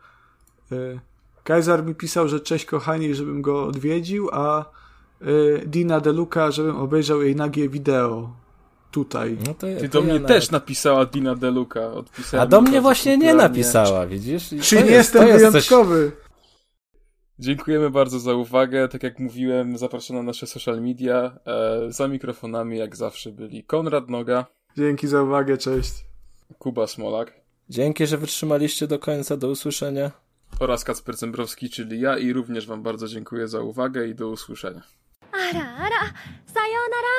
[0.72, 0.98] E,
[1.44, 4.64] Kaiser mi pisał, że cześć kochani, żebym go odwiedził, a
[5.20, 5.24] e,
[5.66, 8.32] Dina Deluca, żebym obejrzał jej nagie wideo
[8.90, 9.38] tutaj.
[9.46, 11.90] No to, Ty do mnie ja też napisała Dina Deluca.
[12.38, 14.52] A do mnie właśnie nie napisała, widzisz?
[14.52, 16.12] I Czy nie jest, jestem wyjątkowy?
[16.14, 16.28] Coś...
[17.38, 18.88] Dziękujemy bardzo za uwagę.
[18.88, 21.38] Tak jak mówiłem, zapraszam na nasze social media.
[21.46, 24.46] E, za mikrofonami, jak zawsze, byli Konrad Noga.
[24.76, 25.92] Dzięki za uwagę, cześć.
[26.58, 27.32] Kuba Smolak.
[27.68, 29.36] Dzięki, że wytrzymaliście do końca.
[29.36, 30.10] Do usłyszenia
[30.60, 34.82] oraz Kacper Cembrowski, czyli ja i również Wam bardzo dziękuję za uwagę i do usłyszenia.
[35.32, 36.12] Ara, ara,
[36.54, 37.18] sayonara!